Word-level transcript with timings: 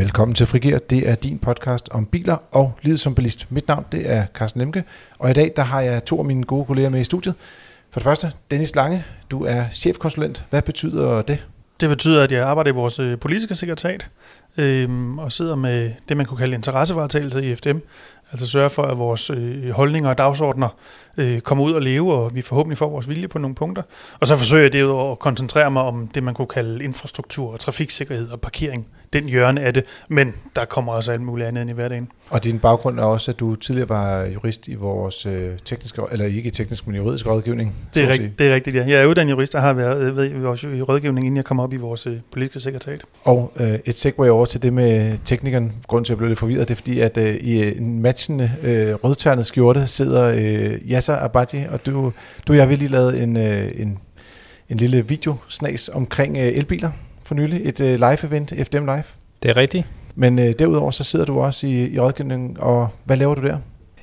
Velkommen 0.00 0.34
til 0.34 0.46
Frigir. 0.46 0.78
Det 0.78 1.08
er 1.08 1.14
din 1.14 1.38
podcast 1.38 1.88
om 1.90 2.06
biler 2.06 2.36
og 2.50 2.72
livet 2.82 3.00
som 3.00 3.14
bilist. 3.14 3.46
Mit 3.50 3.68
navn 3.68 3.84
det 3.92 4.10
er 4.10 4.26
Carsten 4.34 4.60
Lemke, 4.60 4.84
og 5.18 5.30
i 5.30 5.32
dag 5.32 5.52
der 5.56 5.62
har 5.62 5.80
jeg 5.80 6.04
to 6.04 6.18
af 6.18 6.24
mine 6.24 6.44
gode 6.44 6.64
kolleger 6.64 6.88
med 6.88 7.00
i 7.00 7.04
studiet. 7.04 7.34
For 7.90 8.00
det 8.00 8.04
første, 8.04 8.32
Dennis 8.50 8.74
Lange, 8.74 9.04
du 9.30 9.44
er 9.44 9.64
chefkonsulent. 9.70 10.44
Hvad 10.50 10.62
betyder 10.62 11.22
det? 11.22 11.46
Det 11.80 11.88
betyder, 11.88 12.22
at 12.22 12.32
jeg 12.32 12.44
arbejder 12.44 12.70
i 12.70 12.74
vores 12.74 12.98
øh, 12.98 13.18
politiske 13.18 13.54
sekretariat 13.54 14.10
øh, 14.56 15.18
og 15.18 15.32
sidder 15.32 15.54
med 15.54 15.92
det, 16.08 16.16
man 16.16 16.26
kunne 16.26 16.38
kalde 16.38 16.54
interessevaretagelse 16.54 17.44
i 17.44 17.54
FDM. 17.54 17.78
Altså 18.32 18.46
sørge 18.46 18.70
for, 18.70 18.82
at 18.82 18.98
vores 18.98 19.30
øh, 19.30 19.70
holdninger 19.70 20.10
og 20.10 20.18
dagsordner 20.18 20.68
øh, 21.18 21.40
kommer 21.40 21.64
ud 21.64 21.72
og 21.72 21.82
leve, 21.82 22.14
og 22.14 22.34
vi 22.34 22.42
forhåbentlig 22.42 22.78
får 22.78 22.88
vores 22.88 23.08
vilje 23.08 23.28
på 23.28 23.38
nogle 23.38 23.54
punkter. 23.54 23.82
Og 24.20 24.26
så 24.26 24.36
forsøger 24.36 24.62
jeg 24.62 24.72
det 24.72 25.10
at 25.10 25.18
koncentrere 25.18 25.70
mig 25.70 25.82
om 25.82 26.08
det, 26.14 26.22
man 26.22 26.34
kunne 26.34 26.46
kalde 26.46 26.84
infrastruktur, 26.84 27.56
trafiksikkerhed 27.56 28.30
og 28.30 28.40
parkering. 28.40 28.86
Den 29.12 29.28
hjørne 29.28 29.60
af 29.60 29.74
det, 29.74 29.84
men 30.08 30.34
der 30.56 30.64
kommer 30.64 30.92
også 30.92 31.12
alt 31.12 31.22
muligt 31.22 31.48
andet 31.48 31.60
ind 31.60 31.70
i 31.70 31.72
hverdagen. 31.72 32.08
Og 32.30 32.44
din 32.44 32.58
baggrund 32.58 33.00
er 33.00 33.04
også, 33.04 33.30
at 33.30 33.40
du 33.40 33.54
tidligere 33.54 33.88
var 33.88 34.24
jurist 34.24 34.68
i 34.68 34.74
vores 34.74 35.26
øh, 35.26 35.50
tekniske, 35.64 36.02
eller 36.12 36.26
ikke 36.26 36.50
teknisk, 36.50 36.86
men 36.86 36.96
juridisk 36.96 37.26
rådgivning. 37.26 37.74
Det 37.94 38.04
er, 38.04 38.08
rigt, 38.08 38.38
det 38.38 38.50
er 38.50 38.54
rigtigt, 38.54 38.76
ja. 38.76 38.84
Jeg 38.86 39.02
er 39.02 39.06
uddannet 39.06 39.30
jurist 39.30 39.54
og 39.54 39.62
har 39.62 39.72
været 39.72 40.16
ved, 40.16 40.28
ved, 40.28 40.74
i 40.76 40.82
rådgivning, 40.82 41.26
inden 41.26 41.36
jeg 41.36 41.44
kom 41.44 41.60
op 41.60 41.72
i 41.72 41.76
vores 41.76 42.06
øh, 42.06 42.16
politiske 42.32 42.60
sekretariat. 42.60 43.02
Og 43.24 43.52
øh, 43.56 43.78
et 43.84 43.96
segway 43.96 44.28
over 44.28 44.44
til 44.44 44.62
det 44.62 44.72
med 44.72 45.18
teknikeren. 45.24 45.72
Grunden 45.86 46.04
til, 46.04 46.12
at 46.12 46.14
jeg 46.14 46.18
blev 46.18 46.28
lidt 46.28 46.38
forvirret, 46.38 46.68
det 46.68 46.74
er 46.74 46.76
fordi, 46.76 47.00
at 47.00 47.16
øh, 47.16 47.34
i 47.34 47.78
en 47.78 48.02
matchende 48.20 48.52
øh, 48.62 48.94
rødternet 48.94 49.46
skjorte 49.46 49.86
sidder 49.86 50.24
øh, 50.24 50.78
Yasser 50.90 51.16
Abadji, 51.16 51.64
og 51.70 51.86
du, 51.86 52.12
du 52.46 52.52
og 52.52 52.56
jeg 52.56 52.68
vil 52.68 52.78
lige 52.78 52.88
lavet 52.88 53.22
en, 53.22 53.36
øh, 53.36 53.70
en, 53.76 53.98
en 54.68 54.76
lille 54.76 55.08
videosnas 55.08 55.88
omkring 55.88 56.36
øh, 56.36 56.42
elbiler 56.42 56.90
for 57.24 57.34
nylig. 57.34 57.60
Et 57.64 57.80
øh, 57.80 57.98
live-event, 57.98 58.64
FDM 58.64 58.84
Live. 58.84 59.04
Det 59.42 59.50
er 59.50 59.56
rigtigt. 59.56 59.86
Men 60.14 60.38
øh, 60.38 60.52
derudover 60.58 60.90
så 60.90 61.04
sidder 61.04 61.24
du 61.24 61.40
også 61.40 61.66
i, 61.66 61.90
i 61.92 61.98
rådgivning, 61.98 62.60
og 62.60 62.88
hvad 63.04 63.16
laver 63.16 63.34
du 63.34 63.42
der? 63.42 63.58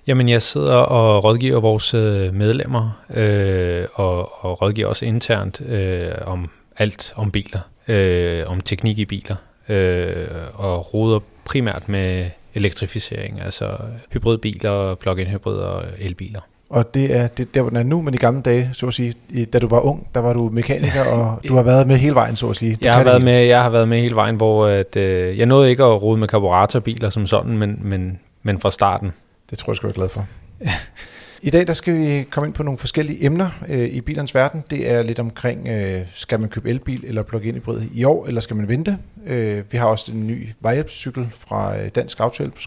Jamen, 0.07 0.29
jeg 0.29 0.41
sidder 0.41 0.75
og 0.75 1.23
rådgiver 1.23 1.59
vores 1.59 1.93
øh, 1.93 2.33
medlemmer, 2.33 3.03
øh, 3.13 3.85
og, 3.93 4.45
og 4.45 4.61
rådgiver 4.61 4.87
også 4.87 5.05
internt 5.05 5.61
øh, 5.61 6.11
om 6.25 6.49
alt 6.77 7.13
om 7.15 7.31
biler, 7.31 7.59
øh, 7.87 8.43
om 8.47 8.61
teknik 8.61 8.99
i 8.99 9.05
biler, 9.05 9.35
øh, 9.69 10.27
og 10.53 10.93
roder 10.93 11.19
primært 11.45 11.89
med 11.89 12.29
elektrificering, 12.55 13.41
altså 13.41 13.77
hybridbiler, 14.13 14.95
plug-in 14.95 15.27
hybrider 15.27 15.65
og 15.65 15.83
elbiler. 15.97 16.41
Og 16.69 16.93
det 16.93 17.15
er 17.15 17.27
det, 17.27 17.53
der, 17.53 17.61
hvor 17.61 17.69
den 17.69 17.77
er 17.77 17.83
nu, 17.83 18.01
men 18.01 18.13
i 18.13 18.17
gamle 18.17 18.41
dage, 18.41 18.69
så 18.73 18.87
at 18.87 18.93
sige, 18.93 19.13
da 19.53 19.59
du 19.59 19.67
var 19.67 19.79
ung, 19.79 20.07
der 20.13 20.19
var 20.19 20.33
du 20.33 20.49
mekaniker, 20.53 21.05
og 21.05 21.39
du 21.47 21.55
har 21.55 21.63
været 21.63 21.87
med 21.87 21.97
hele 21.97 22.15
vejen, 22.15 22.35
så 22.35 22.49
at 22.49 22.55
sige. 22.55 22.75
Du 22.75 22.79
jeg 22.81 22.93
har, 22.93 23.03
været 23.03 23.23
med, 23.23 23.45
jeg 23.45 23.63
har 23.63 23.69
været 23.69 23.87
med 23.87 24.01
hele 24.01 24.15
vejen, 24.15 24.35
hvor 24.35 24.67
at, 24.67 24.95
øh, 24.95 25.37
jeg 25.37 25.45
nåede 25.45 25.69
ikke 25.69 25.83
at 25.83 26.01
rode 26.03 26.19
med 26.19 26.27
karburatorbiller 26.27 27.09
som 27.09 27.27
sådan, 27.27 27.57
men, 27.57 27.79
men, 27.81 28.19
men 28.43 28.59
fra 28.59 28.71
starten. 28.71 29.11
Det 29.49 29.57
tror 29.57 29.71
jeg, 29.71 29.73
jeg 29.73 29.77
skal 29.77 29.87
være 29.87 29.93
glad 29.93 30.09
for. 30.09 30.25
I 31.41 31.49
dag 31.49 31.67
der 31.67 31.73
skal 31.73 31.97
vi 31.97 32.23
komme 32.23 32.47
ind 32.47 32.53
på 32.53 32.63
nogle 32.63 32.77
forskellige 32.77 33.25
emner 33.25 33.49
øh, 33.69 33.85
i 33.85 34.01
bilernes 34.01 34.35
verden. 34.35 34.63
Det 34.69 34.91
er 34.91 35.03
lidt 35.03 35.19
omkring, 35.19 35.67
øh, 35.67 36.01
skal 36.13 36.39
man 36.39 36.49
købe 36.49 36.69
elbil 36.69 37.03
eller 37.05 37.23
plug-in 37.23 37.55
hybrid 37.55 37.81
i 37.93 38.03
år, 38.03 38.27
eller 38.27 38.41
skal 38.41 38.55
man 38.55 38.67
vente? 38.67 38.97
Øh, 39.25 39.63
vi 39.71 39.77
har 39.77 39.85
også 39.85 40.11
en 40.11 40.27
ny 40.27 40.49
vejhjælpscykel 40.59 41.27
fra 41.31 41.79
øh, 41.79 41.89
Dansk 41.95 42.19
Autohjælp, 42.19 42.59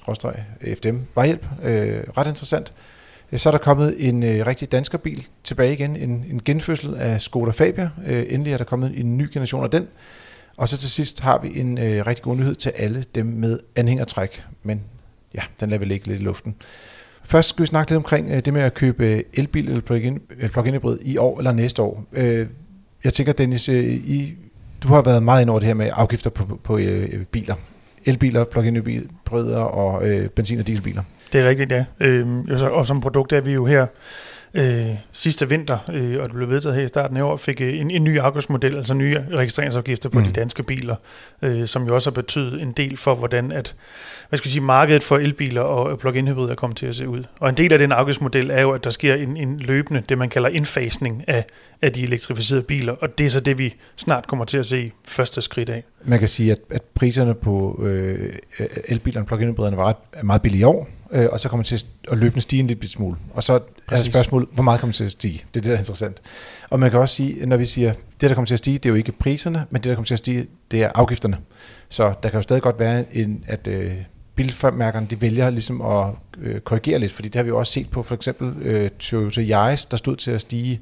FDM 0.74 0.96
Vejhjælp. 1.14 1.46
Øh, 1.62 2.00
ret 2.16 2.26
interessant. 2.26 2.72
Øh, 3.32 3.38
så 3.38 3.48
er 3.48 3.50
der 3.50 3.58
kommet 3.58 4.08
en 4.08 4.22
øh, 4.22 4.46
rigtig 4.46 4.72
danskerbil 4.72 5.26
tilbage 5.44 5.72
igen, 5.72 5.96
en, 5.96 6.24
en 6.30 6.42
genfødsel 6.44 6.94
af 6.94 7.20
Skoda 7.20 7.50
Fabia. 7.50 7.90
Øh, 8.06 8.24
endelig 8.28 8.52
er 8.52 8.56
der 8.58 8.64
kommet 8.64 9.00
en 9.00 9.18
ny 9.18 9.28
generation 9.32 9.64
af 9.64 9.70
den. 9.70 9.88
Og 10.56 10.68
så 10.68 10.78
til 10.78 10.90
sidst 10.90 11.20
har 11.20 11.38
vi 11.38 11.60
en 11.60 11.78
øh, 11.78 12.06
rigtig 12.06 12.22
god 12.22 12.36
nyhed 12.36 12.54
til 12.54 12.70
alle 12.70 13.04
dem 13.14 13.26
med 13.26 13.58
anhængertræk. 13.76 14.44
Men 14.62 14.80
ja, 15.34 15.42
den 15.60 15.70
lader 15.70 15.78
vi 15.78 15.84
ligge 15.84 16.06
lidt 16.06 16.20
i 16.20 16.24
luften. 16.24 16.54
Først 17.30 17.48
skal 17.48 17.62
vi 17.62 17.66
snakke 17.66 17.90
lidt 17.90 17.96
omkring 17.96 18.30
øh, 18.30 18.40
det 18.40 18.52
med 18.52 18.62
at 18.62 18.74
købe 18.74 19.06
øh, 19.06 19.22
elbil 19.34 19.68
eller 19.68 19.80
plug-in, 19.80 20.20
plug 20.52 20.64
hybrid 20.64 20.98
i 21.02 21.16
år 21.16 21.38
eller 21.38 21.52
næste 21.52 21.82
år. 21.82 22.04
Øh, 22.12 22.46
jeg 23.04 23.12
tænker, 23.12 23.32
Dennis, 23.32 23.68
I, 23.68 24.34
du 24.82 24.88
har 24.88 25.02
været 25.02 25.22
meget 25.22 25.42
ind 25.42 25.50
over 25.50 25.58
det 25.58 25.66
her 25.66 25.74
med 25.74 25.90
afgifter 25.92 26.30
på, 26.30 26.44
på, 26.44 26.56
på 26.64 26.78
biler. 27.30 27.54
Elbiler, 28.06 28.44
plug-in 28.44 28.76
hybrider 28.76 29.58
og 29.58 30.08
øh, 30.08 30.28
benzin- 30.28 30.58
og 30.58 30.66
dieselbiler. 30.66 31.02
Det 31.32 31.40
er 31.40 31.48
rigtigt, 31.48 31.72
ja. 31.72 31.84
Øhm, 32.00 32.50
altså, 32.50 32.66
og 32.66 32.86
som 32.86 33.00
produkt 33.00 33.32
er 33.32 33.40
vi 33.40 33.52
jo 33.52 33.66
her 33.66 33.86
øh, 34.54 34.86
sidste 35.12 35.48
vinter, 35.48 35.78
øh, 35.92 36.18
og 36.20 36.24
det 36.24 36.34
blev 36.34 36.48
vedtaget 36.48 36.76
her 36.76 36.84
i 36.84 36.88
starten 36.88 37.16
af 37.16 37.22
år, 37.22 37.36
fik 37.36 37.60
øh, 37.60 37.80
en, 37.80 37.90
en 37.90 38.04
ny 38.04 38.18
afgiftsmodel, 38.18 38.76
altså 38.76 38.94
nye 38.94 39.24
registreringsafgifter 39.32 40.08
på 40.08 40.18
mm. 40.18 40.24
de 40.24 40.32
danske 40.32 40.62
biler, 40.62 40.96
øh, 41.42 41.66
som 41.66 41.86
jo 41.86 41.94
også 41.94 42.10
har 42.10 42.14
betydet 42.14 42.62
en 42.62 42.72
del 42.72 42.96
for, 42.96 43.14
hvordan 43.14 43.52
at, 43.52 43.74
hvad 44.28 44.36
skal 44.36 44.48
jeg 44.48 44.52
sige, 44.52 44.62
markedet 44.62 45.02
for 45.02 45.18
elbiler 45.18 45.60
og 45.60 45.98
plug-in 45.98 46.28
hybrider 46.28 46.54
kommer 46.54 46.74
til 46.74 46.86
at 46.86 46.96
se 46.96 47.08
ud. 47.08 47.24
Og 47.40 47.48
en 47.48 47.56
del 47.56 47.72
af 47.72 47.78
den 47.78 47.92
afgiftsmodel 47.92 48.50
er 48.50 48.60
jo, 48.60 48.70
at 48.70 48.84
der 48.84 48.90
sker 48.90 49.14
en, 49.14 49.36
en 49.36 49.58
løbende, 49.58 50.02
det 50.08 50.18
man 50.18 50.28
kalder 50.28 50.48
indfasning 50.48 51.24
af, 51.28 51.44
af 51.82 51.92
de 51.92 52.02
elektrificerede 52.02 52.62
biler, 52.62 52.92
og 52.92 53.18
det 53.18 53.26
er 53.26 53.30
så 53.30 53.40
det, 53.40 53.58
vi 53.58 53.74
snart 53.96 54.26
kommer 54.26 54.44
til 54.44 54.58
at 54.58 54.66
se 54.66 54.90
første 55.04 55.42
skridt 55.42 55.68
af. 55.68 55.84
Man 56.04 56.18
kan 56.18 56.28
sige, 56.28 56.52
at, 56.52 56.58
at 56.70 56.82
priserne 56.82 57.34
på 57.34 57.82
øh, 57.82 58.32
elbilerne 58.88 59.24
og 59.24 59.26
plug-in 59.26 59.48
hybriderne 59.48 59.76
var 59.76 59.96
meget 60.22 60.42
billige 60.42 60.60
i 60.60 60.64
år, 60.64 60.88
øh, 61.12 61.26
og 61.32 61.40
så 61.40 61.48
kommer 61.48 61.62
det 61.62 61.80
til 61.80 61.86
at 62.08 62.18
løbende 62.18 62.40
stige 62.40 62.60
en 62.60 62.66
lille 62.66 62.88
smule. 62.88 63.16
Og 63.34 63.42
så 63.42 63.60
Præcis. 63.86 64.06
er 64.06 64.12
spørgsmålet, 64.12 64.48
hvor 64.52 64.62
meget 64.62 64.80
kommer 64.80 64.92
det 64.92 64.96
til 64.96 65.04
at 65.04 65.12
stige? 65.12 65.44
Det 65.54 65.60
er 65.60 65.62
det, 65.62 65.64
der 65.64 65.74
er 65.74 65.78
interessant. 65.78 66.20
Og 66.70 66.80
man 66.80 66.90
kan 66.90 67.00
også 67.00 67.14
sige, 67.14 67.46
når 67.46 67.56
vi 67.56 67.64
siger, 67.64 67.92
det 68.20 68.28
der 68.28 68.34
kommer 68.34 68.46
til 68.46 68.54
at 68.54 68.58
stige, 68.58 68.78
det 68.78 68.86
er 68.86 68.90
jo 68.90 68.96
ikke 68.96 69.12
priserne, 69.12 69.64
men 69.70 69.82
det 69.82 69.88
der 69.88 69.94
kommer 69.94 70.06
til 70.06 70.14
at 70.14 70.18
stige, 70.18 70.46
det 70.70 70.82
er 70.82 70.90
afgifterne. 70.94 71.36
Så 71.88 72.14
der 72.22 72.28
kan 72.28 72.38
jo 72.38 72.42
stadig 72.42 72.62
godt 72.62 72.78
være, 72.78 73.16
en, 73.16 73.44
at 73.46 73.66
øh, 73.66 73.92
bilmærkerne 74.34 75.06
de 75.10 75.20
vælger 75.20 75.50
ligesom 75.50 75.80
at 75.80 76.06
øh, 76.38 76.60
korrigere 76.60 76.98
lidt, 76.98 77.12
fordi 77.12 77.28
det 77.28 77.34
har 77.34 77.42
vi 77.42 77.48
jo 77.48 77.58
også 77.58 77.72
set 77.72 77.90
på 77.90 78.02
for 78.02 78.14
eksempel 78.14 78.62
øh, 78.62 78.90
Toyota 78.98 79.40
Yaris, 79.40 79.86
der 79.86 79.96
stod 79.96 80.16
til 80.16 80.30
at 80.30 80.40
stige 80.40 80.80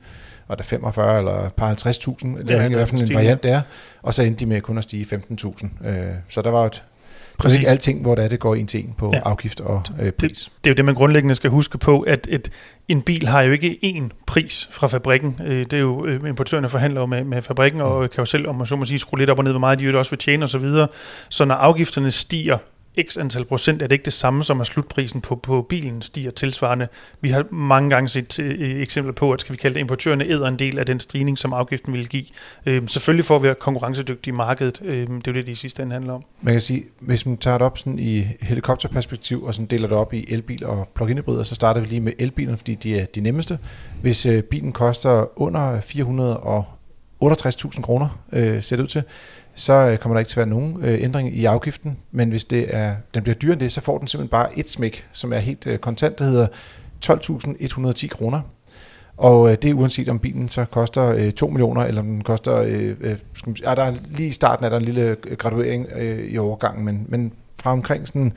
var 0.49 0.55
der 0.55 0.63
45 0.63 1.19
eller 1.19 1.49
par 1.49 1.75
50.000, 1.75 2.43
det 2.43 2.51
er 2.51 2.65
i 2.65 2.75
hvert 2.75 2.89
fald 2.89 3.03
en 3.03 3.15
variant 3.15 3.43
der, 3.43 3.61
og 4.03 4.15
så 4.15 4.23
endte 4.23 4.41
de 4.41 4.47
med 4.47 4.61
kun 4.61 4.79
at 4.79 4.85
stige 4.85 5.23
15.000. 5.31 5.89
Øh, 5.89 6.15
så 6.29 6.43
der 6.43 6.51
var 6.51 6.67
et, 6.67 6.85
Præcis. 7.39 7.57
Er 7.57 7.61
ikke 7.61 7.71
alting, 7.71 8.03
hvor 8.03 8.15
det, 8.15 8.25
er, 8.25 8.29
det 8.29 8.41
går 8.41 8.55
en 8.55 8.67
til 8.67 8.85
en 8.85 8.95
på 8.99 9.11
ja. 9.15 9.21
afgift 9.25 9.61
og 9.61 9.83
øh, 10.01 10.13
pris. 10.13 10.31
Det, 10.31 10.53
det 10.65 10.71
er 10.71 10.75
jo 10.75 10.77
det, 10.77 10.85
man 10.85 10.95
grundlæggende 10.95 11.35
skal 11.35 11.51
huske 11.51 11.79
på, 11.79 12.01
at 12.01 12.27
et, 12.31 12.51
en 12.89 13.03
bil 13.03 13.27
har 13.27 13.43
jo 13.43 13.53
ikke 13.53 13.79
én 13.85 14.25
pris 14.27 14.69
fra 14.73 14.87
fabrikken. 14.87 15.41
Øh, 15.45 15.61
det 15.61 15.73
er 15.73 15.79
jo 15.79 16.07
øh, 16.07 16.29
importørerne 16.29 16.69
forhandler 16.69 17.07
med, 17.07 17.25
med 17.25 17.43
fabrikken, 17.43 17.81
og 17.81 18.03
mm. 18.03 18.09
kan 18.09 18.19
jo 18.19 18.25
selv, 18.25 18.49
om 18.49 18.55
man 18.55 18.67
så 18.67 18.77
må 18.77 18.85
sige, 18.85 18.99
skrue 18.99 19.19
lidt 19.19 19.31
op 19.31 19.39
og 19.39 19.45
ned, 19.45 19.53
hvor 19.53 19.61
meget 19.61 19.79
de 19.79 19.85
jo 19.85 19.99
også 19.99 20.11
vil 20.11 20.19
tjene 20.19 20.45
osv. 20.45 20.51
Så, 20.51 20.59
videre. 20.59 20.89
så 21.29 21.45
når 21.45 21.55
afgifterne 21.55 22.11
stiger 22.11 22.59
x 23.03 23.19
antal 23.19 23.45
procent, 23.45 23.83
er 23.83 23.87
det 23.87 23.93
ikke 23.93 24.05
det 24.05 24.13
samme 24.13 24.45
som, 24.45 24.61
at 24.61 24.67
slutprisen 24.67 25.21
på, 25.21 25.37
på 25.37 25.63
bilen 25.69 26.03
stiger 26.03 26.31
tilsvarende. 26.31 26.89
Vi 27.21 27.29
har 27.29 27.45
mange 27.51 27.91
gange 27.91 28.09
set 28.09 28.39
øh, 28.39 28.83
eksempler 28.83 29.13
på, 29.13 29.33
at 29.33 29.41
skal 29.41 29.53
vi 29.53 29.57
kalde 29.57 29.75
det, 29.75 29.81
importørerne 29.81 30.25
æder 30.25 30.49
en 30.49 30.59
del 30.59 30.79
af 30.79 30.87
den 30.87 31.01
stigning, 31.01 31.39
som 31.39 31.53
afgiften 31.53 31.93
vil 31.93 32.09
give. 32.09 32.25
Øh, 32.67 32.89
selvfølgelig 32.89 33.25
får 33.25 33.39
vi 33.39 33.55
konkurrencedygtige 33.61 34.33
i 34.33 34.37
markedet. 34.37 34.81
Øh, 34.85 35.07
det 35.07 35.09
er 35.09 35.21
jo 35.27 35.33
det, 35.33 35.47
det 35.47 35.49
i 35.49 35.55
sidste 35.55 35.83
ende 35.83 35.93
handler 35.93 36.13
om. 36.13 36.25
Man 36.43 36.55
kan 36.55 36.61
sige, 36.61 36.85
hvis 37.01 37.27
man 37.27 37.37
tager 37.37 37.59
det 37.59 37.65
op 37.65 37.79
sådan 37.79 37.99
i 37.99 38.27
helikopterperspektiv, 38.41 39.45
og 39.45 39.55
sådan 39.55 39.67
deler 39.67 39.89
det 39.89 39.97
op 39.97 40.15
i 40.15 40.25
elbil 40.29 40.67
og 40.67 40.89
plug-in 40.95 41.17
hybrider, 41.17 41.43
så 41.43 41.55
starter 41.55 41.81
vi 41.81 41.87
lige 41.87 42.01
med 42.01 42.13
elbilerne, 42.19 42.57
fordi 42.57 42.75
de 42.75 42.99
er 42.99 43.07
de 43.07 43.21
nemmeste. 43.21 43.59
Hvis 44.03 44.27
øh, 44.27 44.43
bilen 44.43 44.73
koster 44.73 45.41
under 45.41 45.81
400 45.81 46.37
og 46.37 46.65
68.000 47.25 47.81
kroner, 47.81 48.09
øh, 48.33 48.63
ser 48.63 48.77
det 48.77 48.83
ud 48.83 48.89
til, 48.89 49.03
så 49.59 49.73
øh, 49.73 49.99
kommer 49.99 50.15
der 50.15 50.19
ikke 50.19 50.29
til 50.29 50.41
at 50.41 50.47
være 50.47 50.59
nogen 50.59 50.79
øh, 50.83 51.03
ændring 51.03 51.37
i 51.37 51.45
afgiften, 51.45 51.97
men 52.11 52.31
hvis 52.31 52.45
det 52.45 52.67
er, 52.69 52.95
den 53.15 53.23
bliver 53.23 53.37
dyrere 53.37 53.53
end 53.53 53.61
det, 53.61 53.73
så 53.73 53.81
får 53.81 53.99
den 53.99 54.09
simpelthen 54.09 54.31
bare 54.31 54.59
et 54.59 54.69
smæk, 54.69 55.07
som 55.13 55.33
er 55.33 55.39
helt 55.39 55.67
øh, 55.67 55.79
kontant, 55.79 56.19
der 56.19 56.25
hedder 56.25 56.47
12.110 57.07 58.09
kroner. 58.09 58.41
Og 59.17 59.51
øh, 59.51 59.57
det 59.63 59.71
er 59.71 59.75
uanset 59.75 60.09
om 60.09 60.19
bilen 60.19 60.49
så 60.49 60.65
koster 60.65 61.05
øh, 61.05 61.33
2 61.33 61.49
millioner, 61.49 61.83
eller 61.83 62.01
om 62.01 62.07
den 62.07 62.25
koster, 62.25 62.57
øh, 62.57 62.97
øh, 63.01 63.19
skal 63.35 63.51
man 63.51 63.57
er 63.65 63.75
der 63.75 63.95
lige 64.07 64.29
i 64.29 64.33
starten 64.33 64.65
er 64.65 64.69
der 64.69 64.77
en 64.77 64.85
lille 64.85 65.17
øh, 65.29 65.37
graduering 65.37 65.87
øh, 65.97 66.19
i 66.19 66.39
overgangen, 66.39 66.85
men, 66.85 67.07
men 67.09 67.33
fra 67.63 67.73
omkring 67.73 68.09
sådan 68.09 68.33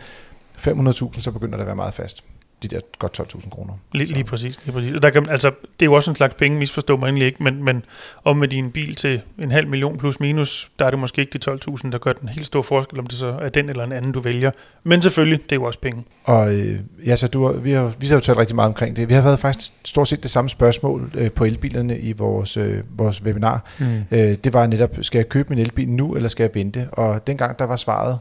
500.000, 0.57 1.21
så 1.21 1.31
begynder 1.31 1.57
det 1.57 1.61
at 1.61 1.67
være 1.67 1.75
meget 1.75 1.93
fast 1.93 2.23
de 2.63 2.67
der 2.67 2.79
godt 2.99 3.19
12.000 3.19 3.49
kroner. 3.49 3.73
Lige, 3.91 4.13
lige 4.13 4.23
præcis. 4.23 4.65
Lige 4.65 4.73
præcis. 4.73 4.93
Og 4.93 5.01
der 5.01 5.09
kan, 5.09 5.29
altså, 5.29 5.47
det 5.49 5.81
er 5.81 5.85
jo 5.85 5.93
også 5.93 6.09
en 6.11 6.15
slags 6.15 6.35
penge, 6.35 6.59
misforstår 6.59 6.97
mig 6.97 7.05
egentlig 7.05 7.25
ikke, 7.25 7.43
men, 7.43 7.63
men 7.63 7.83
om 8.23 8.37
med 8.37 8.47
din 8.47 8.71
bil 8.71 8.95
til 8.95 9.21
en 9.39 9.51
halv 9.51 9.67
million 9.67 9.97
plus 9.97 10.19
minus, 10.19 10.71
der 10.79 10.85
er 10.85 10.89
det 10.89 10.99
måske 10.99 11.21
ikke 11.21 11.39
de 11.39 11.51
12.000, 11.51 11.91
der 11.91 11.97
gør 11.97 12.13
den 12.13 12.29
helt 12.29 12.45
store 12.45 12.63
forskel, 12.63 12.99
om 12.99 13.07
det 13.07 13.17
så 13.17 13.27
er 13.41 13.49
den 13.49 13.69
eller 13.69 13.83
en 13.83 13.91
anden, 13.91 14.11
du 14.11 14.19
vælger. 14.19 14.51
Men 14.83 15.01
selvfølgelig, 15.01 15.39
det 15.43 15.51
er 15.51 15.55
jo 15.55 15.63
også 15.63 15.79
penge. 15.79 16.03
Og 16.23 16.55
øh, 16.55 16.79
ja, 17.05 17.15
så 17.15 17.27
du, 17.27 17.51
vi, 17.51 17.71
har, 17.71 17.93
vi 17.99 18.07
har 18.07 18.15
jo 18.15 18.19
talt 18.19 18.37
rigtig 18.37 18.55
meget 18.55 18.67
omkring 18.67 18.95
det. 18.95 19.09
Vi 19.09 19.13
har 19.13 19.21
været 19.21 19.39
faktisk 19.39 19.73
stort 19.85 20.07
set 20.07 20.23
det 20.23 20.31
samme 20.31 20.49
spørgsmål 20.49 21.11
øh, 21.15 21.31
på 21.31 21.45
elbilerne 21.45 21.99
i 21.99 22.11
vores, 22.11 22.57
øh, 22.57 22.79
vores 22.89 23.23
webinar. 23.23 23.65
Mm. 23.79 24.03
Øh, 24.11 24.35
det 24.43 24.53
var 24.53 24.67
netop, 24.67 24.89
skal 25.01 25.19
jeg 25.19 25.29
købe 25.29 25.49
min 25.49 25.59
elbil 25.59 25.89
nu, 25.89 26.15
eller 26.15 26.29
skal 26.29 26.43
jeg 26.43 26.51
vente? 26.53 26.87
Og 26.91 27.27
dengang 27.27 27.59
der 27.59 27.65
var 27.65 27.75
svaret, 27.75 28.19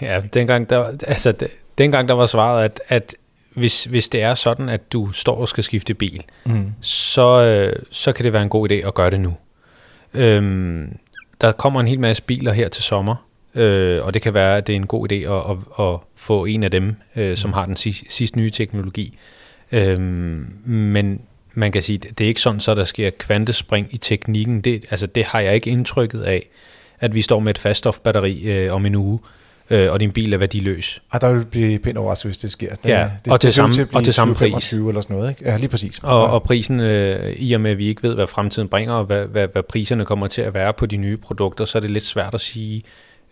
Ja, 0.00 0.20
dengang 0.34 0.70
der, 0.70 0.84
altså, 1.06 1.34
dengang 1.78 2.08
der 2.08 2.14
var 2.14 2.26
svaret, 2.26 2.64
at, 2.64 2.80
at 2.88 3.14
hvis, 3.60 3.84
hvis 3.84 4.08
det 4.08 4.22
er 4.22 4.34
sådan, 4.34 4.68
at 4.68 4.92
du 4.92 5.12
står 5.12 5.36
og 5.36 5.48
skal 5.48 5.64
skifte 5.64 5.94
bil, 5.94 6.22
mm. 6.44 6.72
så, 6.80 7.42
øh, 7.42 7.82
så 7.90 8.12
kan 8.12 8.24
det 8.24 8.32
være 8.32 8.42
en 8.42 8.48
god 8.48 8.70
idé 8.70 8.74
at 8.74 8.94
gøre 8.94 9.10
det 9.10 9.20
nu. 9.20 9.36
Øhm, 10.14 10.98
der 11.40 11.52
kommer 11.52 11.80
en 11.80 11.88
hel 11.88 12.00
masse 12.00 12.22
biler 12.22 12.52
her 12.52 12.68
til 12.68 12.82
sommer, 12.82 13.16
Øh, 13.54 14.04
og 14.04 14.14
det 14.14 14.22
kan 14.22 14.34
være, 14.34 14.56
at 14.56 14.66
det 14.66 14.72
er 14.72 14.76
en 14.76 14.86
god 14.86 15.12
idé 15.12 15.14
at, 15.14 15.50
at, 15.50 15.86
at 15.86 15.98
få 16.16 16.44
en 16.44 16.62
af 16.62 16.70
dem, 16.70 16.96
øh, 17.16 17.36
som 17.36 17.52
har 17.52 17.66
den 17.66 17.76
sidste, 17.76 18.06
sidste 18.08 18.38
nye 18.38 18.50
teknologi. 18.50 19.18
Øh, 19.72 20.00
men 20.64 21.20
man 21.54 21.72
kan 21.72 21.82
sige, 21.82 21.98
det 21.98 22.20
er 22.20 22.28
ikke 22.28 22.40
sådan, 22.40 22.60
så 22.60 22.74
der 22.74 22.84
sker 22.84 23.10
kvantespring 23.10 23.88
i 23.90 23.96
teknikken. 23.96 24.60
Det, 24.60 24.84
altså, 24.90 25.06
det 25.06 25.24
har 25.24 25.40
jeg 25.40 25.54
ikke 25.54 25.70
indtrykket 25.70 26.22
af, 26.22 26.48
at 27.00 27.14
vi 27.14 27.22
står 27.22 27.40
med 27.40 27.50
et 27.50 27.58
faststofbatteri 27.58 28.42
øh, 28.42 28.72
om 28.72 28.86
en 28.86 28.94
uge, 28.94 29.18
øh, 29.22 29.39
og 29.70 30.00
din 30.00 30.12
bil 30.12 30.32
er 30.32 30.38
værdiløs. 30.38 31.02
Og 31.10 31.20
der 31.20 31.32
vil 31.32 31.44
blive 31.44 31.78
pænt 31.78 31.98
overrasket, 31.98 32.28
hvis 32.28 32.38
det 32.38 32.50
sker. 32.50 32.74
Den, 32.74 32.90
ja, 32.90 33.10
det, 33.24 33.32
og, 33.32 33.40
til 33.40 33.52
samme, 33.52 33.74
til 33.74 33.88
og 33.92 34.04
til 34.04 34.14
samme 34.14 34.34
pris. 34.34 34.72
eller 34.72 35.00
sådan 35.00 35.16
noget, 35.16 35.30
ikke? 35.30 35.44
Ja, 35.44 35.56
lige 35.56 35.68
præcis. 35.68 35.98
Og, 36.02 36.30
og 36.30 36.42
prisen, 36.42 36.80
øh, 36.80 37.32
i 37.32 37.52
og 37.52 37.60
med 37.60 37.70
at 37.70 37.78
vi 37.78 37.86
ikke 37.86 38.02
ved, 38.02 38.14
hvad 38.14 38.26
fremtiden 38.26 38.68
bringer, 38.68 38.94
og 38.94 39.04
hvad, 39.04 39.26
hvad, 39.26 39.48
hvad 39.52 39.62
priserne 39.62 40.04
kommer 40.04 40.26
til 40.26 40.42
at 40.42 40.54
være 40.54 40.72
på 40.72 40.86
de 40.86 40.96
nye 40.96 41.16
produkter, 41.16 41.64
så 41.64 41.78
er 41.78 41.80
det 41.80 41.90
lidt 41.90 42.04
svært 42.04 42.34
at 42.34 42.40
sige 42.40 42.82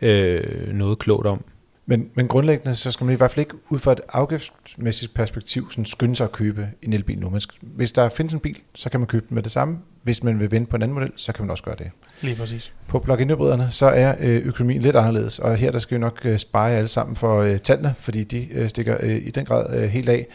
øh, 0.00 0.74
noget 0.74 0.98
klogt 0.98 1.26
om. 1.26 1.44
Men, 1.86 2.10
men 2.14 2.28
grundlæggende, 2.28 2.76
så 2.76 2.92
skal 2.92 3.04
man 3.04 3.14
i 3.14 3.16
hvert 3.16 3.30
fald 3.30 3.46
ikke 3.46 3.54
ud 3.68 3.78
fra 3.78 3.92
et 3.92 4.00
afgiftsmæssigt 4.08 5.14
perspektiv 5.14 5.70
sådan 5.70 5.84
skynde 5.84 6.16
sig 6.16 6.24
at 6.24 6.32
købe 6.32 6.68
en 6.82 6.92
elbil 6.92 7.18
nu. 7.18 7.32
Hvis 7.60 7.92
der 7.92 8.08
findes 8.08 8.34
en 8.34 8.40
bil, 8.40 8.58
så 8.74 8.90
kan 8.90 9.00
man 9.00 9.06
købe 9.06 9.26
den 9.28 9.34
med 9.34 9.42
det 9.42 9.52
samme. 9.52 9.78
Hvis 10.02 10.22
man 10.22 10.40
vil 10.40 10.50
vente 10.50 10.70
på 10.70 10.76
en 10.76 10.82
anden 10.82 10.94
model, 10.94 11.12
så 11.16 11.32
kan 11.32 11.44
man 11.44 11.50
også 11.50 11.64
gøre 11.64 11.76
det. 11.78 11.90
Lige 12.20 12.36
præcis. 12.36 12.72
På 12.86 12.98
plug-in 12.98 13.30
hybriderne, 13.30 13.68
så 13.70 13.86
er 13.86 14.14
øh, 14.20 14.46
økonomien 14.46 14.82
lidt 14.82 14.96
anderledes, 14.96 15.38
og 15.38 15.56
her 15.56 15.72
der 15.72 15.78
skal 15.78 15.94
vi 15.94 16.00
nok 16.00 16.20
øh, 16.24 16.38
spare 16.38 16.72
alle 16.72 16.88
sammen 16.88 17.16
for 17.16 17.40
øh, 17.40 17.58
tallene, 17.58 17.94
fordi 17.98 18.24
de 18.24 18.68
stikker 18.68 18.98
i 19.04 19.30
den 19.30 19.44
grad 19.44 19.88
helt 19.88 20.08
af. 20.08 20.26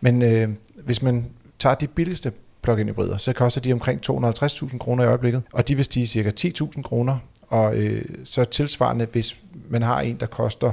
Men 0.00 0.22
øh, 0.22 0.48
hvis 0.84 1.02
man 1.02 1.26
tager 1.58 1.74
de 1.74 1.86
billigste 1.86 2.32
plug-in 2.62 2.88
hybrider, 2.88 3.16
så 3.16 3.32
koster 3.32 3.60
de 3.60 3.72
omkring 3.72 4.00
250.000 4.10 4.78
kroner 4.78 5.04
i 5.04 5.06
øjeblikket, 5.06 5.42
og 5.52 5.68
de 5.68 5.74
vil 5.74 5.84
stige 5.84 6.06
cirka 6.06 6.30
10.000 6.40 6.82
kroner 6.82 7.18
og 7.52 7.76
øh, 7.76 8.04
så 8.24 8.44
tilsvarende, 8.44 9.06
hvis 9.12 9.36
man 9.68 9.82
har 9.82 10.00
en, 10.00 10.16
der 10.16 10.26
koster 10.26 10.72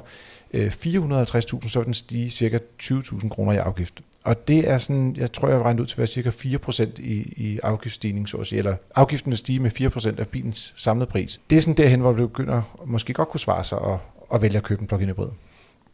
øh, 0.53 0.67
450.000, 0.67 1.69
så 1.69 1.79
vil 1.79 1.85
den 1.85 1.93
stige 1.93 2.29
cirka 2.29 2.59
20.000 2.83 3.29
kroner 3.29 3.51
i 3.51 3.57
afgift. 3.57 4.01
Og 4.23 4.47
det 4.47 4.69
er 4.69 4.77
sådan, 4.77 5.15
jeg 5.15 5.31
tror, 5.31 5.47
jeg 5.47 5.57
har 5.57 5.63
regnet 5.63 5.79
ud 5.79 5.85
til 5.85 5.93
at 5.93 5.97
være 5.97 6.07
cirka 6.07 6.29
4% 6.29 6.83
i, 6.97 7.33
i 7.37 7.59
afgiftsstigning, 7.63 8.29
så 8.29 8.37
at 8.37 8.47
sige, 8.47 8.59
eller 8.59 8.75
afgiften 8.95 9.31
vil 9.31 9.37
stige 9.37 9.59
med 9.59 9.71
4% 10.15 10.19
af 10.19 10.27
bilens 10.27 10.73
samlede 10.77 11.09
pris. 11.09 11.41
Det 11.49 11.57
er 11.57 11.61
sådan 11.61 11.77
derhen, 11.77 11.99
hvor 11.99 12.09
det 12.09 12.29
begynder 12.29 12.61
måske 12.85 13.13
godt 13.13 13.29
kunne 13.29 13.39
svare 13.39 13.63
sig 13.63 13.77
at, 13.77 13.97
at 14.33 14.41
vælge 14.41 14.57
at 14.57 14.63
købe 14.63 14.81
en 14.81 14.87
plug-in 14.87 15.07
hybrid. 15.07 15.29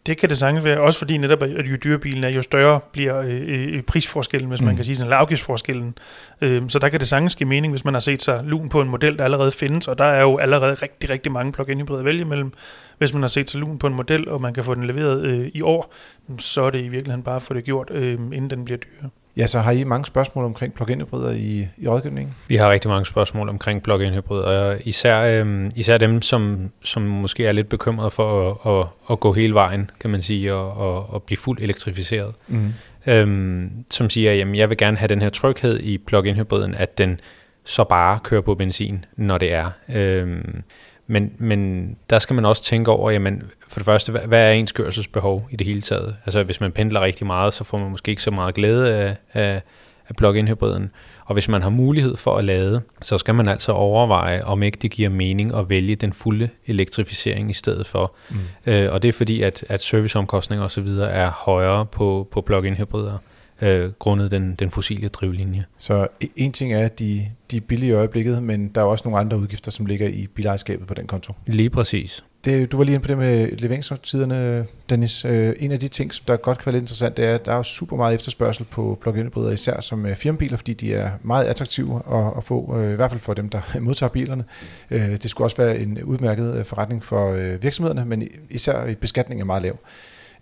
Det 0.06 0.18
kan 0.18 0.30
det 0.30 0.38
sagtens 0.38 0.64
være, 0.66 0.82
også 0.82 1.00
fordi 1.00 1.18
netop, 1.18 1.44
at 1.44 1.68
jo 1.68 1.76
dyrere 1.84 2.00
bilen 2.00 2.24
er, 2.24 2.30
jo 2.30 2.42
større 2.42 2.80
bliver 2.92 3.18
øh, 3.20 3.42
øh, 3.48 3.82
prisforskellen, 3.82 4.50
hvis 4.50 4.62
mm. 4.62 4.66
man 4.66 4.76
kan 4.76 4.86
sige 4.86 4.96
sådan, 4.96 5.08
eller 5.08 5.18
afgiftsforskellen. 5.18 5.98
Øh, 6.42 6.70
så 6.70 6.80
der 6.80 6.90
kan 6.90 7.00
det 7.00 7.08
sagtens 7.08 7.36
give 7.36 7.50
mening, 7.50 7.74
hvis 7.74 7.86
man 7.86 7.94
har 7.94 8.00
set 8.00 8.22
sig 8.22 8.42
lun 8.44 8.70
på 8.70 8.82
en 8.82 8.90
model, 8.90 9.18
der 9.18 9.24
allerede 9.24 9.52
findes, 9.52 9.88
og 9.88 9.98
der 9.98 10.06
er 10.06 10.22
jo 10.22 10.38
allerede 10.38 10.74
rigtig, 10.74 11.10
rigtig 11.10 11.32
mange 11.32 11.52
plug-in 11.52 11.80
hybrider 11.80 12.00
at 12.00 12.06
vælge 12.06 12.26
mellem. 12.26 12.54
Hvis 12.98 13.14
man 13.14 13.24
har 13.24 13.28
set 13.28 13.50
sig 13.50 13.60
lun 13.60 13.78
på 13.78 13.88
en 13.88 13.94
model, 13.94 14.30
og 14.30 14.42
man 14.42 14.54
kan 14.54 14.64
få 14.64 14.76
den 14.76 14.84
leveret 14.84 15.26
øh, 15.26 15.52
i 15.54 15.62
år, 15.62 15.94
så 16.38 16.62
er 16.62 16.70
det 16.70 16.80
i 16.80 16.88
virkeligheden 16.88 17.24
bare 17.24 17.36
at 17.36 17.42
få 17.42 17.54
det 17.54 17.64
gjort, 17.64 17.92
øh, 17.92 18.14
inden 18.14 18.50
den 18.50 18.66
bliver 18.66 18.78
dyrere. 18.78 19.10
Ja, 19.38 19.48
så 19.48 19.60
har 19.60 19.72
I 19.72 19.84
mange 19.84 20.06
spørgsmål 20.06 20.46
omkring 20.46 20.74
plug-in 20.74 21.02
hybrider 21.02 21.32
i, 21.32 21.68
i 21.78 21.88
rådgivningen? 21.88 22.36
Vi 22.48 22.56
har 22.56 22.72
rigtig 22.72 22.90
mange 22.90 23.06
spørgsmål 23.06 23.50
omkring 23.50 23.84
plug-in 23.84 24.14
hybrider, 24.14 24.44
og 24.44 24.78
især, 24.86 25.44
øh, 25.46 25.72
især 25.76 25.98
dem, 25.98 26.22
som, 26.22 26.72
som 26.84 27.02
måske 27.02 27.46
er 27.46 27.52
lidt 27.52 27.70
bekymrede 27.70 28.12
for 28.12 28.52
at, 28.52 28.74
at, 28.74 28.88
at 29.12 29.20
gå 29.20 29.34
hele 29.34 29.54
vejen, 29.54 29.90
kan 30.00 30.10
man 30.10 30.22
sige, 30.22 30.54
og, 30.54 30.74
og, 30.78 31.14
og 31.14 31.24
blive 31.24 31.38
fuldt 31.38 31.62
elektrificeret. 31.62 32.34
Mm. 32.48 32.74
Øhm, 33.08 33.72
som 33.92 34.10
siger, 34.10 34.32
at 34.32 34.58
jeg 34.58 34.70
vil 34.70 34.78
gerne 34.78 34.98
have 34.98 35.08
den 35.08 35.22
her 35.22 35.30
tryghed 35.30 35.80
i 35.80 35.98
plug-in 35.98 36.36
hybriden, 36.36 36.76
at 36.76 36.98
den 36.98 37.20
så 37.64 37.84
bare 37.84 38.20
kører 38.24 38.42
på 38.42 38.56
benzin, 38.56 39.06
når 39.18 39.38
det 39.38 39.54
er. 39.54 39.70
Øhm, 39.96 40.64
men, 41.08 41.32
men 41.38 41.90
der 42.10 42.20
skal 42.20 42.34
man 42.34 42.46
også 42.46 42.64
tænke 42.64 42.92
over, 42.92 43.12
jamen, 43.12 43.44
for 43.68 43.80
det 43.80 43.86
første, 43.86 44.12
hvad 44.12 44.50
er 44.50 44.52
ens 44.52 44.72
kørselsbehov 44.72 45.48
i 45.52 45.56
det 45.56 45.68
hele 45.68 45.82
taget? 45.82 46.16
Altså 46.26 46.44
hvis 46.44 46.62
man 46.62 46.72
pendler 46.72 47.02
rigtig 47.02 47.28
meget, 47.28 47.54
så 47.54 47.64
får 47.64 47.78
man 47.78 47.92
måske 47.92 48.10
ikke 48.10 48.22
så 48.22 48.32
meget 48.32 48.56
glæde 48.56 48.96
af, 48.96 49.16
af, 49.34 49.62
af 50.10 50.16
plug-in 50.16 50.48
hybriden. 50.48 50.92
Og 51.26 51.34
hvis 51.34 51.48
man 51.48 51.62
har 51.62 51.70
mulighed 51.70 52.18
for 52.18 52.38
at 52.38 52.44
lade, 52.44 52.82
så 53.02 53.18
skal 53.18 53.36
man 53.36 53.48
altså 53.48 53.72
overveje, 53.72 54.44
om 54.44 54.64
ikke 54.64 54.78
det 54.82 54.92
giver 54.92 55.10
mening 55.10 55.56
at 55.56 55.70
vælge 55.70 55.96
den 55.96 56.14
fulde 56.14 56.50
elektrificering 56.68 57.50
i 57.50 57.54
stedet 57.54 57.88
for. 57.88 58.16
Mm. 58.30 58.38
Øh, 58.66 58.88
og 58.92 59.02
det 59.02 59.10
er 59.10 59.14
fordi, 59.14 59.42
at, 59.42 59.66
at 59.70 59.82
serviceomkostninger 59.82 60.66
osv. 60.66 60.88
er 61.00 61.32
højere 61.32 61.86
på, 61.86 62.28
på 62.32 62.42
plug-in 62.42 62.76
hybrider 62.76 63.18
øh, 63.62 63.92
grundet 63.92 64.32
den, 64.32 64.56
den 64.56 64.72
fossile 64.72 65.08
drivlinje. 65.08 65.66
Så 65.78 66.08
en 66.36 66.52
ting 66.52 66.74
er, 66.74 66.86
at 66.86 67.00
de, 67.00 67.26
de 67.52 67.58
er 67.58 67.62
billige 67.62 67.90
i 67.90 67.94
øjeblikket, 67.94 68.44
men 68.44 68.68
der 68.68 68.82
er 68.82 68.86
også 68.86 69.02
nogle 69.06 69.20
andre 69.20 69.38
udgifter, 69.38 69.72
som 69.72 69.86
ligger 69.86 70.08
i 70.08 70.28
bilejerskabet 70.28 70.88
på 70.88 70.94
den 70.94 71.08
konto. 71.08 71.34
Lige 71.48 71.70
præcis. 71.70 72.24
Det, 72.46 72.72
du 72.72 72.78
var 72.78 72.84
lige 72.84 72.96
inde 72.96 73.04
på 73.04 73.08
det 73.08 73.18
med 73.18 73.52
leveringstiderne, 73.52 74.66
Dennis. 74.90 75.26
Øh, 75.26 75.54
en 75.60 75.72
af 75.72 75.80
de 75.80 75.88
ting, 75.88 76.14
som 76.14 76.24
der 76.28 76.36
godt 76.36 76.58
kan 76.58 76.66
være 76.66 76.74
lidt 76.74 76.84
interessant, 76.84 77.18
det 77.18 77.26
er, 77.26 77.36
at 77.36 77.46
der 77.46 77.54
er 77.54 77.62
super 77.64 77.98
meget 77.98 78.16
efterspørgsel 78.16 78.66
på 78.66 78.98
plug-in 79.02 79.24
hybrider, 79.24 79.52
især 79.52 79.82
som 79.82 80.06
øh, 80.06 80.16
firmabiler, 80.16 80.58
fordi 80.58 80.74
de 80.74 80.94
er 80.94 81.12
meget 81.24 81.46
attraktive 81.46 82.02
at, 82.12 82.34
at 82.38 82.44
få, 82.44 82.78
øh, 82.78 82.92
i 82.92 82.96
hvert 82.96 83.12
fald 83.12 83.22
for 83.22 83.34
dem, 83.34 83.50
der 83.50 83.62
modtager 83.82 84.10
bilerne. 84.10 84.44
Det 84.90 85.30
skulle 85.30 85.46
også 85.46 85.58
være 85.58 85.80
en 85.80 86.04
udmærket 86.04 86.68
forretning 86.68 87.04
for 87.04 87.58
virksomhederne, 87.58 88.06
men 88.06 88.28
især 88.50 88.86
i 88.86 88.96
beskatning 88.96 89.42
er 89.42 89.46
meget 89.46 89.64
lav. 89.64 89.80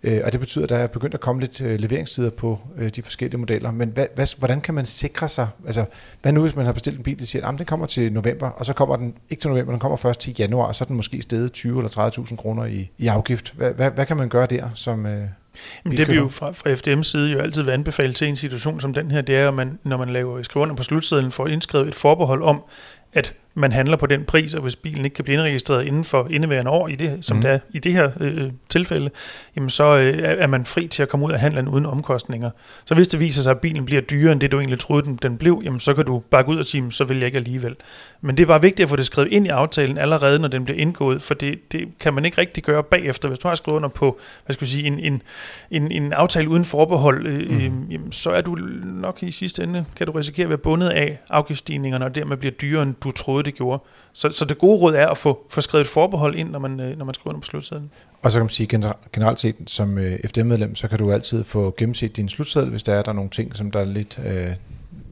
Øh, 0.06 0.20
og 0.24 0.32
det 0.32 0.40
betyder, 0.40 0.64
at 0.64 0.68
der 0.68 0.76
er 0.76 0.86
begyndt 0.86 1.14
at 1.14 1.20
komme 1.20 1.40
lidt 1.40 1.60
øh, 1.60 1.80
leveringstider 1.80 2.30
på 2.30 2.58
øh, 2.78 2.88
de 2.88 3.02
forskellige 3.02 3.38
modeller. 3.38 3.70
Men 3.70 3.88
hvad, 3.88 4.06
hvad, 4.14 4.38
hvordan 4.38 4.60
kan 4.60 4.74
man 4.74 4.86
sikre 4.86 5.28
sig? 5.28 5.48
Altså, 5.66 5.84
hvad 6.22 6.32
nu, 6.32 6.40
hvis 6.40 6.56
man 6.56 6.64
har 6.66 6.72
bestilt 6.72 6.96
en 6.96 7.02
bil, 7.02 7.18
der 7.18 7.24
siger, 7.24 7.46
at 7.46 7.58
den 7.58 7.66
kommer 7.66 7.86
til 7.86 8.12
november, 8.12 8.50
og 8.50 8.66
så 8.66 8.72
kommer 8.72 8.96
den 8.96 9.14
ikke 9.30 9.40
til 9.40 9.50
november, 9.50 9.72
den 9.72 9.80
kommer 9.80 9.96
først 9.96 10.20
til 10.20 10.34
januar, 10.38 10.66
og 10.66 10.74
så 10.74 10.84
er 10.84 10.86
den 10.86 10.96
måske 10.96 11.22
steget 11.22 11.52
20 11.52 11.78
eller 11.78 12.10
30.000 12.28 12.36
kroner 12.36 12.64
i, 12.64 12.90
i 12.98 13.06
afgift. 13.06 13.54
Hvad, 13.56 13.72
hvad, 13.72 13.90
hvad 13.90 14.06
kan 14.06 14.16
man 14.16 14.28
gøre 14.28 14.46
der 14.46 14.68
som... 14.74 15.06
Øh, 15.06 15.22
men 15.84 15.96
det 15.96 16.08
vil 16.08 16.16
jo 16.16 16.28
fra, 16.28 16.52
fra 16.52 16.72
FDM's 16.72 17.02
side 17.02 17.32
jo 17.32 17.38
altid 17.38 17.62
være 17.62 17.74
anbefalet 17.74 18.16
til 18.16 18.28
en 18.28 18.36
situation 18.36 18.80
som 18.80 18.94
den 18.94 19.10
her, 19.10 19.20
det 19.20 19.36
er, 19.36 19.48
at 19.48 19.54
man, 19.54 19.78
når 19.84 19.96
man 19.96 20.08
laver, 20.08 20.42
skriver 20.42 20.62
under 20.62 20.76
på 20.76 20.82
slutsedlen, 20.82 21.32
får 21.32 21.46
indskrevet 21.46 21.88
et 21.88 21.94
forbehold 21.94 22.42
om, 22.42 22.62
at 23.12 23.34
man 23.54 23.72
handler 23.72 23.96
på 23.96 24.06
den 24.06 24.24
pris, 24.24 24.54
og 24.54 24.62
hvis 24.62 24.76
bilen 24.76 25.04
ikke 25.04 25.14
kan 25.14 25.24
blive 25.24 25.34
indregistreret 25.34 25.86
inden 25.86 26.04
for 26.04 26.26
indeværende 26.30 26.70
år, 26.70 26.88
i 26.88 26.94
det, 26.94 27.18
som 27.20 27.36
mm. 27.36 27.42
det 27.42 27.50
er 27.50 27.58
i 27.72 27.78
det 27.78 27.92
her 27.92 28.10
øh, 28.20 28.50
tilfælde, 28.68 29.10
jamen 29.56 29.70
så 29.70 29.96
øh, 29.96 30.18
er 30.22 30.46
man 30.46 30.64
fri 30.64 30.86
til 30.86 31.02
at 31.02 31.08
komme 31.08 31.26
ud 31.26 31.32
af 31.32 31.40
handlen 31.40 31.68
uden 31.68 31.86
omkostninger. 31.86 32.50
Så 32.84 32.94
hvis 32.94 33.08
det 33.08 33.20
viser 33.20 33.42
sig, 33.42 33.50
at 33.50 33.60
bilen 33.60 33.84
bliver 33.84 34.00
dyrere 34.00 34.32
end 34.32 34.40
det, 34.40 34.52
du 34.52 34.58
egentlig 34.58 34.78
troede, 34.78 35.06
den, 35.06 35.18
den 35.22 35.38
blev, 35.38 35.62
jamen 35.64 35.80
så 35.80 35.94
kan 35.94 36.04
du 36.04 36.18
bakke 36.18 36.50
ud 36.50 36.58
og 36.58 36.64
sige, 36.64 36.92
så 36.92 37.04
vil 37.04 37.16
jeg 37.16 37.26
ikke 37.26 37.38
alligevel. 37.38 37.76
Men 38.20 38.36
det 38.36 38.48
var 38.48 38.58
vigtigt 38.58 38.84
at 38.84 38.90
få 38.90 38.96
det 38.96 39.06
skrevet 39.06 39.32
ind 39.32 39.46
i 39.46 39.50
aftalen 39.50 39.98
allerede, 39.98 40.38
når 40.38 40.48
den 40.48 40.64
bliver 40.64 40.80
indgået, 40.80 41.22
for 41.22 41.34
det, 41.34 41.72
det 41.72 41.88
kan 42.00 42.14
man 42.14 42.24
ikke 42.24 42.38
rigtig 42.38 42.62
gøre 42.62 42.82
bagefter. 42.82 43.28
Hvis 43.28 43.38
du 43.38 43.48
har 43.48 43.54
skrevet 43.54 43.76
under 43.76 43.88
på, 43.88 44.18
hvad 44.46 44.54
skal 44.54 44.66
vi 44.66 44.70
sige, 44.70 44.86
en, 44.86 44.98
en, 44.98 45.22
en, 45.70 45.92
en 45.92 46.12
aftale 46.12 46.48
uden 46.48 46.64
forbehold, 46.64 47.26
øh, 47.26 47.50
mm. 47.50 47.56
øh, 47.56 47.92
jamen, 47.92 48.12
så 48.12 48.30
er 48.30 48.40
du 48.40 48.58
nok 48.84 49.22
i 49.22 49.30
sidste 49.30 49.62
ende, 49.62 49.84
kan 49.96 50.06
du 50.06 50.12
risikere 50.12 50.44
at 50.44 50.50
være 50.50 50.58
bundet 50.58 50.88
af 50.88 51.18
afgiftsstigningerne, 51.30 52.04
og 52.04 52.14
dermed 52.14 52.36
bliver 52.36 52.52
dyrere, 52.52 52.82
end 52.82 52.94
du 53.04 53.10
troede, 53.10 53.43
det 53.44 53.54
gjorde. 53.54 53.82
Så, 54.12 54.30
så 54.30 54.44
det 54.44 54.58
gode 54.58 54.80
råd 54.80 54.94
er 54.94 55.08
at 55.08 55.18
få, 55.18 55.46
få 55.50 55.60
skrevet 55.60 55.84
et 55.84 55.90
forbehold 55.90 56.34
ind, 56.36 56.50
når 56.50 56.58
man, 56.58 56.80
øh, 56.80 56.98
når 56.98 57.04
man 57.04 57.14
skriver 57.14 57.32
under 57.34 57.40
på 57.40 57.46
slutsedlen. 57.46 57.90
Og 58.22 58.30
så 58.30 58.38
kan 58.38 58.44
man 58.44 58.50
sige 58.50 58.66
generelt 59.12 59.40
set, 59.40 59.56
som 59.66 59.98
øh, 59.98 60.18
FDM-medlem, 60.26 60.74
så 60.74 60.88
kan 60.88 60.98
du 60.98 61.12
altid 61.12 61.44
få 61.44 61.74
gennemset 61.76 62.16
din 62.16 62.28
slutseddel, 62.28 62.70
hvis 62.70 62.82
der 62.82 62.94
er 62.94 63.02
der 63.02 63.12
nogle 63.12 63.30
ting, 63.30 63.56
som 63.56 63.70
der 63.70 63.80
er 63.80 63.84
lidt 63.84 64.20
øh, 64.26 64.50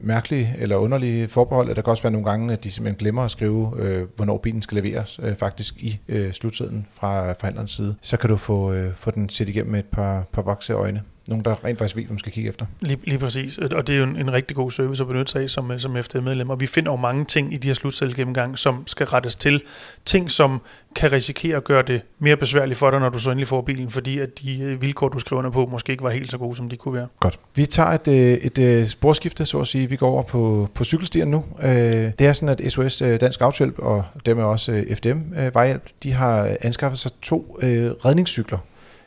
mærkelige 0.01 0.55
eller 0.59 0.75
underlige 0.75 1.27
forbehold. 1.27 1.67
Der 1.67 1.81
kan 1.81 1.91
også 1.91 2.03
være 2.03 2.11
nogle 2.11 2.29
gange, 2.29 2.53
at 2.53 2.63
de 2.63 2.71
simpelthen 2.71 2.97
glemmer 2.97 3.21
at 3.21 3.31
skrive, 3.31 3.71
øh, 3.79 4.07
hvornår 4.15 4.37
bilen 4.37 4.61
skal 4.61 4.83
leveres 4.83 5.19
øh, 5.23 5.35
faktisk 5.35 5.83
i 5.83 5.99
øh, 6.07 6.33
slutsedlen 6.33 6.87
fra 6.93 7.29
øh, 7.29 7.35
forhandlerens 7.39 7.71
side. 7.71 7.95
Så 8.01 8.17
kan 8.17 8.29
du 8.29 8.37
få, 8.37 8.73
øh, 8.73 8.93
få 8.95 9.11
den 9.11 9.29
set 9.29 9.49
igennem 9.49 9.71
med 9.71 9.79
et 9.79 9.85
par, 9.85 10.23
par 10.31 10.41
vokse 10.41 10.73
øjne 10.73 11.01
nogen, 11.27 11.45
der 11.45 11.65
rent 11.65 11.77
faktisk 11.77 11.95
ved, 11.95 12.03
hvad 12.03 12.13
man 12.13 12.19
skal 12.19 12.31
kigge 12.31 12.49
efter. 12.49 12.65
Lige, 12.81 12.99
lige 13.03 13.19
præcis, 13.19 13.57
og 13.57 13.87
det 13.87 13.93
er 13.93 13.97
jo 13.97 14.03
en, 14.03 14.15
en 14.15 14.33
rigtig 14.33 14.55
god 14.55 14.71
service 14.71 15.03
at 15.03 15.07
benytte 15.07 15.31
sig 15.31 15.41
af 15.41 15.49
som, 15.49 15.79
som 15.79 16.03
FD-medlem, 16.03 16.49
og 16.49 16.61
vi 16.61 16.67
finder 16.67 16.91
jo 16.91 16.95
mange 16.95 17.25
ting 17.25 17.53
i 17.53 17.57
de 17.57 17.67
her 17.67 17.73
slutcellegennemgang, 17.73 18.57
som 18.57 18.83
skal 18.87 19.07
rettes 19.07 19.35
til. 19.35 19.61
Ting, 20.05 20.31
som 20.31 20.61
kan 20.95 21.11
risikere 21.11 21.57
at 21.57 21.63
gøre 21.63 21.83
det 21.87 22.01
mere 22.19 22.37
besværligt 22.37 22.79
for 22.79 22.91
dig, 22.91 22.99
når 22.99 23.09
du 23.09 23.19
så 23.19 23.31
endelig 23.31 23.47
får 23.47 23.61
bilen, 23.61 23.89
fordi 23.89 24.19
at 24.19 24.39
de 24.39 24.61
øh, 24.61 24.81
vilkår, 24.81 25.09
du 25.09 25.19
skriver 25.19 25.39
under 25.39 25.51
på, 25.51 25.65
måske 25.65 25.91
ikke 25.91 26.03
var 26.03 26.09
helt 26.09 26.31
så 26.31 26.37
gode, 26.37 26.55
som 26.55 26.69
de 26.69 26.75
kunne 26.75 26.93
være. 26.93 27.07
Godt. 27.19 27.39
Vi 27.55 27.65
tager 27.65 27.89
et, 27.89 28.07
øh, 28.07 28.15
et, 28.15 28.57
et 28.57 28.89
sporskifte, 28.89 29.45
så 29.45 29.59
at 29.59 29.67
sige. 29.67 29.89
Vi 29.89 29.95
går 29.95 30.09
over 30.09 30.23
på, 30.23 30.69
på 30.73 30.83
cykelstierne 30.83 31.31
nu. 31.31 31.45
Øh, 31.63 31.69
det 31.69 32.21
er 32.21 32.33
sådan, 32.33 32.49
at 32.49 32.71
SOS 32.71 32.97
Dansk 32.97 33.41
Authjælp 33.41 33.79
og 33.79 34.03
dermed 34.25 34.43
også 34.43 34.85
FDM 34.95 35.19
Vejhjælp, 35.53 35.89
de 36.03 36.11
har 36.11 36.57
anskaffet 36.61 36.99
sig 36.99 37.11
to 37.21 37.57
redningscykler 37.61 38.57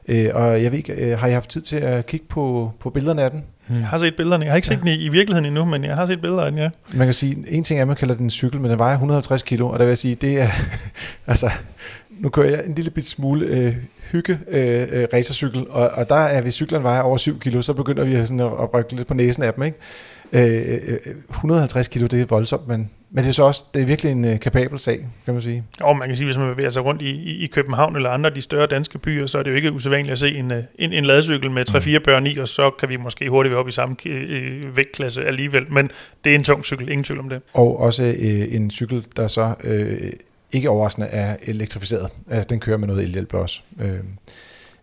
Øh, 0.08 0.30
og 0.34 0.62
jeg 0.62 0.70
ved 0.70 0.78
ikke, 0.78 0.92
øh, 0.92 1.18
har 1.18 1.28
I 1.28 1.32
haft 1.32 1.50
tid 1.50 1.60
til 1.60 1.76
at 1.76 2.06
kigge 2.06 2.26
på, 2.28 2.72
på 2.80 2.90
billederne 2.90 3.22
af 3.22 3.30
den? 3.30 3.44
Hmm. 3.66 3.78
Jeg 3.78 3.86
har 3.86 3.98
set 3.98 4.16
billederne. 4.16 4.44
Jeg 4.44 4.52
har 4.52 4.56
ikke 4.56 4.68
set 4.68 4.74
ja. 4.74 4.80
den 4.80 4.88
i, 4.88 4.94
i 4.94 5.08
virkeligheden 5.08 5.44
endnu, 5.44 5.64
men 5.64 5.84
jeg 5.84 5.94
har 5.94 6.06
set 6.06 6.20
billeder 6.20 6.42
af 6.42 6.50
den, 6.50 6.60
ja. 6.60 6.70
Man 6.94 7.06
kan 7.06 7.14
sige, 7.14 7.44
en 7.48 7.64
ting 7.64 7.78
er, 7.78 7.82
at 7.82 7.88
man 7.88 7.96
kalder 7.96 8.14
den 8.14 8.24
en 8.24 8.30
cykel, 8.30 8.60
men 8.60 8.70
den 8.70 8.78
vejer 8.78 8.94
150 8.94 9.42
kilo, 9.42 9.68
og 9.68 9.78
der 9.78 9.84
vil 9.84 9.90
jeg 9.90 9.98
sige, 9.98 10.14
det 10.14 10.40
er, 10.40 10.48
altså, 11.26 11.50
nu 12.10 12.28
kører 12.28 12.50
jeg 12.50 12.66
en 12.66 12.74
lille 12.74 12.90
bit 12.90 13.06
smule 13.06 13.46
øh, 13.46 13.76
hygge 14.12 14.38
øh, 14.48 14.88
øh, 14.92 15.06
racercykel, 15.12 15.66
og, 15.70 15.88
og 15.88 16.08
der 16.08 16.14
er, 16.14 16.42
hvis 16.42 16.54
cyklen 16.54 16.82
vejer 16.82 17.00
over 17.00 17.16
7 17.16 17.38
kilo, 17.38 17.62
så 17.62 17.72
begynder 17.72 18.04
vi 18.04 18.16
sådan 18.16 18.40
at, 18.40 18.46
at 18.46 18.74
rykke 18.74 18.96
lidt 18.96 19.08
på 19.08 19.14
næsen 19.14 19.42
af 19.42 19.54
dem, 19.54 19.64
ikke? 19.64 19.78
Øh, 20.32 20.78
øh, 21.06 21.14
150 21.30 21.88
kilo, 21.88 22.06
det 22.06 22.20
er 22.20 22.26
voldsomt, 22.26 22.68
men 22.68 22.90
men 23.10 23.24
det 23.24 23.28
er 23.28 23.34
så 23.34 23.42
også 23.42 23.64
det 23.74 23.82
er 23.82 23.86
virkelig 23.86 24.12
en 24.12 24.24
uh, 24.24 24.38
kapabel 24.38 24.78
sag, 24.78 25.06
kan 25.24 25.34
man 25.34 25.42
sige. 25.42 25.64
Og 25.80 25.96
man 25.96 26.08
kan 26.08 26.16
sige, 26.16 26.26
hvis 26.26 26.36
man 26.36 26.50
bevæger 26.50 26.70
sig 26.70 26.84
rundt 26.84 27.02
i, 27.02 27.10
i, 27.10 27.44
i 27.44 27.46
København 27.46 27.96
eller 27.96 28.10
andre 28.10 28.30
af 28.30 28.34
de 28.34 28.42
større 28.42 28.66
danske 28.66 28.98
byer, 28.98 29.26
så 29.26 29.38
er 29.38 29.42
det 29.42 29.50
jo 29.50 29.56
ikke 29.56 29.72
usædvanligt 29.72 30.12
at 30.12 30.18
se 30.18 30.34
en, 30.34 30.52
øh, 30.52 30.62
en, 30.78 30.92
en 30.92 31.04
ladcykel 31.04 31.50
med 31.50 31.70
3-4 31.70 31.98
børn 31.98 32.26
i, 32.26 32.38
og 32.38 32.48
så 32.48 32.70
kan 32.70 32.88
vi 32.88 32.96
måske 32.96 33.30
hurtigt 33.30 33.50
være 33.50 33.58
oppe 33.58 33.68
i 33.68 33.72
samme 33.72 33.96
øh, 34.06 34.76
vægtklasse 34.76 35.24
alligevel. 35.24 35.72
Men 35.72 35.90
det 36.24 36.30
er 36.30 36.34
en 36.34 36.42
tung 36.42 36.64
cykel, 36.64 36.88
ingen 36.88 37.04
tvivl 37.04 37.20
om 37.20 37.28
det. 37.28 37.42
Og 37.52 37.80
også 37.80 38.04
øh, 38.04 38.54
en 38.54 38.70
cykel, 38.70 39.06
der 39.16 39.28
så 39.28 39.54
øh, 39.64 40.12
ikke 40.52 40.70
overraskende 40.70 41.06
er 41.06 41.36
elektrificeret. 41.42 42.10
Altså, 42.30 42.46
den 42.50 42.60
kører 42.60 42.76
med 42.76 42.88
noget 42.88 43.02
elhjælp 43.02 43.34
også. 43.34 43.60
Øh, 43.80 43.98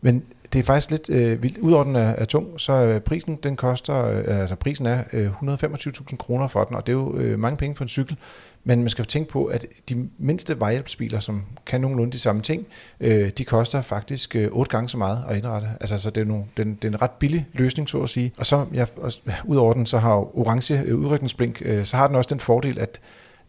men 0.02 0.24
det 0.54 0.60
er 0.60 0.64
faktisk 0.64 0.92
lidt 0.92 1.10
øh, 1.10 1.44
vildt. 1.44 1.58
Udover 1.58 1.84
den 1.84 1.96
er, 1.96 2.00
er 2.00 2.26
tung, 2.26 2.62
så 2.62 2.74
øh, 2.74 3.02
prisen 3.02 3.40
den 3.44 3.56
koster, 3.56 4.06
øh, 4.06 4.40
altså 4.40 4.56
prisen 4.56 4.86
er 4.86 5.04
øh, 5.14 5.28
125.000 5.28 6.16
kroner 6.18 6.48
for 6.48 6.64
den, 6.64 6.76
og 6.76 6.88
det 6.88 6.94
er 6.94 6.98
jo 6.98 7.18
øh, 7.18 7.40
mange 7.40 7.58
penge 7.58 7.76
for 7.76 7.84
en 7.84 7.90
cykel. 7.90 8.18
Men 8.64 8.80
man 8.80 8.90
skal 8.90 9.06
tænke 9.06 9.32
på, 9.32 9.46
at 9.46 9.66
de 9.90 10.10
mindste 10.18 10.60
vejhjælpsbiler, 10.60 11.20
som 11.20 11.44
kan 11.66 11.82
nogenlunde 11.82 12.12
de 12.12 12.20
samme 12.20 12.42
ting, 12.42 12.66
øh, 13.00 13.30
de 13.30 13.44
koster 13.44 13.82
faktisk 13.82 14.36
øh, 14.36 14.50
otte 14.52 14.70
gange 14.70 14.90
så 14.90 14.98
meget 14.98 15.24
at 15.30 15.38
indrette. 15.38 15.68
Altså, 15.82 15.98
så 15.98 16.10
det 16.10 16.22
er, 16.22 16.26
nogle, 16.26 16.44
det, 16.58 16.64
er 16.64 16.68
en, 16.68 16.76
det 16.76 16.88
er 16.88 16.90
en 16.90 17.02
ret 17.02 17.12
billig 17.12 17.48
løsning, 17.54 17.90
så 17.90 17.98
at 18.02 18.10
sige. 18.10 18.32
Og 18.38 18.46
så, 18.46 18.66
ja, 18.74 18.86
også, 18.98 19.20
udover 19.46 19.74
den, 19.74 19.86
så 19.86 19.98
har 19.98 20.38
orange 20.38 20.82
øh, 20.86 21.00
udrykningsblink, 21.00 21.62
øh, 21.66 21.86
så 21.86 21.98
har 21.98 22.08
den 22.08 22.16
også 22.16 22.30
den 22.30 22.40
fordel, 22.40 22.80
at 22.80 23.02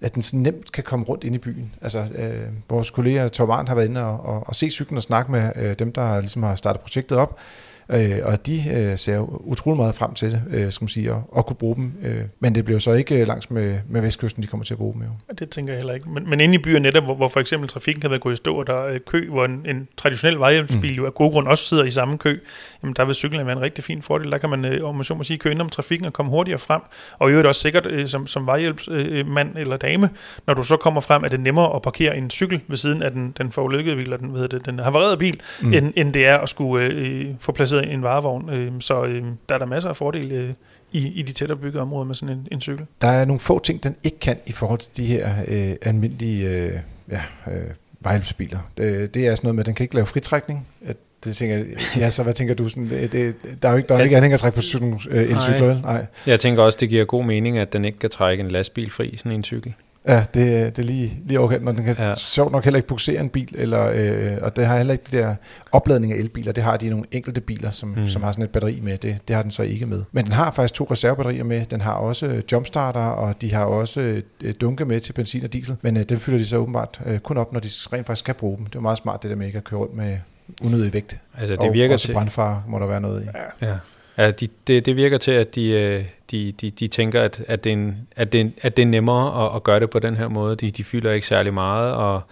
at 0.04 0.14
den 0.14 0.22
sådan 0.22 0.40
nemt 0.40 0.72
kan 0.72 0.84
komme 0.84 1.04
rundt 1.04 1.24
ind 1.24 1.34
i 1.34 1.38
byen. 1.38 1.74
Altså, 1.82 1.98
øh, 2.14 2.48
vores 2.70 2.90
kollega 2.90 3.28
Torv 3.28 3.66
har 3.66 3.74
været 3.74 3.88
inde 3.88 4.04
og, 4.04 4.26
og, 4.26 4.42
og 4.46 4.56
se 4.56 4.70
cyklen 4.70 4.96
og 4.96 5.02
snakke 5.02 5.32
med 5.32 5.52
øh, 5.56 5.78
dem, 5.78 5.92
der 5.92 6.20
ligesom 6.20 6.42
har 6.42 6.56
startet 6.56 6.82
projektet 6.82 7.18
op, 7.18 7.38
Øh, 7.88 8.18
og 8.22 8.46
de 8.46 8.62
øh, 8.76 8.98
ser 8.98 9.18
utrolig 9.46 9.76
meget 9.76 9.94
frem 9.94 10.14
til 10.14 10.30
det, 10.32 10.42
øh, 10.50 10.72
skal 10.72 10.84
man 10.84 10.88
sige, 10.88 11.12
og, 11.12 11.22
og 11.28 11.46
kunne 11.46 11.56
bruge 11.56 11.76
dem. 11.76 11.92
Øh, 12.02 12.22
men 12.40 12.54
det 12.54 12.64
bliver 12.64 12.80
så 12.80 12.92
ikke 12.92 13.20
øh, 13.20 13.26
langs 13.26 13.50
med, 13.50 13.78
med 13.88 14.00
vestkysten, 14.00 14.42
de 14.42 14.48
kommer 14.48 14.64
til 14.64 14.74
at 14.74 14.78
bruge 14.78 14.94
dem 14.94 15.02
jo. 15.02 15.34
Det 15.38 15.50
tænker 15.50 15.72
jeg 15.72 15.78
heller 15.78 15.94
ikke. 15.94 16.10
Men, 16.10 16.30
men 16.30 16.40
inde 16.40 16.54
i 16.54 16.58
byen 16.58 16.82
netop, 16.82 17.04
hvor, 17.04 17.14
hvor 17.14 17.28
for 17.28 17.40
eksempel 17.40 17.68
trafikken 17.68 18.00
kan 18.00 18.10
være 18.10 18.18
gået 18.18 18.32
i 18.32 18.36
stå, 18.36 18.54
og 18.54 18.66
der 18.66 18.74
er 18.74 18.98
kø, 19.06 19.28
hvor 19.30 19.44
en, 19.44 19.66
en 19.66 19.88
traditionel 19.96 20.38
vejhjælpsbil 20.38 20.90
mm. 20.90 20.96
jo 20.96 21.06
af 21.06 21.14
gode 21.14 21.30
grund 21.30 21.48
også 21.48 21.64
sidder 21.64 21.84
i 21.84 21.90
samme 21.90 22.18
kø, 22.18 22.38
jamen 22.82 22.94
der 22.96 23.04
vil 23.04 23.14
cyklen 23.14 23.46
være 23.46 23.56
en 23.56 23.62
rigtig 23.62 23.84
fin 23.84 24.02
fordel. 24.02 24.32
Der 24.32 24.38
kan 24.38 24.50
man, 24.50 24.64
øh, 24.64 24.84
om 24.88 24.94
man 24.94 25.04
så 25.04 25.14
må 25.14 25.22
sige, 25.22 25.38
køre 25.38 25.52
ind 25.52 25.60
om 25.60 25.68
trafikken 25.68 26.06
og 26.06 26.12
komme 26.12 26.30
hurtigere 26.30 26.58
frem. 26.58 26.80
Og 27.20 27.28
i 27.28 27.30
øvrigt 27.30 27.48
også 27.48 27.60
sikkert 27.60 27.86
øh, 27.86 28.08
som, 28.08 28.26
som 28.26 28.46
vejhjælpsmand 28.46 29.56
øh, 29.56 29.60
eller 29.60 29.76
dame, 29.76 30.10
når 30.46 30.54
du 30.54 30.62
så 30.62 30.76
kommer 30.76 31.00
frem, 31.00 31.24
er 31.24 31.28
det 31.28 31.40
nemmere 31.40 31.76
at 31.76 31.82
parkere 31.82 32.16
en 32.16 32.30
cykel 32.30 32.60
ved 32.68 32.76
siden 32.76 33.02
af 33.02 33.10
den, 33.10 33.34
den 33.38 33.52
forulykkede 33.52 33.96
bil, 33.96 34.02
eller 34.02 34.16
den, 34.16 34.34
ved 34.34 34.48
det, 34.48 34.66
den 34.66 34.78
havarerede 34.78 35.16
bil, 35.16 35.40
mm. 35.62 35.72
end, 35.72 35.92
end 35.96 36.12
det 36.12 36.26
er 36.26 36.38
at 36.38 36.48
skulle 36.48 36.86
øh, 36.86 37.26
få 37.40 37.52
placeret 37.52 37.73
en 37.82 38.02
varevogn. 38.02 38.50
Øh, 38.50 38.72
så 38.80 39.04
øh, 39.04 39.24
der 39.48 39.54
er 39.54 39.58
der 39.58 39.66
masser 39.66 39.88
af 39.88 39.96
fordele 39.96 40.34
øh, 40.34 40.54
i, 40.92 41.08
i 41.08 41.22
de 41.22 41.32
tættere 41.32 41.58
byggede 41.58 41.82
områder 41.82 42.04
med 42.04 42.14
sådan 42.14 42.36
en, 42.36 42.48
en 42.52 42.60
cykel. 42.60 42.86
Der 43.00 43.08
er 43.08 43.24
nogle 43.24 43.40
få 43.40 43.58
ting, 43.58 43.82
den 43.82 43.96
ikke 44.04 44.18
kan 44.18 44.36
i 44.46 44.52
forhold 44.52 44.78
til 44.78 44.96
de 44.96 45.06
her 45.06 45.30
øh, 45.48 45.76
almindelige 45.82 46.48
øh, 46.50 46.72
ja, 47.10 47.22
øh, 47.46 47.62
vejhjælpsbiler. 48.00 48.58
Det, 48.76 49.14
det 49.14 49.26
er 49.26 49.34
sådan 49.34 49.46
noget 49.46 49.54
med, 49.54 49.62
at 49.62 49.66
den 49.66 49.74
kan 49.74 49.84
ikke 49.84 49.94
lave 49.94 50.06
fritrækning. 50.06 50.66
At 50.86 50.96
det 51.24 51.36
tænker 51.36 51.56
jeg, 51.56 51.66
ja, 51.96 52.10
så 52.10 52.22
hvad 52.22 52.34
tænker 52.34 52.54
du? 52.54 52.68
Sådan, 52.68 52.90
det, 52.90 53.12
det, 53.12 53.34
der 53.62 53.68
er 53.68 53.72
jo 53.72 53.76
ikke, 53.76 53.88
der 53.88 53.94
er 53.94 53.98
ja. 53.98 54.04
ikke 54.04 54.16
anhængertræk 54.16 54.54
på 54.54 54.62
cyklen, 54.62 55.00
øh, 55.10 55.22
elcykler, 55.22 55.80
Nej. 55.80 56.06
Jeg 56.26 56.40
tænker 56.40 56.62
også, 56.62 56.78
det 56.80 56.88
giver 56.88 57.04
god 57.04 57.24
mening, 57.24 57.58
at 57.58 57.72
den 57.72 57.84
ikke 57.84 57.98
kan 57.98 58.10
trække 58.10 58.40
en 58.40 58.50
lastbil 58.50 58.90
fri, 58.90 59.16
sådan 59.16 59.32
en 59.32 59.44
cykel. 59.44 59.74
Ja, 60.08 60.24
det, 60.34 60.76
det 60.76 60.82
er 60.82 60.86
lige, 60.86 61.18
lige 61.24 61.40
overkendt, 61.40 61.64
når 61.64 61.72
den 61.72 61.84
kan 61.84 61.96
ja. 61.98 62.14
sjovt 62.14 62.52
nok 62.52 62.64
heller 62.64 62.76
ikke 62.76 62.88
buksere 62.88 63.20
en 63.20 63.28
bil, 63.28 63.54
eller, 63.58 63.90
øh, 63.94 64.38
og 64.42 64.56
det 64.56 64.66
har 64.66 64.76
heller 64.76 64.92
ikke 64.92 65.04
det 65.04 65.12
der 65.12 65.34
opladning 65.72 66.12
af 66.12 66.16
elbiler, 66.16 66.52
det 66.52 66.64
har 66.64 66.76
de 66.76 66.88
nogle 66.88 67.04
enkelte 67.12 67.40
biler, 67.40 67.70
som, 67.70 67.88
mm. 67.88 68.08
som 68.08 68.22
har 68.22 68.32
sådan 68.32 68.44
et 68.44 68.50
batteri 68.50 68.80
med, 68.80 68.98
det, 68.98 69.18
det 69.28 69.36
har 69.36 69.42
den 69.42 69.50
så 69.50 69.62
ikke 69.62 69.86
med. 69.86 70.04
Men 70.12 70.24
den 70.24 70.32
har 70.32 70.50
faktisk 70.50 70.74
to 70.74 70.86
reservebatterier 70.90 71.44
med, 71.44 71.66
den 71.66 71.80
har 71.80 71.92
også 71.92 72.42
jumpstarter, 72.52 73.00
og 73.00 73.40
de 73.40 73.54
har 73.54 73.64
også 73.64 74.00
øh, 74.42 74.54
dunke 74.60 74.84
med 74.84 75.00
til 75.00 75.12
benzin 75.12 75.44
og 75.44 75.52
diesel, 75.52 75.76
men 75.82 75.96
øh, 75.96 76.02
den 76.02 76.20
fylder 76.20 76.38
de 76.38 76.46
så 76.46 76.56
åbenbart 76.56 77.00
øh, 77.06 77.18
kun 77.18 77.36
op, 77.36 77.52
når 77.52 77.60
de 77.60 77.68
rent 77.68 78.06
faktisk 78.06 78.24
kan 78.24 78.34
bruge 78.34 78.56
dem. 78.56 78.66
Det 78.66 78.74
er 78.74 78.80
meget 78.80 78.98
smart 78.98 79.22
det 79.22 79.30
der 79.30 79.36
med 79.36 79.46
ikke 79.46 79.58
at 79.58 79.64
køre 79.64 79.80
rundt 79.80 79.96
med 79.96 80.18
unødig 80.64 80.92
vægt. 80.92 81.18
Altså 81.38 81.56
det 81.56 81.72
virker 81.72 81.92
og 81.92 81.94
også 81.94 82.06
til... 82.06 82.12
brandfar 82.12 82.64
må 82.68 82.78
der 82.78 82.86
være 82.86 83.00
noget 83.00 83.22
i. 83.22 83.26
Ja. 83.62 83.68
ja. 83.68 83.76
Ja, 84.18 84.30
de, 84.30 84.48
det, 84.66 84.86
det 84.86 84.96
virker 84.96 85.18
til, 85.18 85.30
at 85.30 85.54
de, 85.54 85.68
øh, 85.68 86.04
de, 86.30 86.52
de, 86.52 86.70
de 86.70 86.86
tænker, 86.86 87.22
at, 87.22 87.44
at, 87.48 87.64
det 87.64 87.70
er 87.70 87.76
en, 87.76 88.08
at, 88.16 88.32
det 88.32 88.52
at 88.62 88.76
det 88.76 88.82
er 88.82 88.86
nemmere 88.86 89.46
at, 89.46 89.56
at 89.56 89.62
gøre 89.62 89.80
det 89.80 89.90
på 89.90 89.98
den 89.98 90.16
her 90.16 90.28
måde. 90.28 90.56
De, 90.56 90.70
de 90.70 90.84
fylder 90.84 91.12
ikke 91.12 91.26
særlig 91.26 91.54
meget, 91.54 91.94
og 91.94 92.22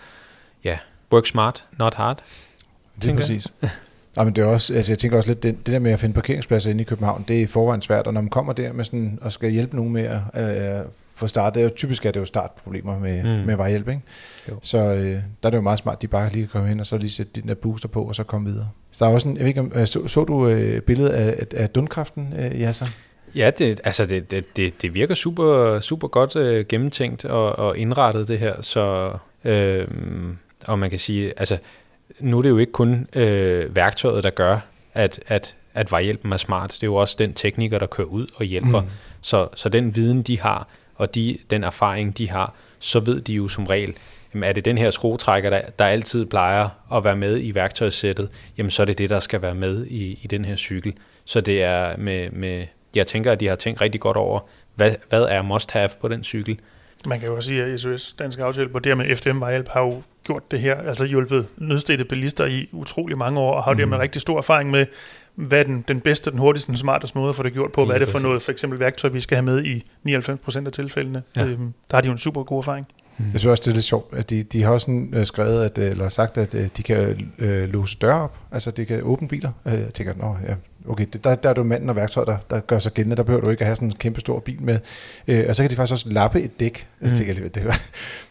ja, 0.64 0.78
work 1.12 1.26
smart, 1.26 1.64
not 1.78 1.94
hard. 1.94 2.22
Det 3.02 3.10
er 3.10 3.16
præcis. 3.16 3.46
Ja, 4.16 4.24
men 4.24 4.36
det 4.36 4.42
er 4.42 4.46
også, 4.46 4.74
altså 4.74 4.92
jeg 4.92 4.98
tænker 4.98 5.16
også 5.16 5.30
lidt, 5.30 5.42
det, 5.42 5.66
det 5.66 5.72
der 5.72 5.78
med 5.78 5.92
at 5.92 6.00
finde 6.00 6.14
parkeringspladser 6.14 6.70
inde 6.70 6.80
i 6.80 6.84
København, 6.84 7.24
det 7.28 7.38
er 7.38 7.40
i 7.40 7.46
forvejen 7.46 7.82
svært, 7.82 8.06
og 8.06 8.14
når 8.14 8.20
man 8.20 8.30
kommer 8.30 8.52
der 8.52 8.72
med 8.72 8.84
sådan, 8.84 9.18
og 9.22 9.32
skal 9.32 9.50
hjælpe 9.50 9.76
nogen 9.76 9.92
med 9.92 10.20
at 10.32 10.78
øh, 10.78 10.84
få 11.22 11.26
startet, 11.26 11.54
det 11.54 11.60
er 11.60 11.64
jo 11.64 11.74
typisk 11.76 12.06
er 12.06 12.10
det 12.10 12.20
jo 12.20 12.24
startproblemer 12.24 12.98
med, 12.98 13.22
mm. 13.22 13.46
med 13.46 13.56
vejhjælp, 13.56 13.88
ikke? 13.88 14.00
Jo. 14.48 14.58
Så 14.62 14.78
øh, 14.78 15.04
der 15.04 15.18
er 15.42 15.50
det 15.50 15.56
jo 15.56 15.60
meget 15.60 15.78
smart, 15.78 15.96
at 15.96 16.02
de 16.02 16.08
bare 16.08 16.32
lige 16.32 16.42
kan 16.42 16.48
komme 16.48 16.68
hen 16.68 16.80
og 16.80 16.86
så 16.86 16.98
lige 16.98 17.10
sætte 17.10 17.40
den 17.40 17.48
der 17.48 17.54
booster 17.54 17.88
på, 17.88 18.02
og 18.02 18.14
så 18.14 18.24
komme 18.24 18.50
videre. 18.50 18.68
Så 18.90 19.04
der 19.04 19.10
er 19.10 19.14
også 19.14 19.28
en, 19.28 19.36
jeg 19.36 19.40
ved 19.40 19.48
ikke, 19.48 19.60
om, 19.60 19.72
øh, 19.74 19.86
så, 19.86 20.08
så 20.08 20.24
du 20.24 20.48
øh, 20.48 20.80
billedet 20.80 21.10
af, 21.10 21.46
af 21.54 21.70
dundkraften, 21.70 22.34
øh, 22.38 22.60
Jasser? 22.60 22.86
Ja, 23.34 23.50
det, 23.58 23.80
altså 23.84 24.06
det, 24.06 24.30
det, 24.30 24.56
det, 24.56 24.82
det 24.82 24.94
virker 24.94 25.14
super, 25.14 25.80
super 25.80 26.08
godt 26.08 26.36
øh, 26.36 26.66
gennemtænkt 26.68 27.24
og, 27.24 27.58
og 27.58 27.78
indrettet 27.78 28.28
det 28.28 28.38
her, 28.38 28.62
så 28.62 29.12
øh, 29.44 29.88
og 30.66 30.78
man 30.78 30.90
kan 30.90 30.98
sige, 30.98 31.32
altså 31.36 31.58
nu 32.20 32.38
er 32.38 32.42
det 32.42 32.48
jo 32.48 32.58
ikke 32.58 32.72
kun 32.72 33.06
øh, 33.16 33.76
værktøjet, 33.76 34.24
der 34.24 34.30
gør, 34.30 34.58
at, 34.94 35.20
at, 35.26 35.56
at 35.74 35.90
vejhjælpen 35.90 36.32
er 36.32 36.36
smart, 36.36 36.70
det 36.72 36.82
er 36.82 36.86
jo 36.86 36.94
også 36.94 37.16
den 37.18 37.34
tekniker, 37.34 37.78
der 37.78 37.86
kører 37.86 38.08
ud 38.08 38.26
og 38.34 38.44
hjælper, 38.44 38.80
mm. 38.80 38.86
så, 39.20 39.48
så 39.54 39.68
den 39.68 39.96
viden, 39.96 40.22
de 40.22 40.40
har, 40.40 40.68
og 40.96 41.14
de, 41.14 41.38
den 41.50 41.64
erfaring, 41.64 42.18
de 42.18 42.30
har, 42.30 42.54
så 42.78 43.00
ved 43.00 43.20
de 43.20 43.34
jo 43.34 43.48
som 43.48 43.66
regel, 43.66 43.94
jamen 44.34 44.48
er 44.48 44.52
det 44.52 44.64
den 44.64 44.78
her 44.78 44.90
skruetrækker, 44.90 45.50
der, 45.50 45.60
der 45.78 45.84
altid 45.84 46.26
plejer 46.26 46.68
at 46.94 47.04
være 47.04 47.16
med 47.16 47.42
i 47.42 47.54
værktøjssættet, 47.54 48.28
jamen 48.58 48.70
så 48.70 48.82
er 48.82 48.86
det 48.86 48.98
det, 48.98 49.10
der 49.10 49.20
skal 49.20 49.42
være 49.42 49.54
med 49.54 49.86
i, 49.86 50.18
i 50.22 50.26
den 50.26 50.44
her 50.44 50.56
cykel. 50.56 50.94
Så 51.24 51.40
det 51.40 51.62
er 51.62 51.96
med, 51.96 52.30
med, 52.30 52.66
jeg 52.94 53.06
tænker, 53.06 53.32
at 53.32 53.40
de 53.40 53.46
har 53.46 53.56
tænkt 53.56 53.80
rigtig 53.80 54.00
godt 54.00 54.16
over, 54.16 54.40
hvad, 54.74 54.94
hvad 55.08 55.22
er 55.22 55.42
must-have 55.42 55.90
på 56.00 56.08
den 56.08 56.24
cykel. 56.24 56.60
Man 57.06 57.20
kan 57.20 57.28
jo 57.28 57.36
også 57.36 57.46
sige, 57.46 57.62
at 57.62 57.80
SOS 57.80 58.14
Dansk 58.18 58.38
Autohjælp 58.38 58.74
og 58.74 58.84
dermed 58.84 59.16
FDM 59.16 59.40
Vejhjælp 59.40 59.68
har 59.68 59.80
jo 59.80 60.02
gjort 60.24 60.50
det 60.50 60.60
her, 60.60 60.76
altså 60.76 61.04
hjulpet 61.04 61.46
nødstedte 61.56 62.04
bilister 62.04 62.46
i 62.46 62.68
utrolig 62.72 63.18
mange 63.18 63.40
år, 63.40 63.54
og 63.54 63.64
har 63.64 63.72
mm. 63.72 63.78
dermed 63.78 63.98
rigtig 63.98 64.20
stor 64.22 64.38
erfaring 64.38 64.70
med, 64.70 64.86
hvad 65.34 65.58
er 65.58 65.62
den, 65.62 65.84
den 65.88 66.00
bedste, 66.00 66.30
den 66.30 66.38
hurtigste, 66.38 66.68
den 66.68 66.76
smarteste 66.76 67.18
måde 67.18 67.28
at 67.28 67.34
få 67.34 67.42
det 67.42 67.52
gjort 67.52 67.72
på, 67.72 67.84
hvad 67.84 67.94
er 67.94 67.98
det 67.98 68.08
for 68.08 68.18
noget 68.18 68.42
for 68.42 68.52
eksempel 68.52 68.80
værktøj, 68.80 69.10
vi 69.10 69.20
skal 69.20 69.36
have 69.36 69.44
med 69.44 69.64
i 69.64 69.84
99% 70.08 70.66
af 70.66 70.72
tilfældene. 70.72 71.22
Ja. 71.36 71.44
Øhm, 71.44 71.72
der 71.90 71.96
har 71.96 72.00
de 72.00 72.06
jo 72.06 72.12
en 72.12 72.18
super 72.18 72.42
god 72.42 72.58
erfaring. 72.58 72.86
Mm. 73.18 73.24
Jeg 73.32 73.40
synes 73.40 73.50
også, 73.50 73.62
det 73.64 73.70
er 73.70 73.74
lidt 73.74 73.84
sjovt, 73.84 74.14
at 74.14 74.30
de, 74.30 74.42
de 74.42 74.62
har 74.62 74.70
også 74.70 74.84
sådan, 74.84 75.10
øh, 75.14 75.26
skrevet, 75.26 75.64
at, 75.64 75.78
øh, 75.78 75.90
eller 75.90 76.08
sagt, 76.08 76.38
at 76.38 76.54
øh, 76.54 76.68
de 76.76 76.82
kan 76.82 77.30
øh, 77.38 77.68
låse 77.68 77.98
døre 78.00 78.22
op, 78.22 78.38
altså 78.52 78.70
de 78.70 78.84
kan 78.84 79.02
åbne 79.02 79.28
biler. 79.28 79.50
Øh, 79.66 79.72
jeg 79.72 79.94
tænker, 79.94 80.14
nå 80.16 80.36
ja, 80.48 80.54
okay, 80.88 81.06
det, 81.12 81.24
der, 81.24 81.34
der 81.34 81.48
er 81.50 81.54
jo 81.56 81.62
manden 81.62 81.88
og 81.88 81.96
værktøj, 81.96 82.24
der, 82.24 82.36
der 82.50 82.60
gør 82.60 82.78
sig 82.78 82.92
gældende, 82.92 83.16
der 83.16 83.22
behøver 83.22 83.44
du 83.44 83.50
ikke 83.50 83.60
at 83.60 83.66
have 83.66 83.76
sådan 83.76 83.88
en 83.88 83.94
kæmpe 83.94 84.20
stor 84.20 84.40
bil 84.40 84.62
med. 84.62 84.78
Øh, 85.28 85.44
og 85.48 85.56
så 85.56 85.62
kan 85.62 85.70
de 85.70 85.76
faktisk 85.76 85.92
også 85.92 86.08
lappe 86.08 86.40
et 86.40 86.60
dæk. 86.60 86.88
Mm. 87.00 87.06
Jeg 87.06 87.16
tænker, 87.16 87.34
det, 87.34 87.54
det, 87.54 87.62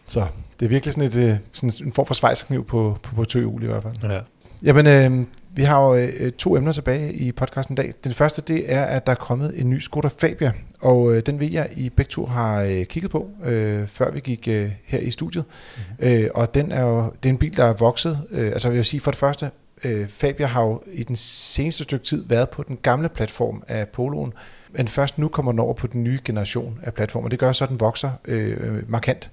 så 0.06 0.26
det 0.60 0.66
er 0.66 0.68
virkelig 0.70 0.92
sådan, 0.92 1.08
et, 1.08 1.16
øh, 1.16 1.36
sådan 1.52 1.72
en 1.86 1.92
form 1.92 2.06
for 2.06 2.14
svejskniv 2.14 2.66
på, 2.66 2.98
på, 3.02 3.14
på 3.14 3.24
tøhjul 3.24 3.62
i 3.62 3.66
hvert 3.66 3.82
fald. 3.82 4.12
Ja. 4.12 4.20
Jamen, 4.62 4.86
øh, 4.86 5.26
vi 5.54 5.62
har 5.62 5.84
jo 5.84 5.94
øh, 5.94 6.32
to 6.32 6.56
emner 6.56 6.72
tilbage 6.72 7.12
i 7.12 7.32
podcasten 7.32 7.72
i 7.72 7.76
dag. 7.76 7.94
Den 8.04 8.12
første, 8.12 8.42
det 8.42 8.72
er, 8.72 8.84
at 8.84 9.06
der 9.06 9.12
er 9.12 9.16
kommet 9.16 9.60
en 9.60 9.70
ny 9.70 9.78
Skoda 9.78 10.08
Fabia, 10.18 10.52
og 10.80 11.14
øh, 11.14 11.22
den 11.26 11.40
ved 11.40 11.50
jeg, 11.50 11.68
I 11.76 11.90
begge 11.90 12.10
to 12.10 12.26
har 12.26 12.62
øh, 12.62 12.84
kigget 12.84 13.10
på, 13.10 13.30
øh, 13.44 13.88
før 13.88 14.10
vi 14.10 14.20
gik 14.20 14.48
øh, 14.48 14.70
her 14.84 14.98
i 14.98 15.10
studiet. 15.10 15.44
Mm-hmm. 15.76 16.08
Øh, 16.08 16.30
og 16.34 16.54
den 16.54 16.72
er 16.72 16.82
jo 16.82 17.12
det 17.22 17.28
er 17.28 17.32
en 17.32 17.38
bil, 17.38 17.56
der 17.56 17.64
er 17.64 17.72
vokset. 17.72 18.18
Øh, 18.30 18.46
altså 18.46 18.68
jeg 18.68 18.76
vil 18.76 18.84
sige 18.84 19.00
for 19.00 19.10
det 19.10 19.18
første, 19.18 19.50
øh, 19.84 20.08
Fabia 20.08 20.46
har 20.46 20.62
jo 20.62 20.82
i 20.92 21.02
den 21.02 21.16
seneste 21.16 21.84
stykke 21.84 22.04
tid 22.04 22.24
været 22.28 22.50
på 22.50 22.62
den 22.62 22.78
gamle 22.82 23.08
platform 23.08 23.62
af 23.68 23.88
Poloen, 23.88 24.32
men 24.70 24.88
først 24.88 25.18
nu 25.18 25.28
kommer 25.28 25.52
den 25.52 25.58
over 25.58 25.74
på 25.74 25.86
den 25.86 26.04
nye 26.04 26.18
generation 26.24 26.78
af 26.82 26.94
platformer. 26.94 27.28
Det 27.28 27.38
gør 27.38 27.52
så, 27.52 27.64
at 27.64 27.70
den 27.70 27.80
vokser 27.80 28.10
øh, 28.24 28.90
markant. 28.90 29.30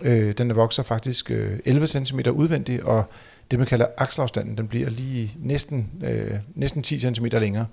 Øh, 0.00 0.32
den 0.32 0.56
vokser 0.56 0.82
faktisk 0.82 1.30
øh, 1.30 1.58
11 1.64 1.86
cm 1.86 2.20
udvendigt, 2.32 2.82
og 2.82 3.04
det, 3.50 3.58
man 3.58 3.68
kalder 3.68 3.86
akselafstanden, 3.96 4.56
den 4.56 4.68
bliver 4.68 4.90
lige 4.90 5.32
næsten, 5.38 5.90
øh, 6.04 6.30
næsten 6.54 6.82
10 6.82 6.98
cm 6.98 7.26
længere. 7.26 7.66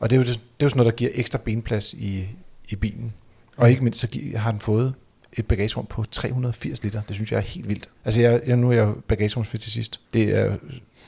Og 0.00 0.10
det 0.10 0.16
er, 0.16 0.20
jo, 0.20 0.24
det 0.24 0.30
er 0.30 0.40
jo 0.62 0.68
sådan 0.68 0.78
noget, 0.78 0.92
der 0.92 0.96
giver 0.96 1.10
ekstra 1.14 1.38
benplads 1.44 1.92
i, 1.92 2.28
i 2.68 2.76
bilen. 2.76 3.12
Og 3.56 3.70
ikke 3.70 3.84
mindst 3.84 4.00
så 4.00 4.08
har 4.36 4.50
den 4.50 4.60
fået 4.60 4.94
et 5.32 5.46
bagagerum 5.46 5.86
på 5.86 6.04
380 6.10 6.82
liter. 6.82 7.00
Det 7.00 7.14
synes 7.14 7.32
jeg 7.32 7.38
er 7.38 7.42
helt 7.42 7.68
vildt. 7.68 7.88
Altså 8.04 8.20
jeg, 8.20 8.40
jeg 8.46 8.56
nu 8.56 8.70
er 8.70 8.74
jeg 8.74 8.92
bagagerumsfetisist. 9.08 10.00
Det 10.14 10.38
er 10.38 10.56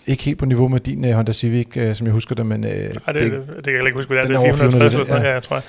ikke 0.06 0.24
helt 0.24 0.38
på 0.38 0.44
niveau 0.44 0.68
med 0.68 0.80
din 0.80 1.04
uh, 1.04 1.10
Honda 1.10 1.32
Civic, 1.32 1.76
uh, 1.76 1.94
som 1.94 2.06
jeg 2.06 2.14
husker 2.14 2.34
det, 2.34 2.46
men... 2.46 2.64
Uh, 2.64 2.70
Nej, 2.70 2.80
det, 2.80 2.96
det, 3.06 3.32
det, 3.32 3.46
det 3.56 3.64
kan 3.64 3.74
jeg 3.74 3.86
ikke 3.86 3.98
huske, 3.98 4.14
det 4.14 4.20
er. 4.20 4.26
Det 4.26 4.36
er 4.36 4.40
460 4.40 4.74
eller 4.74 5.04
sådan 5.04 5.22
ja. 5.22 5.34
ja, 5.34 5.40
tror 5.40 5.56
jeg. 5.56 5.62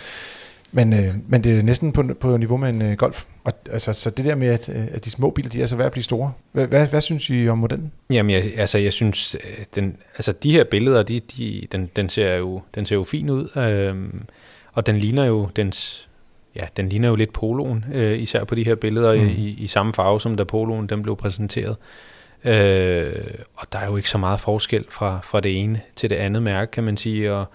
Men, 0.71 0.93
øh, 0.93 1.15
men 1.27 1.43
det 1.43 1.59
er 1.59 1.63
næsten 1.63 1.91
på, 1.91 2.03
på 2.19 2.37
niveau 2.37 2.57
med 2.57 2.69
en 2.69 2.81
øh, 2.81 2.93
Golf. 2.93 3.23
Og, 3.43 3.53
altså, 3.71 3.93
så 3.93 4.09
det 4.09 4.25
der 4.25 4.35
med, 4.35 4.47
at, 4.47 4.69
øh, 4.69 4.87
at 4.91 5.05
de 5.05 5.09
små 5.09 5.29
biler, 5.29 5.49
de 5.49 5.61
er 5.61 5.65
så 5.65 5.75
værd 5.75 5.85
at 5.85 5.91
blive 5.91 6.03
store. 6.03 6.31
Hvad, 6.51 6.67
hvad, 6.67 6.87
hvad 6.87 7.01
synes 7.01 7.29
I 7.29 7.47
om 7.47 7.57
modellen? 7.57 7.91
Jamen, 8.09 8.29
jeg, 8.29 8.51
altså, 8.57 8.77
jeg 8.77 8.93
synes, 8.93 9.35
øh, 9.35 9.65
den, 9.75 9.97
altså, 10.15 10.31
de 10.31 10.51
her 10.51 10.63
billeder, 10.63 11.03
de, 11.03 11.19
de, 11.19 11.67
den, 11.71 11.89
den, 11.95 12.09
ser 12.09 12.35
jo, 12.35 12.61
den 12.75 12.85
ser 12.85 12.95
jo 12.95 13.03
fin 13.03 13.29
ud. 13.29 13.57
Øh, 13.57 14.23
og 14.73 14.85
den 14.85 14.97
ligner 14.97 15.25
jo 15.25 15.49
dens 15.55 16.07
ja, 16.55 16.65
den 16.77 16.89
ligner 16.89 17.09
jo 17.09 17.15
lidt 17.15 17.33
poloen, 17.33 17.85
øh, 17.93 18.19
især 18.19 18.43
på 18.43 18.55
de 18.55 18.65
her 18.65 18.75
billeder 18.75 19.15
mm. 19.15 19.27
i, 19.27 19.55
i 19.59 19.67
samme 19.67 19.93
farve, 19.93 20.21
som 20.21 20.35
da 20.35 20.43
poloen 20.43 20.87
den 20.87 21.03
blev 21.03 21.15
præsenteret. 21.15 21.77
Øh, 22.45 23.23
og 23.55 23.67
der 23.71 23.79
er 23.79 23.85
jo 23.85 23.97
ikke 23.97 24.09
så 24.09 24.17
meget 24.17 24.39
forskel 24.39 24.85
fra, 24.89 25.19
fra 25.23 25.39
det 25.39 25.59
ene 25.59 25.81
til 25.95 26.09
det 26.09 26.15
andet 26.15 26.43
mærke, 26.43 26.71
kan 26.71 26.83
man 26.83 26.97
sige, 26.97 27.33
og 27.33 27.45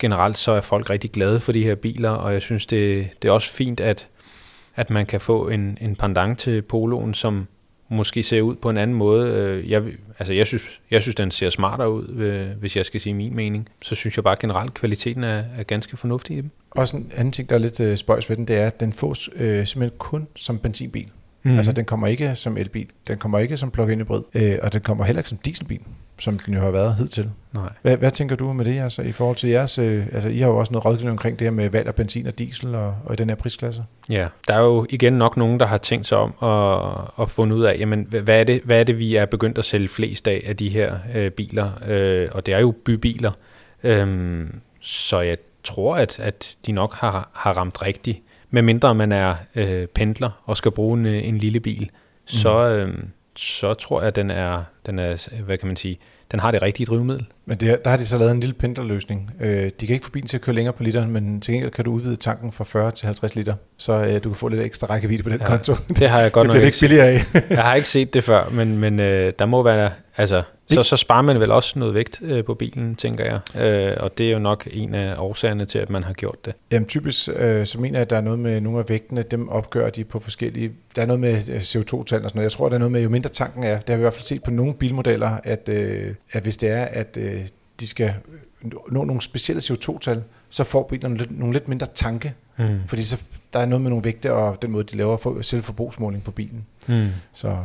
generelt 0.00 0.38
så 0.38 0.52
er 0.52 0.60
folk 0.60 0.90
rigtig 0.90 1.10
glade 1.10 1.40
for 1.40 1.52
de 1.52 1.64
her 1.64 1.74
biler, 1.74 2.10
og 2.10 2.32
jeg 2.32 2.42
synes, 2.42 2.66
det, 2.66 3.08
det 3.22 3.28
er 3.28 3.32
også 3.32 3.52
fint, 3.52 3.80
at, 3.80 4.08
at 4.76 4.90
man 4.90 5.06
kan 5.06 5.20
få 5.20 5.48
en, 5.48 5.78
en 5.80 5.96
pendant 5.96 6.38
til 6.38 6.62
poloen, 6.62 7.14
som 7.14 7.46
måske 7.88 8.22
ser 8.22 8.40
ud 8.40 8.56
på 8.56 8.70
en 8.70 8.76
anden 8.76 8.96
måde. 8.96 9.30
Øh, 9.30 9.70
jeg, 9.70 9.82
altså 10.18 10.32
jeg 10.32 10.46
synes, 10.46 10.80
jeg 10.90 11.02
synes, 11.02 11.14
den 11.14 11.30
ser 11.30 11.50
smartere 11.50 11.92
ud, 11.92 12.08
øh, 12.08 12.46
hvis 12.60 12.76
jeg 12.76 12.84
skal 12.84 13.00
sige 13.00 13.14
min 13.14 13.36
mening. 13.36 13.68
Så 13.82 13.94
synes 13.94 14.16
jeg 14.16 14.24
bare 14.24 14.36
generelt, 14.40 14.74
kvaliteten 14.74 15.24
er, 15.24 15.44
er 15.58 15.62
ganske 15.62 15.96
fornuftig 15.96 16.36
i 16.36 16.40
dem. 16.40 16.50
Også 16.70 16.96
en 16.96 17.12
anden 17.16 17.32
ting, 17.32 17.48
der 17.48 17.54
er 17.54 17.58
lidt 17.58 17.80
øh, 17.80 17.96
spøjs 17.96 18.30
ved 18.30 18.36
den, 18.36 18.48
det 18.48 18.56
er, 18.56 18.66
at 18.66 18.80
den 18.80 18.92
fås 18.92 19.30
øh, 19.36 19.66
simpelthen 19.66 19.98
kun 19.98 20.26
som 20.36 20.58
benzinbil. 20.58 21.08
Mm. 21.42 21.56
Altså 21.56 21.72
den 21.72 21.84
kommer 21.84 22.06
ikke 22.06 22.36
som 22.36 22.56
elbil, 22.56 22.86
den 23.08 23.18
kommer 23.18 23.38
ikke 23.38 23.56
som 23.56 23.70
plug-in 23.70 24.00
hybrid, 24.00 24.22
øh, 24.34 24.58
og 24.62 24.72
den 24.72 24.80
kommer 24.80 25.04
heller 25.04 25.20
ikke 25.20 25.28
som 25.28 25.38
dieselbil 25.38 25.80
som 26.20 26.38
den 26.38 26.54
jo 26.54 26.60
har 26.60 26.70
været 26.70 26.94
hidtil. 26.94 27.30
Nej. 27.52 27.72
Hvad, 27.82 27.96
hvad 27.96 28.10
tænker 28.10 28.36
du 28.36 28.52
med 28.52 28.64
det, 28.64 28.78
altså, 28.80 29.02
i 29.02 29.12
forhold 29.12 29.36
til 29.36 29.50
jeres... 29.50 29.78
Øh, 29.78 30.06
altså, 30.12 30.28
I 30.28 30.38
har 30.38 30.48
jo 30.48 30.56
også 30.56 30.72
noget 30.72 30.84
rådgivning 30.84 31.10
omkring 31.10 31.38
det 31.38 31.44
her 31.44 31.52
med 31.52 31.70
valg 31.70 31.88
af 31.88 31.94
benzin 31.94 32.26
og 32.26 32.38
diesel 32.38 32.74
og, 32.74 32.94
og 33.04 33.12
i 33.12 33.16
den 33.16 33.28
her 33.28 33.36
prisklasse. 33.36 33.84
Ja, 34.10 34.28
der 34.48 34.54
er 34.54 34.60
jo 34.60 34.86
igen 34.90 35.12
nok 35.12 35.36
nogen, 35.36 35.60
der 35.60 35.66
har 35.66 35.78
tænkt 35.78 36.06
sig 36.06 36.18
om 36.18 36.34
at, 36.42 37.22
at 37.22 37.30
fundet 37.30 37.56
ud 37.56 37.64
af, 37.64 37.76
jamen, 37.78 38.06
hvad 38.10 38.40
er, 38.40 38.44
det, 38.44 38.60
hvad 38.64 38.80
er 38.80 38.84
det, 38.84 38.98
vi 38.98 39.16
er 39.16 39.26
begyndt 39.26 39.58
at 39.58 39.64
sælge 39.64 39.88
flest 39.88 40.28
af, 40.28 40.42
af 40.46 40.56
de 40.56 40.68
her 40.68 40.98
øh, 41.14 41.30
biler? 41.30 41.70
Øh, 41.88 42.28
og 42.32 42.46
det 42.46 42.54
er 42.54 42.58
jo 42.58 42.74
bybiler. 42.84 43.32
Øh, 43.82 44.40
så 44.80 45.20
jeg 45.20 45.36
tror, 45.64 45.96
at, 45.96 46.18
at 46.18 46.56
de 46.66 46.72
nok 46.72 46.94
har, 46.94 47.30
har 47.32 47.52
ramt 47.52 47.82
rigtigt. 47.82 48.18
Medmindre 48.50 48.94
man 48.94 49.12
er 49.12 49.34
øh, 49.54 49.86
pendler 49.86 50.30
og 50.44 50.56
skal 50.56 50.70
bruge 50.70 50.98
en, 50.98 51.06
en 51.06 51.38
lille 51.38 51.60
bil, 51.60 51.82
mm. 51.82 52.28
så... 52.28 52.68
Øh, 52.68 52.94
så 53.40 53.74
tror 53.74 54.00
jeg, 54.00 54.08
at 54.08 54.16
den 54.16 54.30
er, 54.30 54.62
den 54.86 54.98
er, 54.98 55.28
hvad 55.44 55.58
kan 55.58 55.66
man 55.66 55.76
sige, 55.76 55.98
den 56.32 56.40
har 56.40 56.50
det 56.50 56.62
rigtige 56.62 56.86
drivmiddel. 56.86 57.26
Men 57.46 57.60
det, 57.60 57.84
der 57.84 57.90
har 57.90 57.96
de 57.96 58.06
så 58.06 58.18
lavet 58.18 58.30
en 58.30 58.40
lille 58.40 58.54
pendlerløsning. 58.54 59.30
Øh, 59.40 59.70
de 59.80 59.86
kan 59.86 59.94
ikke 59.94 60.04
få 60.04 60.10
bilen 60.10 60.28
til 60.28 60.36
at 60.36 60.40
køre 60.40 60.54
længere 60.54 60.72
på 60.72 60.82
literen, 60.82 61.10
men 61.10 61.40
til 61.40 61.54
gengæld 61.54 61.72
kan 61.72 61.84
du 61.84 61.92
udvide 61.92 62.16
tanken 62.16 62.52
fra 62.52 62.64
40 62.64 62.90
til 62.90 63.06
50 63.06 63.34
liter, 63.34 63.54
så 63.76 63.92
øh, 63.92 64.14
du 64.24 64.28
kan 64.28 64.34
få 64.34 64.48
lidt 64.48 64.62
ekstra 64.62 64.86
rækkevidde 64.86 65.22
på 65.22 65.28
den 65.28 65.40
ja, 65.40 65.46
konto. 65.46 65.74
Det 65.88 66.08
har 66.08 66.20
jeg 66.20 66.32
godt 66.42 66.48
det 66.48 66.54
nok 66.54 66.64
ikke 66.64 66.78
billigere 66.80 67.06
af. 67.06 67.20
jeg 67.50 67.62
har 67.62 67.74
ikke 67.74 67.88
set 67.88 68.14
det 68.14 68.24
før, 68.24 68.48
men, 68.50 68.78
men 68.78 69.00
øh, 69.00 69.32
der 69.38 69.46
må 69.46 69.62
være, 69.62 69.90
altså, 70.16 70.42
så, 70.74 70.82
så 70.82 70.96
sparer 70.96 71.22
man 71.22 71.40
vel 71.40 71.50
også 71.50 71.78
noget 71.78 71.94
vægt 71.94 72.20
øh, 72.22 72.44
på 72.44 72.54
bilen, 72.54 72.96
tænker 72.96 73.24
jeg. 73.24 73.62
Øh, 73.62 73.96
og 74.00 74.18
det 74.18 74.28
er 74.28 74.32
jo 74.32 74.38
nok 74.38 74.68
en 74.70 74.94
af 74.94 75.14
årsagerne 75.18 75.64
til, 75.64 75.78
at 75.78 75.90
man 75.90 76.04
har 76.04 76.12
gjort 76.12 76.44
det. 76.44 76.54
Jamen 76.70 76.88
typisk, 76.88 77.28
øh, 77.36 77.66
så 77.66 77.80
mener 77.80 77.98
jeg, 77.98 78.02
at 78.02 78.10
der 78.10 78.16
er 78.16 78.20
noget 78.20 78.38
med 78.38 78.60
nogle 78.60 78.78
af 78.78 78.88
vægtene, 78.88 79.22
dem 79.22 79.48
opgør 79.48 79.90
de 79.90 80.04
på 80.04 80.20
forskellige... 80.20 80.72
Der 80.96 81.02
er 81.02 81.06
noget 81.06 81.20
med 81.20 81.48
øh, 81.48 81.56
CO2-tal 81.56 82.02
og 82.02 82.08
sådan 82.08 82.30
noget. 82.34 82.44
Jeg 82.44 82.52
tror, 82.52 82.68
der 82.68 82.74
er 82.74 82.78
noget 82.78 82.92
med, 82.92 83.02
jo 83.02 83.08
mindre 83.08 83.30
tanken 83.30 83.64
er. 83.64 83.80
Det 83.80 83.88
har 83.88 83.96
vi 83.96 84.00
i 84.00 84.02
hvert 84.02 84.14
fald 84.14 84.24
set 84.24 84.42
på 84.42 84.50
nogle 84.50 84.74
bilmodeller, 84.74 85.38
at, 85.44 85.68
øh, 85.68 86.14
at 86.32 86.42
hvis 86.42 86.56
det 86.56 86.68
er, 86.68 86.84
at 86.84 87.18
øh, 87.20 87.40
de 87.80 87.86
skal 87.86 88.14
nå 88.90 89.04
nogle 89.04 89.22
specielle 89.22 89.62
CO2-tal, 89.62 90.22
så 90.48 90.64
får 90.64 90.86
bilerne 90.90 91.16
lidt, 91.16 91.38
nogle 91.38 91.52
lidt 91.52 91.68
mindre 91.68 91.86
tanke. 91.94 92.34
Mm. 92.58 92.80
Fordi 92.86 93.02
så, 93.02 93.22
der 93.52 93.58
er 93.58 93.66
noget 93.66 93.82
med 93.82 93.90
nogle 93.90 94.04
vægte 94.04 94.32
og 94.32 94.62
den 94.62 94.70
måde, 94.70 94.84
de 94.84 94.96
laver 94.96 95.16
for, 95.16 95.42
selvforbrugsmåling 95.42 96.24
på 96.24 96.30
bilen. 96.30 96.66
Mm. 96.86 97.08
Så 97.32 97.56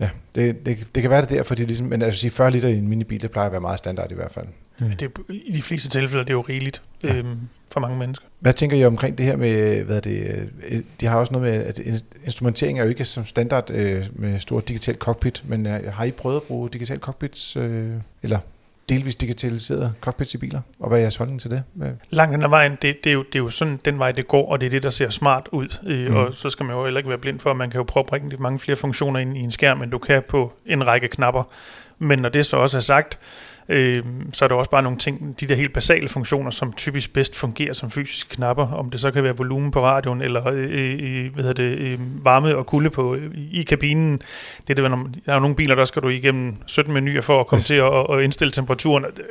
ja, 0.00 0.10
det, 0.34 0.66
det, 0.66 0.86
det 0.94 1.02
kan 1.02 1.10
være 1.10 1.20
det 1.20 1.30
der, 1.30 1.42
fordi 1.42 1.64
ligesom, 1.64 1.86
men 1.86 2.02
altså 2.02 2.20
sige 2.20 2.30
40 2.30 2.50
liter 2.50 2.68
i 2.68 2.78
en 2.78 2.88
minibil, 2.88 3.22
det 3.22 3.30
plejer 3.30 3.46
at 3.46 3.52
være 3.52 3.60
meget 3.60 3.78
standard 3.78 4.12
i 4.12 4.14
hvert 4.14 4.32
fald. 4.32 4.46
Mm. 4.80 4.96
Det, 4.96 5.10
I 5.28 5.52
de 5.52 5.62
fleste 5.62 5.88
tilfælde 5.88 6.20
er 6.20 6.24
det 6.24 6.32
jo 6.32 6.40
rigeligt 6.40 6.82
ja. 7.02 7.14
øhm, 7.14 7.38
for 7.72 7.80
mange 7.80 7.98
mennesker. 7.98 8.26
Hvad 8.40 8.52
tænker 8.52 8.76
I 8.76 8.84
omkring 8.84 9.18
det 9.18 9.26
her 9.26 9.36
med, 9.36 9.82
hvad 9.82 10.00
det, 10.00 10.48
øh, 10.68 10.80
de 11.00 11.06
har 11.06 11.18
også 11.18 11.32
noget 11.32 11.48
med, 11.48 11.64
at 11.64 12.02
instrumentering 12.24 12.78
er 12.78 12.82
jo 12.82 12.88
ikke 12.88 13.04
som 13.04 13.26
standard 13.26 13.70
øh, 13.70 14.06
med 14.12 14.40
stor 14.40 14.60
digital 14.60 14.94
cockpit, 14.94 15.42
men 15.46 15.66
øh, 15.66 15.92
har 15.92 16.04
I 16.04 16.10
prøvet 16.10 16.36
at 16.36 16.42
bruge 16.42 16.70
digital 16.70 16.98
cockpits, 16.98 17.56
øh, 17.56 17.90
eller 18.22 18.38
delvis 18.88 19.16
digitaliseret 19.16 19.94
cockpits 20.00 20.34
i 20.34 20.38
biler, 20.38 20.60
og 20.80 20.88
hvad 20.88 20.98
er 20.98 21.02
jeres 21.02 21.16
holdning 21.16 21.40
til 21.40 21.50
det? 21.50 21.62
Langt 22.10 22.34
hen 22.34 22.44
ad 22.44 22.48
vejen, 22.48 22.78
det, 22.82 23.04
det, 23.04 23.10
er 23.10 23.14
jo, 23.14 23.22
det 23.22 23.34
er 23.34 23.38
jo 23.38 23.48
sådan 23.48 23.80
den 23.84 23.98
vej, 23.98 24.12
det 24.12 24.28
går, 24.28 24.50
og 24.50 24.60
det 24.60 24.66
er 24.66 24.70
det, 24.70 24.82
der 24.82 24.90
ser 24.90 25.10
smart 25.10 25.48
ud. 25.52 25.78
Øh, 25.86 26.10
mm. 26.10 26.16
Og 26.16 26.34
så 26.34 26.48
skal 26.50 26.66
man 26.66 26.76
jo 26.76 26.84
heller 26.84 26.98
ikke 26.98 27.08
være 27.08 27.18
blind 27.18 27.40
for, 27.40 27.50
at 27.50 27.56
man 27.56 27.70
kan 27.70 27.78
jo 27.78 27.84
prøve 27.84 28.02
at 28.02 28.06
bringe 28.06 28.36
mange 28.36 28.58
flere 28.58 28.76
funktioner 28.76 29.20
ind 29.20 29.36
i 29.36 29.40
en 29.40 29.50
skærm, 29.50 29.82
end 29.82 29.90
du 29.90 29.98
kan 29.98 30.22
på 30.28 30.52
en 30.66 30.86
række 30.86 31.08
knapper. 31.08 31.42
Men 31.98 32.18
når 32.18 32.28
det 32.28 32.46
så 32.46 32.56
også 32.56 32.76
er 32.76 32.80
sagt, 32.80 33.14
øh, 33.14 33.53
så 34.32 34.44
er 34.44 34.48
der 34.48 34.54
også 34.54 34.70
bare 34.70 34.82
nogle 34.82 34.98
ting, 34.98 35.40
de 35.40 35.46
der 35.46 35.54
helt 35.54 35.72
basale 35.72 36.08
funktioner, 36.08 36.50
som 36.50 36.72
typisk 36.72 37.12
bedst 37.12 37.36
fungerer 37.36 37.72
som 37.72 37.90
fysiske 37.90 38.34
knapper, 38.34 38.68
om 38.68 38.90
det 38.90 39.00
så 39.00 39.10
kan 39.10 39.24
være 39.24 39.36
volumen 39.36 39.70
på 39.70 39.84
radioen, 39.84 40.22
eller 40.22 40.48
øh, 40.52 40.98
øh, 41.00 41.34
hvad 41.34 41.54
det, 41.54 41.62
øh, 41.64 42.24
varme 42.24 42.56
og 42.56 42.66
kulde 42.66 42.90
på, 42.90 43.14
øh, 43.14 43.30
i 43.50 43.62
kabinen. 43.62 44.18
Det 44.66 44.70
er 44.70 44.74
det, 44.74 44.76
der 44.76 45.06
er 45.26 45.34
jo 45.34 45.40
nogle 45.40 45.56
biler, 45.56 45.74
der 45.74 45.84
skal 45.84 46.02
du 46.02 46.08
igennem 46.08 46.56
17 46.66 46.94
menuer 46.94 47.20
for 47.20 47.40
at 47.40 47.46
komme 47.46 47.60
yes. 47.60 47.66
til 47.72 47.74
at, 47.74 48.06
at 48.10 48.22
indstille 48.22 48.50
temperaturen. 48.50 49.04
Det, 49.04 49.24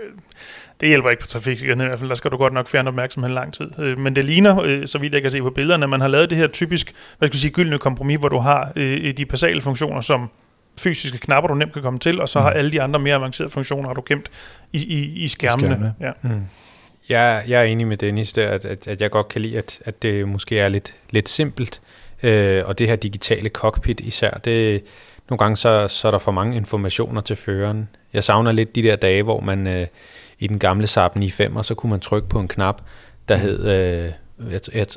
det 0.82 0.90
hjælper 0.90 1.10
ikke 1.10 1.22
på 1.22 1.28
trafiksikkerheden 1.28 1.88
i 1.88 1.90
hvert 1.90 2.00
fald, 2.00 2.10
der 2.10 2.16
skal 2.16 2.32
du 2.32 2.38
godt 2.38 2.54
nok 2.54 2.68
fjerne 2.68 2.88
opmærksomhed 2.88 3.32
lang 3.32 3.54
tid. 3.54 3.80
Øh, 3.80 4.00
men 4.00 4.16
det 4.16 4.26
ligner, 4.26 4.62
øh, 4.62 4.88
så 4.88 4.98
vidt 4.98 5.14
jeg 5.14 5.22
kan 5.22 5.32
se 5.32 5.42
på 5.42 5.50
billederne, 5.50 5.84
at 5.84 5.90
man 5.90 6.02
har 6.02 6.08
lavet 6.08 6.30
det 6.30 6.38
her 6.38 6.48
typisk, 6.48 6.94
hvad 7.18 7.28
skal 7.28 7.36
jeg 7.36 7.42
sige, 7.42 7.52
gyldne 7.52 7.78
kompromis, 7.78 8.20
hvor 8.20 8.30
du 8.30 8.38
har 8.38 8.72
øh, 8.76 9.14
de 9.18 9.26
basale 9.26 9.62
funktioner, 9.62 10.02
som 10.02 10.30
fysiske 10.78 11.18
knapper, 11.18 11.48
du 11.48 11.54
nemt 11.54 11.74
kan 11.74 11.82
komme 11.82 12.00
til, 12.00 12.22
og 12.22 12.30
så 12.30 12.40
mm. 12.40 12.44
har 12.44 12.52
alle 12.52 12.72
de 12.72 12.82
andre 12.82 13.00
mere 13.00 13.16
avancerede 13.16 13.52
funktioner, 13.52 13.88
har 13.88 13.94
du 13.94 14.04
gemt 14.06 14.30
i, 14.74 14.78
i, 14.78 15.24
i 15.24 15.28
skærmene. 15.28 15.68
Skærmene. 15.68 15.94
Ja. 16.00 16.12
Mm. 16.22 16.42
Jeg, 17.10 17.44
jeg 17.48 17.60
er 17.60 17.64
enig 17.64 17.88
med 17.88 17.98
Dennis 17.98 18.34
der, 18.34 18.50
at, 18.50 18.66
at, 18.66 18.88
at 18.88 19.02
jeg 19.02 19.12
godt 19.12 19.28
kan 19.28 19.42
lide, 19.42 19.58
at, 19.58 19.80
at 19.86 20.02
det 20.02 20.28
måske 20.28 20.60
er 20.60 20.68
lidt, 20.68 20.96
lidt 21.10 21.30
simpelt, 21.30 21.82
øh, 22.24 22.64
og 22.66 22.80
det 22.80 22.88
her 22.88 22.96
digitale 22.96 23.50
cockpit 23.50 24.00
især, 24.00 24.32
det, 24.32 24.84
nogle 25.30 25.38
gange 25.38 25.58
så, 25.58 25.88
så 25.88 26.08
er 26.08 26.12
der 26.12 26.20
for 26.20 26.32
mange 26.32 26.58
informationer 26.58 27.22
til 27.22 27.36
føreren. 27.36 27.90
Jeg 28.14 28.24
savner 28.24 28.52
lidt 28.52 28.76
de 28.76 28.84
der 28.84 28.96
dage, 28.96 29.24
hvor 29.24 29.40
man 29.40 29.68
øh, 29.68 29.88
i 30.40 30.48
den 30.48 30.60
gamle 30.60 30.88
Saab 30.88 31.14
95, 31.14 31.58
og 31.58 31.66
så 31.66 31.76
kunne 31.76 31.90
man 31.90 32.00
trykke 32.00 32.30
på 32.30 32.40
en 32.40 32.48
knap, 32.48 32.82
der 33.28 33.36
mm. 33.36 33.42
hed... 33.42 33.68
Øh, 34.06 34.12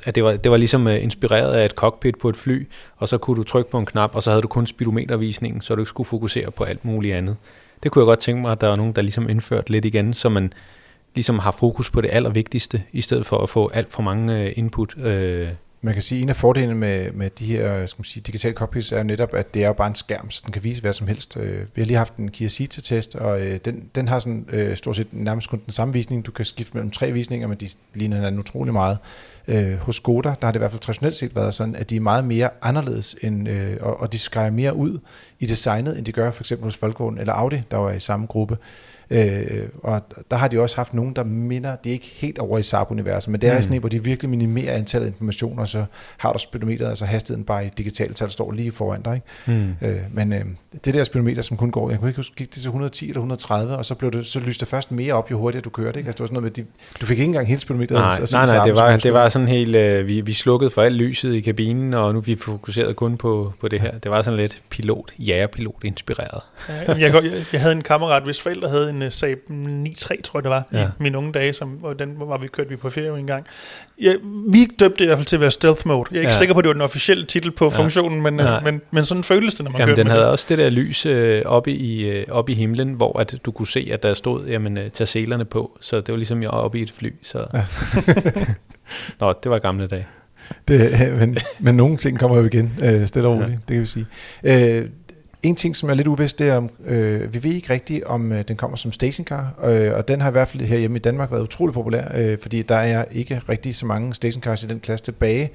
at 0.07 0.15
det 0.15 0.25
var, 0.25 0.37
det 0.37 0.51
var 0.51 0.57
ligesom 0.57 0.87
øh, 0.87 1.03
inspireret 1.03 1.53
af 1.53 1.65
et 1.65 1.71
cockpit 1.71 2.19
på 2.19 2.29
et 2.29 2.37
fly, 2.37 2.69
og 2.97 3.09
så 3.09 3.19
kunne 3.19 3.37
du 3.37 3.43
trykke 3.43 3.71
på 3.71 3.79
en 3.79 3.87
knap, 3.87 4.15
og 4.15 4.23
så 4.23 4.31
havde 4.31 4.43
du 4.43 4.49
kun 4.49 4.67
speedometervisningen, 4.67 5.63
så 5.63 5.75
du 5.75 5.81
ikke 5.81 5.89
skulle 5.89 6.07
fokusere 6.07 6.51
på 6.51 6.65
alt 6.65 6.85
muligt 6.85 7.15
andet. 7.15 7.37
Det 7.83 7.91
kunne 7.91 8.03
jeg 8.03 8.07
godt 8.07 8.19
tænke 8.19 8.43
mig, 8.43 8.53
at 8.53 8.61
der 8.61 8.69
var 8.69 8.77
nogen, 8.77 8.93
der 8.93 9.03
ligesom 9.03 9.29
indført 9.29 9.71
lidt 9.71 9.85
igen, 9.85 10.15
så 10.15 10.29
man 10.29 10.53
ligesom 11.15 11.39
har 11.39 11.51
fokus 11.51 11.91
på 11.91 12.01
det 12.01 12.11
allervigtigste, 12.13 12.83
i 12.93 13.01
stedet 13.01 13.27
for 13.27 13.39
at 13.39 13.49
få 13.49 13.71
alt 13.75 13.93
for 13.93 14.03
mange 14.03 14.43
øh, 14.43 14.53
input. 14.57 14.99
øh, 14.99 15.49
man 15.87 15.95
kan 15.95 16.03
sige, 16.03 16.19
at 16.19 16.23
en 16.23 16.29
af 16.29 16.37
fordelene 16.37 16.75
med, 16.75 17.13
med 17.13 17.31
de 17.31 17.45
her 17.45 17.87
skal 17.87 17.99
man 18.01 18.05
sige, 18.05 18.23
digitale 18.27 18.55
cockpits 18.55 18.93
er 18.93 18.97
jo 18.99 19.03
netop, 19.03 19.35
at 19.35 19.55
det 19.55 19.63
er 19.63 19.67
jo 19.67 19.73
bare 19.73 19.89
en 19.89 19.95
skærm, 19.95 20.31
så 20.31 20.43
den 20.45 20.53
kan 20.53 20.65
vise 20.65 20.81
hvad 20.81 20.93
som 20.93 21.07
helst. 21.07 21.37
Øh, 21.37 21.61
vi 21.75 21.81
har 21.83 21.87
lige 21.87 21.97
haft 21.97 22.17
en 22.17 22.31
Kia 22.31 22.49
Ceed-test, 22.49 23.15
og 23.15 23.41
øh, 23.41 23.59
den, 23.65 23.91
den 23.95 24.09
har 24.09 24.19
sådan, 24.19 24.47
øh, 24.53 24.77
stort 24.77 24.97
set 24.97 25.07
nærmest 25.13 25.51
kun 25.51 25.61
den 25.67 25.73
samme 25.73 25.95
visning. 25.95 26.27
Du 26.27 26.31
kan 26.31 26.45
skifte 26.45 26.75
mellem 26.75 26.91
tre 26.91 27.13
visninger, 27.13 27.49
men 27.49 27.59
de 27.59 27.69
ligner 27.95 28.17
hinanden 28.17 28.41
utrolig 28.41 28.73
meget. 28.73 28.99
Øh, 29.49 29.77
hos 29.79 29.97
Skoda, 29.97 30.29
der 30.29 30.47
har 30.47 30.53
det 30.53 30.57
i 30.57 30.59
hvert 30.59 30.71
fald 30.71 30.81
traditionelt 30.81 31.17
set 31.17 31.37
været 31.37 31.55
sådan, 31.55 31.77
at 31.77 31.91
de 31.91 31.97
er 31.97 32.01
meget 32.01 32.25
mere 32.25 32.51
anderledes, 32.63 33.17
end, 33.23 33.49
øh, 33.49 33.77
og, 33.81 34.01
og 34.01 34.13
de 34.13 34.19
skærer 34.19 34.51
mere 34.51 34.75
ud 34.77 34.99
i 35.41 35.47
designet, 35.47 35.99
end 35.99 36.07
de 36.07 36.13
gør 36.13 36.31
for 36.31 36.43
eksempel 36.43 36.65
hos 36.65 36.83
Volkswagen 36.83 37.19
eller 37.19 37.33
Audi, 37.33 37.63
der 37.71 37.77
var 37.77 37.93
i 37.93 38.01
samme 38.01 38.27
gruppe. 38.27 38.59
Øh, 39.11 39.69
og 39.83 40.03
der 40.31 40.37
har 40.37 40.49
de 40.49 40.61
også 40.61 40.77
haft 40.77 40.95
nogen, 40.95 41.17
der 41.17 41.25
minder, 41.25 41.77
det 41.77 41.91
er 41.91 41.95
ikke 41.95 42.13
helt 42.15 42.39
over 42.39 42.59
i 42.59 42.63
Saab-universet, 42.63 43.31
men 43.31 43.41
det 43.41 43.49
er 43.49 43.55
mm. 43.55 43.63
sådan 43.63 43.75
en, 43.75 43.81
hvor 43.81 43.89
de 43.89 44.05
virkelig 44.05 44.31
minimerer 44.31 44.73
antallet 44.73 45.07
af 45.07 45.11
informationer, 45.11 45.65
så 45.65 45.85
har 46.19 46.33
du 46.33 46.39
speedometeret, 46.39 46.89
altså 46.89 47.05
hastigheden 47.05 47.45
bare 47.45 47.67
i 47.67 47.69
digitalt 47.79 48.17
tal, 48.17 48.31
står 48.31 48.53
lige 48.53 48.73
foran 48.73 49.03
dig. 49.03 49.15
Ikke? 49.47 49.61
Mm. 49.61 49.89
Øh, 49.89 49.97
men 50.13 50.33
øh, 50.33 50.45
det 50.85 50.95
der 50.95 51.05
speedometer, 51.05 51.43
som 51.43 51.57
kun 51.57 51.71
går, 51.71 51.91
jeg 51.91 51.99
kunne 51.99 52.11
ikke 52.11 52.19
huske, 52.19 52.35
gik 52.37 52.55
det 52.55 52.63
til 52.63 52.69
110 52.69 53.05
eller 53.05 53.19
130, 53.19 53.77
og 53.77 53.85
så, 53.85 53.95
blev 53.95 54.11
det, 54.11 54.27
så 54.27 54.41
lyste 54.41 54.61
det 54.61 54.69
først 54.69 54.93
mere 54.93 55.15
op, 55.15 55.31
jo 55.31 55.39
hurtigere 55.39 55.63
du 55.63 55.71
kørte. 55.71 55.99
Ikke? 55.99 56.09
Altså, 56.09 56.17
det 56.17 56.21
var 56.21 56.27
sådan 56.27 56.43
noget 56.43 56.57
med, 56.59 56.65
de, 56.65 56.71
du 57.01 57.07
fik 57.07 57.19
ikke 57.19 57.25
engang 57.25 57.49
helt 57.49 57.61
speedometeret. 57.61 58.01
Nej, 58.01 58.19
at, 58.23 58.33
nej, 58.33 58.47
nej, 58.47 58.65
det 58.65 58.77
var, 58.77 58.97
det 58.97 59.13
var 59.13 59.29
sådan 59.29 59.49
helt, 59.49 59.77
øh, 59.77 60.09
vi, 60.09 60.21
vi 60.21 60.33
slukkede 60.33 60.71
for 60.71 60.83
alt 60.83 60.95
lyset 60.95 61.35
i 61.35 61.41
kabinen, 61.41 61.95
og 61.95 62.15
nu 62.15 62.21
vi 62.21 62.37
fokuseret 62.37 62.97
kun 62.97 63.17
på, 63.17 63.53
på 63.61 63.69
det 63.69 63.81
her. 63.81 63.99
Det 63.99 64.11
var 64.11 64.23
sådan 64.23 64.37
lidt 64.37 64.63
pilot, 64.71 65.13
jægerpilot 65.19 65.85
inspireret. 65.85 66.43
Ja, 66.69 66.75
jeg, 66.75 67.15
jeg, 67.15 67.33
jeg, 67.53 67.61
havde 67.61 67.73
en 67.73 67.83
kammerat, 67.83 68.23
hvis 68.23 68.41
forældre 68.41 68.69
havde 68.69 68.91
en 68.91 68.96
uh, 69.03 69.09
Saab 69.11 69.39
9-3, 69.51 70.23
tror 70.23 70.39
jeg 70.39 70.45
det 70.45 70.51
var, 70.51 70.65
ja. 70.73 70.85
i 70.85 70.89
mine 70.99 71.19
unge 71.19 71.33
dage, 71.33 71.53
som, 71.53 71.79
og 71.83 71.99
den 71.99 72.15
var 72.19 72.39
vi 72.39 72.47
kørt 72.47 72.71
vi 72.71 72.77
på 72.77 72.91
ferie 72.91 73.19
en 73.19 73.27
gang. 73.27 73.47
Ja, 74.01 74.15
vi 74.49 74.67
døbte 74.81 74.99
det 74.99 75.05
i 75.05 75.07
hvert 75.07 75.19
fald 75.19 75.27
til 75.27 75.37
at 75.37 75.41
være 75.41 75.51
stealth 75.51 75.87
mode. 75.87 76.09
Jeg 76.13 76.17
er 76.17 76.21
ikke 76.21 76.29
ja. 76.29 76.39
sikker 76.39 76.55
på, 76.55 76.59
at 76.59 76.65
det 76.65 76.69
var 76.69 76.73
den 76.73 76.83
officielle 76.83 77.27
titel 77.27 77.51
på 77.51 77.65
ja. 77.65 77.71
funktionen, 77.71 78.23
men, 78.23 78.41
ja. 78.41 78.61
men, 78.61 78.81
men 78.91 79.05
sådan 79.05 79.25
føles 79.25 79.55
det, 79.55 79.65
når 79.65 79.71
man 79.71 79.81
jamen, 79.81 79.91
kørte 79.91 80.03
den 80.03 80.11
havde 80.11 80.23
det. 80.23 80.31
også 80.31 80.47
det 80.49 80.59
der 80.59 80.71
lys 80.71 81.07
øh, 81.07 81.43
oppe, 81.45 81.73
i, 81.73 82.09
øh, 82.09 82.27
oppe 82.31 82.53
i 82.53 82.55
himlen, 82.55 82.93
hvor 82.93 83.19
at 83.19 83.35
du 83.47 83.51
kunne 83.51 83.69
se, 83.69 83.89
at 83.93 84.03
der 84.03 84.15
stod, 84.15 84.47
jamen, 84.47 84.79
øh, 84.79 84.91
tag 84.91 85.09
selerne 85.09 85.45
på. 85.45 85.79
Så 85.81 85.97
det 85.97 86.09
var 86.09 86.17
ligesom 86.17 86.43
jeg 86.43 86.51
oppe 86.51 86.79
i 86.79 86.83
et 86.83 86.93
fly. 86.93 87.15
Så. 87.23 87.47
Ja. 87.55 87.65
Nå, 89.21 89.35
det 89.43 89.51
var 89.51 89.59
gamle 89.59 89.87
dage. 89.87 90.07
Det, 90.69 90.91
men, 91.19 91.37
men 91.59 91.75
nogle 91.75 91.97
ting 91.97 92.19
kommer 92.19 92.37
jo 92.37 92.45
igen, 92.45 92.79
øh, 92.83 93.07
stille 93.07 93.29
og 93.29 93.35
roligt, 93.35 93.51
ja. 93.51 93.57
det 93.57 93.75
kan 93.75 93.81
vi 93.81 93.87
sige. 93.87 94.07
Øh, 94.45 94.89
en 95.43 95.57
ting, 95.57 95.77
som 95.77 95.91
er 95.91 95.95
lidt 95.95 96.07
uvist, 96.07 96.39
det 96.39 96.49
er, 96.49 96.57
om 96.57 96.71
øh, 96.85 97.35
vi 97.35 97.45
ved 97.45 97.51
ikke 97.51 97.73
rigtigt, 97.73 98.05
om 98.05 98.33
øh, 98.33 98.45
den 98.49 98.57
kommer 98.57 98.77
som 98.77 98.93
stationcar, 98.93 99.55
øh, 99.65 99.93
og 99.95 100.09
den 100.09 100.21
har 100.21 100.29
i 100.29 100.33
hvert 100.33 100.49
fald 100.49 100.63
her 100.63 100.79
hjemme 100.79 100.97
i 100.97 101.01
Danmark 101.01 101.31
været 101.31 101.43
utrolig 101.43 101.75
populær, 101.75 102.05
øh, 102.15 102.39
fordi 102.39 102.63
der 102.63 102.77
er 102.77 103.05
ikke 103.11 103.41
rigtig 103.49 103.75
så 103.75 103.87
mange 103.87 104.15
stationcars 104.15 104.65
i 104.65 104.67
den 104.67 104.81
klasse 104.81 105.05
tilbage. 105.05 105.51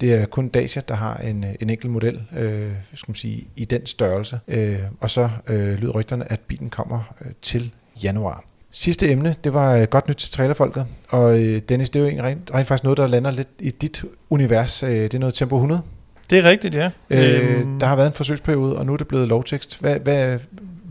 Det 0.00 0.14
er 0.14 0.26
kun 0.26 0.48
Dacia, 0.48 0.82
der 0.88 0.94
har 0.94 1.16
en, 1.16 1.44
øh, 1.44 1.50
en 1.60 1.70
enkelt 1.70 1.92
model, 1.92 2.22
øh, 2.36 2.70
skal 2.94 3.10
man 3.10 3.14
sige, 3.14 3.46
i 3.56 3.64
den 3.64 3.86
størrelse. 3.86 4.40
Øh, 4.48 4.78
og 5.00 5.10
så 5.10 5.28
øh, 5.48 5.78
lyder 5.78 5.92
rygterne, 5.92 6.32
at 6.32 6.40
bilen 6.40 6.70
kommer 6.70 7.14
øh, 7.24 7.30
til 7.42 7.72
januar. 8.02 8.44
Sidste 8.70 9.10
emne, 9.10 9.34
det 9.44 9.54
var 9.54 9.76
øh, 9.76 9.84
godt 9.84 10.08
nyt 10.08 10.16
til 10.16 10.30
trailerfolket, 10.30 10.86
og 11.08 11.42
øh, 11.42 11.60
Dennis, 11.68 11.90
det 11.90 12.00
er 12.00 12.04
jo 12.04 12.10
en 12.10 12.22
rent, 12.22 12.50
rent 12.54 12.68
faktisk 12.68 12.84
noget, 12.84 12.96
der 12.96 13.06
lander 13.06 13.30
lidt 13.30 13.48
i 13.58 13.70
dit 13.70 14.04
univers. 14.30 14.82
Øh, 14.82 14.90
det 14.90 15.14
er 15.14 15.18
noget 15.18 15.34
Tempo 15.34 15.56
100. 15.56 15.82
Det 16.30 16.38
er 16.38 16.44
rigtigt, 16.44 16.74
ja. 16.74 16.90
Øh, 17.10 17.58
øhm. 17.60 17.78
Der 17.78 17.86
har 17.86 17.96
været 17.96 18.06
en 18.06 18.12
forsøgsperiode, 18.12 18.76
og 18.76 18.86
nu 18.86 18.92
er 18.92 18.96
det 18.96 19.08
blevet 19.08 19.28
lovtekst. 19.28 19.80
Hvad, 19.80 20.00
hvad, 20.00 20.38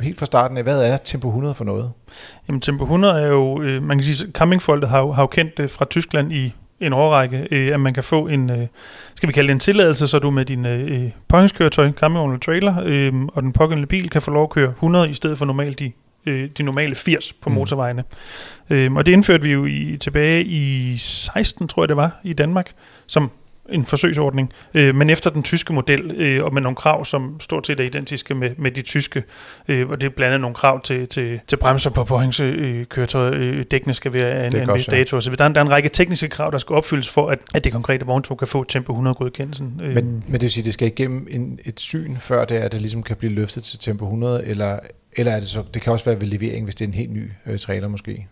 helt 0.01 0.19
fra 0.19 0.25
starten 0.25 0.57
af, 0.57 0.63
hvad 0.63 0.91
er 0.91 0.97
Tempo 0.97 1.27
100 1.27 1.55
for 1.55 1.63
noget? 1.63 1.91
Jamen 2.47 2.61
Tempo 2.61 2.83
100 2.83 3.21
er 3.21 3.27
jo, 3.27 3.61
øh, 3.61 3.83
man 3.83 3.97
kan 3.97 4.05
sige, 4.05 4.31
campingfolket 4.31 4.89
har, 4.89 5.11
har 5.11 5.23
jo 5.23 5.27
kendt 5.27 5.57
det 5.57 5.71
fra 5.71 5.85
Tyskland 5.85 6.33
i 6.33 6.53
en 6.79 6.93
årrække, 6.93 7.47
øh, 7.51 7.73
at 7.73 7.79
man 7.79 7.93
kan 7.93 8.03
få 8.03 8.27
en, 8.27 8.49
øh, 8.49 8.67
skal 9.15 9.27
vi 9.27 9.33
kalde 9.33 9.47
det 9.47 9.53
en 9.53 9.59
tilladelse, 9.59 10.07
så 10.07 10.19
du 10.19 10.31
med 10.31 10.45
din 10.45 10.65
øh, 10.65 11.11
påhængskøretøj, 11.27 11.91
campingvogn 11.91 12.31
eller 12.31 12.39
trailer, 12.39 12.75
øh, 12.85 13.13
og 13.33 13.43
den 13.43 13.53
pågældende 13.53 13.87
bil 13.87 14.09
kan 14.09 14.21
få 14.21 14.31
lov 14.31 14.43
at 14.43 14.49
køre 14.49 14.69
100 14.69 15.09
i 15.09 15.13
stedet 15.13 15.37
for 15.37 15.45
normalt 15.45 15.79
de, 15.79 15.91
øh, 16.25 16.49
de 16.57 16.63
normale 16.63 16.95
80 16.95 17.33
på 17.33 17.49
mm. 17.49 17.55
motorvejene. 17.55 18.03
Øh, 18.69 18.93
og 18.93 19.05
det 19.05 19.11
indførte 19.11 19.43
vi 19.43 19.51
jo 19.51 19.65
i, 19.65 19.97
tilbage 19.99 20.43
i 20.43 20.97
16, 20.97 21.67
tror 21.67 21.83
jeg 21.83 21.89
det 21.89 21.97
var, 21.97 22.19
i 22.23 22.33
Danmark, 22.33 22.71
som 23.07 23.31
en 23.69 23.85
forsøgsordning, 23.85 24.51
øh, 24.73 24.95
men 24.95 25.09
efter 25.09 25.29
den 25.29 25.43
tyske 25.43 25.73
model, 25.73 26.11
øh, 26.17 26.43
og 26.43 26.53
med 26.53 26.61
nogle 26.61 26.75
krav, 26.75 27.05
som 27.05 27.39
stort 27.39 27.67
set 27.67 27.79
er 27.79 27.83
identiske 27.83 28.33
med, 28.33 28.49
med 28.57 28.71
de 28.71 28.81
tyske, 28.81 29.23
øh, 29.67 29.89
og 29.89 30.01
det 30.01 30.07
er 30.07 30.11
blandt 30.11 30.33
andet 30.33 30.41
nogle 30.41 30.55
krav 30.55 30.81
til, 30.81 31.07
til, 31.07 31.39
til 31.47 31.57
bremser 31.57 31.89
på 31.89 32.03
påhængskøretøj, 32.03 33.29
øh, 33.29 33.57
øh, 33.57 33.65
dækkene 33.71 33.93
skal 33.93 34.13
være 34.13 34.29
af 34.29 34.47
en, 34.47 34.55
en 34.55 34.75
vis 34.75 34.85
dato, 34.85 35.19
så 35.19 35.31
der 35.31 35.45
er, 35.45 35.49
der 35.49 35.61
er 35.61 35.65
en 35.65 35.71
række 35.71 35.89
tekniske 35.89 36.27
krav, 36.27 36.51
der 36.51 36.57
skal 36.57 36.75
opfyldes 36.75 37.09
for, 37.09 37.29
at, 37.29 37.39
at 37.53 37.63
det 37.63 37.71
konkrete 37.71 38.05
vogntog 38.05 38.37
kan 38.37 38.47
få 38.47 38.63
Tempo 38.63 38.93
100-godkendelsen. 38.93 39.81
Øh. 39.81 39.93
Men, 39.93 40.23
men 40.27 40.33
det 40.33 40.41
vil 40.41 40.51
sige, 40.51 40.61
at 40.61 40.65
det 40.65 40.73
skal 40.73 40.87
igennem 40.87 41.27
en, 41.29 41.59
et 41.65 41.79
syn, 41.79 42.15
før 42.17 42.45
det 42.45 42.57
er, 42.57 42.61
at 42.61 42.71
det 42.71 42.81
ligesom 42.81 43.03
kan 43.03 43.15
blive 43.15 43.33
løftet 43.33 43.63
til 43.63 43.79
Tempo 43.79 44.05
100, 44.05 44.45
eller, 44.45 44.79
eller 45.13 45.31
er 45.31 45.39
det 45.39 45.49
så, 45.49 45.63
det 45.73 45.81
kan 45.81 45.93
også 45.93 46.05
være 46.05 46.21
ved 46.21 46.27
levering, 46.27 46.63
hvis 46.63 46.75
det 46.75 46.85
er 46.85 46.89
en 46.89 46.93
helt 46.93 47.11
ny 47.11 47.31
øh, 47.45 47.59
trailer 47.59 47.87
måske? 47.87 48.27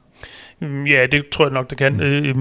Mm, 0.63 0.85
ja, 0.85 1.05
det 1.11 1.29
tror 1.29 1.45
jeg 1.45 1.53
nok, 1.53 1.69
det 1.69 1.77
kan. 1.77 1.93
Mm. 1.93 1.99
Øh, 1.99 2.35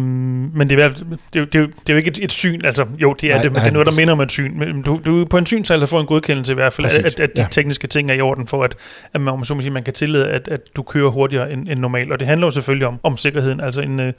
men 0.56 0.70
det 0.70 0.80
er, 0.80 0.88
det, 0.88 1.04
det, 1.35 1.52
det 1.52 1.62
er 1.62 1.92
jo 1.92 1.96
ikke 1.96 2.11
et, 2.11 2.18
et 2.22 2.32
syn. 2.32 2.61
Altså, 2.64 2.87
jo, 2.98 3.12
det 3.12 3.30
er 3.30 3.35
nej, 3.35 3.42
det, 3.42 3.52
men 3.52 3.56
nej, 3.56 3.64
det 3.64 3.68
er 3.68 3.72
noget, 3.72 3.87
der 3.87 3.96
minder 3.96 4.12
om 4.12 4.20
et 4.20 4.32
syn. 4.32 4.58
Men 4.58 4.82
du, 4.82 5.00
du 5.04 5.24
på 5.24 5.38
en 5.38 5.46
synsalder 5.46 5.87
får 5.87 6.00
en 6.00 6.06
godkendelse 6.06 6.52
i 6.52 6.54
hvert 6.54 6.72
fald, 6.72 6.87
at, 6.87 7.20
at 7.20 7.37
de 7.37 7.42
ja. 7.42 7.48
tekniske 7.50 7.87
ting 7.87 8.11
er 8.11 8.14
i 8.14 8.20
orden 8.20 8.46
for, 8.46 8.64
at, 8.64 8.74
at 9.14 9.20
man, 9.20 9.44
så 9.44 9.54
må 9.54 9.61
sige, 9.61 9.70
man 9.70 9.82
kan 9.82 9.94
tillade, 9.94 10.30
at, 10.30 10.48
at 10.48 10.61
du 10.76 10.82
kører 10.82 11.08
hurtigere 11.08 11.52
end, 11.52 11.68
end 11.68 11.80
normalt. 11.80 12.12
Og 12.12 12.18
det 12.18 12.26
handler 12.26 12.46
jo 12.46 12.50
selvfølgelig 12.50 12.87
om, 12.87 13.00
om 13.02 13.16
sikkerheden. 13.16 13.61
Altså 13.61 13.80
en, 13.80 14.00
øh, 14.00 14.12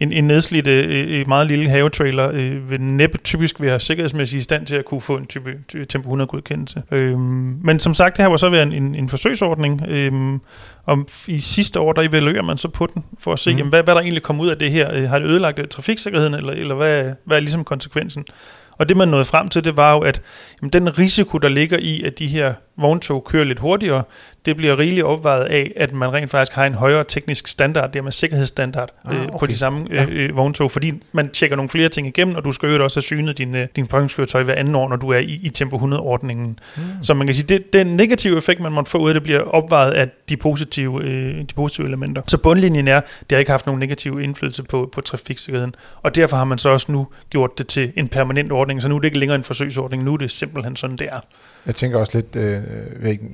en, 0.00 0.12
en 0.12 0.24
nedslidt, 0.24 0.66
øh, 0.66 1.28
meget 1.28 1.46
lille 1.46 1.70
havetrailer 1.70 2.30
øh, 2.32 2.70
vil 2.70 2.80
næppe 2.80 3.18
typisk 3.18 3.60
være 3.60 3.80
sikkerhedsmæssigt 3.80 4.40
i 4.40 4.42
stand 4.42 4.66
til 4.66 4.76
at 4.76 4.84
kunne 4.84 5.00
få 5.00 5.16
en 5.16 5.26
type 5.26 5.58
Tempo 5.88 6.08
100 6.08 6.28
godkendelse. 6.28 6.82
Øh, 6.90 7.18
men 7.18 7.78
som 7.78 7.94
sagt, 7.94 8.16
det 8.16 8.22
her 8.24 8.30
var 8.30 8.36
så 8.36 8.50
været 8.50 8.62
en, 8.62 8.72
en, 8.72 8.94
en 8.94 9.08
forsøgsordning, 9.08 9.82
øh, 9.88 10.12
og 10.90 11.06
i 11.28 11.40
sidste 11.40 11.80
år, 11.80 11.92
der 11.92 12.02
evaluerer 12.02 12.42
man 12.42 12.58
så 12.58 12.68
på 12.68 12.86
den, 12.86 13.04
for 13.18 13.32
at 13.32 13.38
se, 13.38 13.52
mm. 13.52 13.58
jamen, 13.58 13.68
hvad, 13.68 13.82
hvad 13.82 13.94
der 13.94 14.00
egentlig 14.00 14.22
kom 14.22 14.40
ud 14.40 14.48
af 14.48 14.58
det 14.58 14.70
her. 14.70 14.94
Øh, 14.94 15.08
har 15.08 15.18
det 15.18 15.26
ødelagt 15.26 15.58
øh, 15.58 15.68
trafiksikkerheden, 15.68 16.34
eller, 16.34 16.52
eller 16.52 16.74
hvad, 16.74 17.12
hvad 17.24 17.36
er 17.36 17.40
ligesom 17.40 17.64
konsekvensen? 17.64 18.24
Og 18.78 18.88
det 18.88 18.96
man 18.96 19.08
nåede 19.08 19.24
frem 19.24 19.48
til, 19.48 19.64
det 19.64 19.76
var 19.76 19.92
jo, 19.92 20.00
at 20.00 20.22
jamen, 20.62 20.70
den 20.72 20.98
risiko, 20.98 21.38
der 21.38 21.48
ligger 21.48 21.78
i, 21.78 22.02
at 22.02 22.18
de 22.18 22.26
her 22.26 22.54
vogntog 22.80 23.24
kører 23.24 23.44
lidt 23.44 23.58
hurtigere, 23.58 24.02
det 24.46 24.56
bliver 24.56 24.78
rigeligt 24.78 25.04
opvejet 25.04 25.44
af, 25.44 25.72
at 25.76 25.92
man 25.92 26.12
rent 26.12 26.30
faktisk 26.30 26.52
har 26.52 26.66
en 26.66 26.74
højere 26.74 27.04
teknisk 27.04 27.48
standard, 27.48 27.92
det 27.92 28.04
med 28.04 28.12
sikkerhedsstandard 28.12 28.90
ah, 29.04 29.16
okay. 29.16 29.24
øh, 29.24 29.38
på 29.38 29.46
de 29.46 29.56
samme 29.56 29.86
øh, 29.90 29.96
ja. 29.96 30.06
øh, 30.10 30.36
vogntog, 30.36 30.70
fordi 30.70 30.92
man 31.12 31.30
tjekker 31.30 31.56
nogle 31.56 31.68
flere 31.68 31.88
ting 31.88 32.06
igennem, 32.06 32.34
og 32.34 32.44
du 32.44 32.52
skal 32.52 32.68
jo 32.68 32.84
også 32.84 32.96
have 32.96 33.02
synet 33.02 33.38
din, 33.38 33.54
øh, 33.54 33.68
din 33.76 33.86
påhængskøretøj 33.86 34.42
hver 34.42 34.54
anden 34.54 34.74
år, 34.74 34.88
når 34.88 34.96
du 34.96 35.08
er 35.08 35.18
i, 35.18 35.40
i 35.42 35.48
Tempo 35.48 35.76
100-ordningen. 35.76 36.58
Mm. 36.76 36.82
Så 37.02 37.14
man 37.14 37.26
kan 37.26 37.34
sige, 37.34 37.46
det, 37.46 37.72
den 37.72 37.86
negative 37.86 38.36
effekt, 38.36 38.60
man 38.60 38.72
måtte 38.72 38.90
få 38.90 38.98
ud 38.98 39.08
af 39.08 39.14
det, 39.14 39.22
bliver 39.22 39.40
opvejet 39.40 39.92
af 39.92 40.08
de 40.28 40.36
positive, 40.36 41.04
øh, 41.04 41.38
de 41.38 41.54
positive 41.54 41.86
elementer. 41.86 42.22
Så 42.26 42.38
bundlinjen 42.38 42.88
er, 42.88 43.00
det 43.00 43.32
har 43.32 43.38
ikke 43.38 43.50
haft 43.50 43.66
nogen 43.66 43.80
negativ 43.80 44.20
indflydelse 44.20 44.62
på, 44.62 44.88
på 44.92 45.00
trafiksikkerheden, 45.00 45.74
og 46.02 46.14
derfor 46.14 46.36
har 46.36 46.44
man 46.44 46.58
så 46.58 46.68
også 46.68 46.92
nu 46.92 47.06
gjort 47.30 47.58
det 47.58 47.66
til 47.66 47.92
en 47.96 48.08
permanent 48.08 48.52
ordning, 48.52 48.82
så 48.82 48.88
nu 48.88 48.96
er 48.96 48.98
det 48.98 49.06
ikke 49.06 49.18
længere 49.18 49.36
en 49.36 49.44
forsøgsordning, 49.44 50.04
nu 50.04 50.12
er 50.12 50.16
det 50.16 50.30
simpelthen 50.30 50.76
sådan, 50.76 50.96
det 50.96 51.08
er. 51.10 51.20
Jeg 51.66 51.74
tænker 51.74 51.98
også 51.98 52.18
lidt, 52.18 52.36
øh, 52.36 52.62
jeg 53.02 53.10
ikke, 53.10 53.24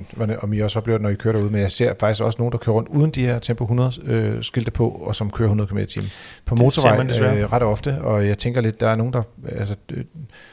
om 0.41 0.53
I 0.53 0.59
også 0.59 0.79
oplever 0.79 0.97
det, 0.97 1.03
når 1.03 1.09
I 1.09 1.15
kører 1.15 1.33
derude, 1.33 1.51
men 1.51 1.61
jeg 1.61 1.71
ser 1.71 1.93
faktisk 1.99 2.23
også 2.23 2.37
nogen, 2.39 2.51
der 2.51 2.57
kører 2.57 2.75
rundt 2.75 2.89
uden 2.89 3.11
de 3.11 3.25
her 3.25 3.39
Tempo 3.39 3.63
100 3.63 3.91
øh, 4.05 4.65
på, 4.73 4.89
og 4.89 5.15
som 5.15 5.31
kører 5.31 5.47
100 5.47 5.67
km 5.67 5.77
i 5.77 6.11
på 6.45 6.55
motorvej 6.55 7.37
øh, 7.37 7.53
ret 7.53 7.63
ofte, 7.63 8.01
og 8.01 8.27
jeg 8.27 8.37
tænker 8.37 8.61
lidt, 8.61 8.79
der 8.79 8.87
er 8.87 8.95
nogen, 8.95 9.13
der, 9.13 9.21
altså, 9.45 9.75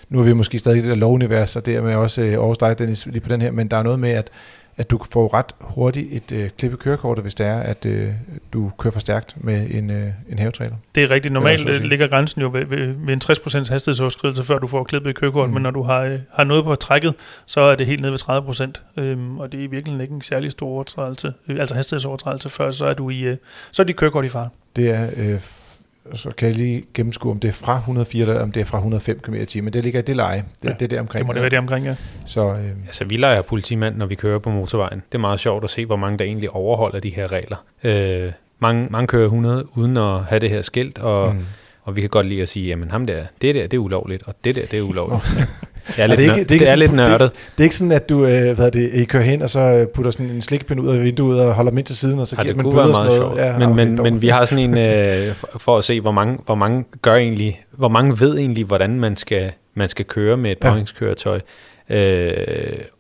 nu 0.09 0.19
er 0.19 0.23
vi 0.23 0.33
måske 0.33 0.59
stadig 0.59 0.79
i 0.79 0.81
det 0.81 0.89
der 0.89 0.95
lo분ivers, 0.95 1.57
og 1.57 1.67
dermed 1.67 1.95
også 1.95 2.23
øh, 2.23 2.33
Aarhus 2.33 2.59
dig, 2.59 2.79
Dennis, 2.79 3.07
lige 3.07 3.21
på 3.21 3.29
den 3.29 3.41
her, 3.41 3.51
men 3.51 3.69
der 3.69 3.77
er 3.77 3.83
noget 3.83 4.01
med, 4.01 4.11
at 4.11 4.31
at 4.77 4.91
du 4.91 5.01
får 5.11 5.35
ret 5.35 5.55
hurtigt 5.61 6.09
et 6.13 6.33
øh, 6.33 6.51
klip 6.59 6.73
i 6.73 6.77
kørekortet, 6.77 7.25
hvis 7.25 7.35
det 7.35 7.47
er, 7.47 7.61
at 7.61 7.87
øh, 7.87 8.09
du 8.53 8.73
kører 8.79 8.93
for 8.93 9.01
stærkt 9.01 9.35
med 9.37 9.71
en, 9.71 9.91
øh, 9.91 10.07
en 10.29 10.39
havetræner. 10.39 10.77
Det 10.95 11.05
er 11.05 11.11
rigtigt. 11.11 11.33
Normalt 11.33 11.69
øh, 11.69 11.83
ligger 11.83 12.07
grænsen 12.07 12.41
jo 12.41 12.51
ved, 12.53 12.65
ved, 12.65 12.95
ved 12.99 13.15
en 13.15 13.21
60% 13.25 13.73
hastighedsoverskridelse, 13.73 14.43
før 14.43 14.55
du 14.55 14.67
får 14.67 14.85
klippet 14.85 15.11
i 15.11 15.13
kørekortet, 15.13 15.51
mm. 15.51 15.55
men 15.55 15.63
når 15.63 15.71
du 15.71 15.83
har, 15.83 16.01
øh, 16.01 16.19
har 16.33 16.45
noget 16.45 16.65
på 16.65 16.75
trækket, 16.75 17.15
så 17.47 17.61
er 17.61 17.75
det 17.75 17.87
helt 17.87 18.01
ned 18.01 18.11
ved 18.11 18.19
30%, 18.99 19.03
øhm, 19.03 19.39
og 19.39 19.53
det 19.53 19.61
er 19.61 19.65
i 19.65 19.67
virkeligheden 19.67 20.01
ikke 20.01 20.15
en 20.15 20.23
særlig 20.23 20.51
stor 20.51 20.67
overtrædelse, 20.67 21.33
øh, 21.49 21.61
altså 21.61 21.75
hastighedsovertrædelse, 21.75 22.49
før 22.49 22.73
så 22.73 22.87
er 22.87 22.95
du 22.95 23.11
i, 23.11 23.21
øh, 23.21 23.37
så 23.73 23.83
er 23.83 23.87
dit 23.87 23.97
kørekort 23.97 24.25
i 24.25 24.29
far. 24.29 24.51
Det 24.77 24.91
er 24.91 25.11
øh, 25.17 25.41
så 26.13 26.31
kan 26.31 26.49
jeg 26.49 26.57
lige 26.57 26.85
gennemskue, 26.95 27.31
om 27.31 27.41
det 27.41 27.49
er 27.49 27.53
fra 27.53 27.77
104 27.77 28.23
eller 28.23 28.43
om 28.43 28.53
det 28.53 28.61
er 28.61 28.65
fra 28.65 28.79
105 28.79 29.19
km 29.19 29.35
i 29.35 29.45
timen. 29.45 29.73
Det 29.73 29.85
ligger 29.85 30.01
i 30.01 30.03
det 30.03 30.17
leje. 30.17 30.45
Det, 30.63 30.69
ja, 30.69 30.73
det 30.73 30.83
er 30.83 30.87
der 30.87 31.01
omkring. 31.01 31.19
Det 31.19 31.27
må 31.27 31.33
det 31.33 31.43
være 31.43 31.51
det 31.51 31.59
omkring, 31.59 31.87
ja. 31.87 31.97
Så, 32.27 32.51
øh, 32.51 32.71
altså, 32.87 33.05
vi 33.05 33.17
leger 33.17 33.43
politimand, 33.43 33.97
når 33.97 34.07
vi 34.07 34.15
kører 34.15 34.39
på 34.39 34.51
motorvejen. 34.51 35.03
Det 35.13 35.15
er 35.15 35.21
meget 35.21 35.41
sjovt 35.41 35.65
at 35.65 35.71
se, 35.71 35.87
hvor 35.87 35.97
mange 35.97 36.19
der 36.19 36.25
egentlig 36.25 36.51
overholder 36.51 37.01
de 37.01 37.11
her 37.11 37.33
regler. 37.33 37.65
Øh, 37.85 38.33
mange, 38.59 38.87
mange 38.91 39.07
kører 39.07 39.25
100 39.25 39.79
uden 39.79 39.97
at 39.97 40.25
have 40.25 40.39
det 40.39 40.51
her 40.51 40.63
skilt, 40.63 40.99
og, 40.99 41.35
mm. 41.35 41.45
og 41.83 41.97
vi 41.97 42.01
kan 42.01 42.11
godt 42.11 42.27
lide 42.27 42.43
at 42.43 42.49
sige, 42.49 42.67
jamen 42.67 42.91
ham 42.91 43.07
der, 43.07 43.25
det 43.43 43.55
der, 43.55 43.63
det 43.67 43.75
er 43.75 43.79
ulovligt, 43.79 44.23
og 44.23 44.35
det 44.45 44.55
der, 44.55 44.67
det 44.67 44.79
er 44.79 44.83
ulovligt. 44.83 45.25
Det 45.87 45.99
er, 45.99 46.07
lidt, 46.07 46.19
det, 46.19 46.25
ikke, 46.25 46.35
det, 46.35 46.55
er, 46.55 46.59
det 46.59 46.69
er 46.69 46.75
lidt 46.75 46.93
nørdet. 46.93 47.21
Det, 47.21 47.31
det 47.31 47.59
er 47.59 47.63
ikke 47.63 47.77
sådan, 47.77 47.93
at 47.93 48.09
du 48.09 48.27
øh, 48.27 48.57
hvad 48.57 48.71
det, 48.71 48.91
I 48.95 49.05
kører 49.05 49.23
hen, 49.23 49.43
og 49.43 49.51
så 49.51 49.61
øh, 49.61 49.87
putter 49.87 50.11
sådan 50.11 50.27
en 50.27 50.43
slikpind 50.43 50.81
ud 50.81 50.89
af 50.89 51.03
vinduet 51.03 51.41
og 51.41 51.55
holder 51.55 51.73
ind 51.73 51.85
til 51.85 51.97
siden, 51.97 52.21
og 52.21 52.27
så 52.27 52.37
giver 52.37 52.55
man 52.55 52.71
bøder 52.71 52.85
og 52.85 52.95
sådan 52.95 53.21
noget. 53.21 53.39
Ja, 53.39 53.59
men, 53.59 53.77
men, 53.77 54.03
men 54.03 54.23
vi 54.23 54.29
har 54.29 54.45
sådan 54.45 54.65
en, 54.65 54.79
øh, 54.89 55.35
for 55.57 55.79
at 55.79 55.85
se, 55.85 56.01
hvor 56.01 56.13
mange, 56.13 56.39
hvor 56.47 56.55
mange 56.55 56.85
gør 57.03 57.15
egentlig, 57.15 57.65
hvor 57.71 57.89
mange 57.89 58.21
ved 58.21 58.39
egentlig, 58.39 58.65
hvordan 58.65 59.01
man 59.01 59.17
skal, 59.17 59.53
man 59.75 59.89
skal 59.89 60.05
køre 60.05 60.37
med 60.37 60.51
et 60.51 60.59
påhængskøretøj. 60.59 61.41
Øh, 61.91 62.27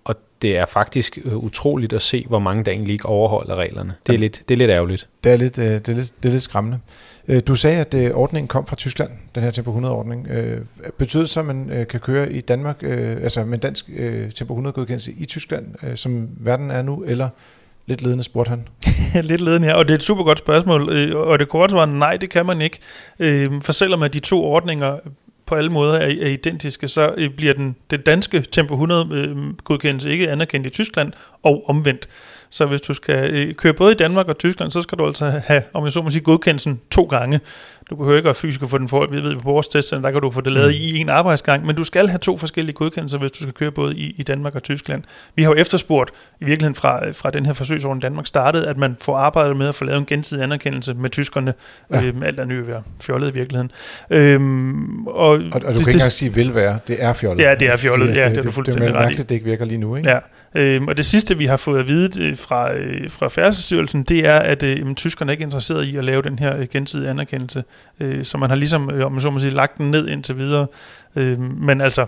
og 0.04 0.14
det 0.42 0.56
er 0.56 0.66
faktisk 0.66 1.18
øh, 1.24 1.36
utroligt 1.36 1.92
at 1.92 2.02
se, 2.02 2.24
hvor 2.28 2.38
mange 2.38 2.64
der 2.64 2.72
egentlig 2.72 2.92
ikke 2.92 3.06
overholder 3.06 3.54
reglerne. 3.54 3.94
Det 4.06 4.14
er, 4.14 4.18
lidt, 4.18 4.42
det 4.48 4.54
er 4.54 4.58
lidt 4.58 4.70
ærgerligt. 4.70 5.08
Det 5.24 5.32
er 5.32 5.36
lidt, 5.36 5.56
det 5.56 5.88
er 5.88 5.92
lidt, 5.92 6.12
det 6.22 6.28
er 6.28 6.32
lidt 6.32 6.42
skræmmende. 6.42 6.78
Øh, 7.28 7.42
du 7.46 7.56
sagde, 7.56 7.80
at 7.80 7.94
øh, 7.94 8.10
ordningen 8.10 8.48
kom 8.48 8.66
fra 8.66 8.76
Tyskland, 8.76 9.10
den 9.34 9.42
her 9.42 9.50
Tempo 9.50 9.80
100-ordning. 9.80 10.26
Øh, 10.30 10.60
betyder 10.98 11.22
det 11.22 11.30
så, 11.30 11.40
at 11.40 11.46
man 11.46 11.70
øh, 11.70 11.86
kan 11.86 12.00
køre 12.00 12.32
i 12.32 12.40
Danmark, 12.40 12.76
øh, 12.82 13.16
altså 13.22 13.44
med 13.44 13.58
dansk 13.58 13.90
øh, 13.96 14.30
Tempo 14.30 14.60
100-godkendelse 14.60 15.12
i 15.18 15.24
Tyskland, 15.24 15.96
som 15.96 16.28
verden 16.40 16.70
er 16.70 16.82
nu, 16.82 17.04
eller 17.06 17.28
Lidt 17.86 18.02
ledende, 18.02 18.24
spurgte 18.24 18.50
han. 18.50 18.68
Lidt 19.30 19.40
ledende, 19.40 19.68
ja. 19.68 19.74
Og 19.74 19.84
det 19.84 19.90
er 19.90 19.94
et 19.94 20.02
super 20.02 20.24
godt 20.24 20.38
spørgsmål. 20.38 21.14
Og 21.16 21.38
det 21.38 21.48
korte 21.48 21.70
svar 21.70 21.86
nej, 21.86 22.16
det 22.16 22.30
kan 22.30 22.46
man 22.46 22.60
ikke. 22.60 22.78
For 23.62 23.72
selvom 23.72 24.02
at 24.02 24.14
de 24.14 24.20
to 24.20 24.44
ordninger 24.44 24.98
på 25.46 25.54
alle 25.54 25.70
måder 25.70 25.94
er, 25.94 26.06
er 26.06 26.28
identiske, 26.28 26.88
så 26.88 27.30
bliver 27.36 27.54
den, 27.54 27.76
det 27.90 28.06
danske 28.06 28.40
Tempo 28.40 28.86
100-godkendelse 28.86 30.08
ikke 30.08 30.30
anerkendt 30.30 30.66
i 30.66 30.70
Tyskland, 30.70 31.12
og 31.42 31.64
omvendt. 31.68 32.08
Så 32.54 32.66
hvis 32.66 32.80
du 32.80 32.94
skal 32.94 33.34
øh, 33.34 33.54
køre 33.54 33.72
både 33.72 33.92
i 33.92 33.94
Danmark 33.94 34.28
og 34.28 34.38
Tyskland, 34.38 34.70
så 34.70 34.82
skal 34.82 34.98
du 34.98 35.06
altså 35.06 35.42
have, 35.46 35.62
om 35.72 35.84
jeg 35.84 35.92
så 35.92 36.02
må 36.02 36.10
sige, 36.10 36.22
godkendelsen 36.22 36.80
to 36.90 37.04
gange. 37.04 37.40
Du 37.90 37.96
behøver 37.96 38.16
ikke 38.16 38.28
at 38.28 38.36
fysisk 38.36 38.68
få 38.68 38.78
den 38.78 38.88
for, 38.88 39.06
vi 39.06 39.16
ved, 39.16 39.36
på 39.36 39.42
vores 39.42 39.68
test, 39.68 39.90
der 39.90 40.10
kan 40.10 40.20
du 40.20 40.30
få 40.30 40.40
det 40.40 40.52
lavet 40.52 40.68
mm. 40.68 40.80
i 40.80 40.98
en 40.98 41.08
arbejdsgang, 41.08 41.66
men 41.66 41.76
du 41.76 41.84
skal 41.84 42.08
have 42.08 42.18
to 42.18 42.36
forskellige 42.36 42.74
godkendelser, 42.74 43.18
hvis 43.18 43.30
du 43.30 43.42
skal 43.42 43.52
køre 43.52 43.70
både 43.70 43.96
i, 43.96 44.14
i 44.18 44.22
Danmark 44.22 44.54
og 44.54 44.62
Tyskland. 44.62 45.02
Vi 45.36 45.42
har 45.42 45.50
jo 45.50 45.56
efterspurgt, 45.56 46.10
i 46.40 46.44
virkeligheden 46.44 46.74
fra, 46.74 47.10
fra 47.10 47.30
den 47.30 47.46
her 47.46 47.52
forsøgsordning 47.52 48.02
Danmark 48.02 48.26
startede, 48.26 48.68
at 48.68 48.78
man 48.78 48.96
får 49.00 49.16
arbejdet 49.16 49.56
med 49.56 49.68
at 49.68 49.74
få 49.74 49.84
lavet 49.84 49.98
en 49.98 50.06
gensidig 50.06 50.42
anerkendelse 50.42 50.94
med 50.94 51.10
tyskerne. 51.10 51.54
Ja. 51.90 52.02
Øhm, 52.02 52.22
alt 52.22 52.40
er 52.40 52.44
nye 52.44 52.66
være 52.68 52.82
fjollet 53.02 53.30
i 53.30 53.34
virkeligheden. 53.34 53.70
Øhm, 54.10 55.06
og, 55.06 55.14
og, 55.16 55.36
og 55.36 55.52
du 55.52 55.58
det, 55.58 55.62
kan 55.62 55.72
ikke 55.72 55.90
engang 55.90 56.12
sige 56.12 56.34
vil 56.34 56.54
være, 56.54 56.78
det 56.88 57.02
er 57.02 57.12
fjollet. 57.12 57.44
Ja, 57.44 57.54
det 57.54 57.68
er 57.68 57.76
fjollet, 57.76 58.08
det, 58.08 58.16
ja, 58.16 58.20
det, 58.20 58.28
det, 58.28 58.36
det 58.36 58.40
er 58.40 58.44
du 58.44 58.50
fuldstændig 58.50 58.88
Det 58.88 58.96
er 58.96 59.00
mærkeligt, 59.00 59.28
det 59.28 59.34
ikke 59.34 59.46
virker 59.46 59.64
lige 59.64 59.78
nu, 59.78 59.96
ikke? 59.96 60.10
Ja. 60.10 60.18
Øhm, 60.54 60.88
og 60.88 60.96
det 60.96 61.06
sidste, 61.06 61.38
vi 61.38 61.46
har 61.46 61.56
fået 61.56 61.80
at 61.80 61.88
vide 61.88 62.22
øh, 62.22 62.36
fra, 62.36 62.72
øh, 62.72 63.10
fra 63.10 63.28
Færdselsstyrelsen, 63.28 64.02
det 64.02 64.26
er, 64.26 64.38
at 64.38 64.62
øh, 64.62 64.94
tyskerne 64.94 65.30
er 65.30 65.32
ikke 65.32 65.44
interesseret 65.44 65.84
i 65.84 65.96
at 65.96 66.04
lave 66.04 66.22
den 66.22 66.38
her 66.38 66.56
øh, 66.56 66.66
gensidige 66.72 67.10
anerkendelse. 67.10 67.64
Øh, 68.00 68.24
så 68.24 68.38
man 68.38 68.50
har 68.50 68.56
ligesom, 68.56 68.90
øh, 68.90 69.06
om 69.06 69.12
man 69.12 69.20
så 69.20 69.30
må 69.30 69.38
sige, 69.38 69.50
lagt 69.50 69.78
den 69.78 69.90
ned 69.90 70.08
indtil 70.08 70.38
videre. 70.38 70.66
Øh, 71.16 71.40
men 71.40 71.80
altså, 71.80 72.06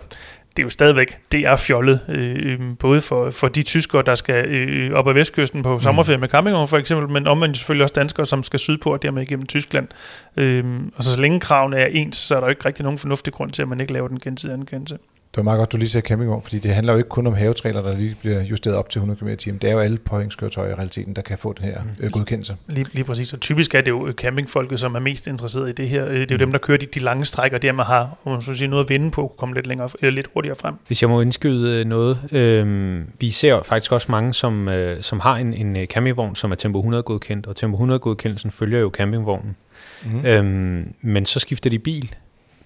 det 0.57 0.63
er 0.63 0.67
jo 0.67 0.71
stadigvæk, 0.71 1.19
det 1.33 1.41
er 1.41 1.57
fjollet, 1.57 2.01
øh, 2.09 2.61
både 2.79 3.01
for, 3.01 3.31
for 3.31 3.49
de 3.49 3.63
tyskere, 3.63 4.03
der 4.07 4.15
skal 4.15 4.47
øh, 4.47 4.93
op 4.93 5.09
ad 5.09 5.13
vestkysten 5.13 5.63
på 5.63 5.79
sommerferie 5.79 6.17
mm. 6.17 6.21
med 6.21 6.29
campingvogn 6.29 6.69
for 6.69 6.77
eksempel, 6.77 7.09
men 7.09 7.27
omvendt 7.27 7.57
selvfølgelig 7.57 7.83
også 7.83 7.93
danskere, 7.93 8.27
som 8.27 8.43
skal 8.43 8.59
sydpå 8.59 8.93
og 8.93 9.03
dermed 9.03 9.23
igennem 9.23 9.47
Tyskland. 9.47 9.89
Øh, 10.37 10.65
og 10.97 11.05
så, 11.05 11.13
så 11.13 11.21
længe 11.21 11.41
kravene 11.41 11.77
er 11.77 11.87
ens, 11.87 12.17
så 12.17 12.37
er 12.37 12.41
der 12.41 12.47
jo 12.47 12.51
ikke 12.51 12.65
rigtig 12.67 12.83
nogen 12.83 12.99
fornuftig 12.99 13.33
grund 13.33 13.51
til, 13.51 13.63
at 13.63 13.69
man 13.69 13.81
ikke 13.81 13.93
laver 13.93 14.09
den 14.09 14.21
gensidige 14.21 14.55
anerkendelse. 14.55 14.99
Det 15.31 15.37
var 15.37 15.43
meget 15.43 15.59
godt, 15.59 15.73
du 15.73 15.77
lige 15.77 15.89
sagde 15.89 16.07
campingvogn, 16.07 16.43
fordi 16.43 16.59
det 16.59 16.75
handler 16.75 16.93
jo 16.93 16.97
ikke 16.97 17.09
kun 17.09 17.27
om 17.27 17.35
havetræler, 17.35 17.83
der 17.83 17.97
lige 17.97 18.17
bliver 18.21 18.43
justeret 18.43 18.77
op 18.77 18.91
til 18.91 18.99
100 18.99 19.21
km 19.21 19.29
t 19.29 19.63
Det 19.63 19.65
er 19.65 19.73
jo 19.73 19.79
alle 19.79 19.99
påhængskøretøjer 19.99 20.71
i 20.71 20.75
realiteten, 20.75 21.17
der 21.17 21.23
kan 21.23 21.39
få 21.39 21.53
den 21.53 21.65
her 21.65 21.81
øh, 22.01 22.11
godkendelse. 22.11 22.57
Lige, 22.69 22.87
lige 22.93 23.05
præcis. 23.05 23.33
Og 23.33 23.41
typisk 23.41 23.75
er 23.75 23.81
det 23.81 23.91
jo 23.91 24.13
campingfolket, 24.17 24.81
som 24.81 24.95
er 24.95 25.01
mest 25.01 25.27
interesseret 25.27 25.69
i 25.69 25.73
det 25.73 25.89
her. 25.89 26.07
Øh, 26.07 26.15
det 26.15 26.21
er 26.21 26.27
jo 26.31 26.35
mm. 26.35 26.39
dem, 26.39 26.53
der 26.53 26.59
kører 26.59 26.79
de, 26.79 26.87
de 26.87 27.01
lange 27.01 27.25
strækker, 27.25 27.59
dermed 27.59 27.85
har 27.85 28.19
man 28.27 28.43
så 28.43 28.55
sige, 28.55 28.69
noget 28.69 28.85
at 28.85 28.91
vinde 28.91 29.11
på, 29.11 29.35
komme 29.39 29.55
lidt, 29.55 29.67
længere, 29.67 29.89
eller 30.03 30.15
lidt 30.15 30.29
hurtigere 30.35 30.57
frem. 30.57 30.75
Hvis 30.87 31.03
jeg 31.03 31.11
må 31.11 31.21
indskyde 31.21 31.81
øh, 31.81 31.87
noget. 31.87 32.19
Øh, 32.33 33.01
vi 33.21 33.31
ser 33.31 33.63
faktisk 33.63 33.93
også 33.93 34.07
mange, 34.11 34.35
som, 34.35 34.69
øh, 34.69 35.03
som 35.03 35.21
har 35.21 35.37
en, 35.37 35.55
en 35.55 35.87
campingvogn, 35.87 36.35
som 36.35 36.51
er 36.51 36.55
Tempo 36.57 36.79
100 36.79 37.03
godkendt, 37.03 37.47
og 37.47 37.57
Tempo 37.57 37.75
100 37.75 37.99
godkendelsen 37.99 38.51
følger 38.51 38.81
jo 38.81 38.91
campingvognen. 38.95 39.57
Mm. 40.05 40.27
Øhm, 40.27 40.95
men 41.01 41.27
så 41.27 41.41
skifter 41.41 41.71
de 41.71 41.79
bil, 41.79 42.15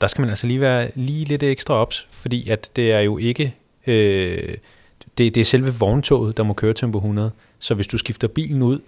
der 0.00 0.06
skal 0.06 0.22
man 0.22 0.30
altså 0.30 0.46
lige 0.46 0.60
være 0.60 0.90
lige 0.94 1.24
lidt 1.24 1.42
ekstra 1.42 1.74
ops, 1.74 2.06
fordi 2.10 2.48
at 2.50 2.70
det 2.76 2.92
er 2.92 3.00
jo 3.00 3.18
ikke, 3.18 3.54
øh, 3.86 4.54
det, 5.18 5.34
det 5.34 5.40
er 5.40 5.44
selve 5.44 5.74
vogntoget, 5.74 6.36
der 6.36 6.42
må 6.42 6.52
køre 6.52 6.74
tempo 6.74 6.98
100. 6.98 7.30
Så 7.58 7.74
hvis 7.74 7.86
du 7.86 7.98
skifter 7.98 8.28
bilen 8.28 8.62
ud, 8.62 8.80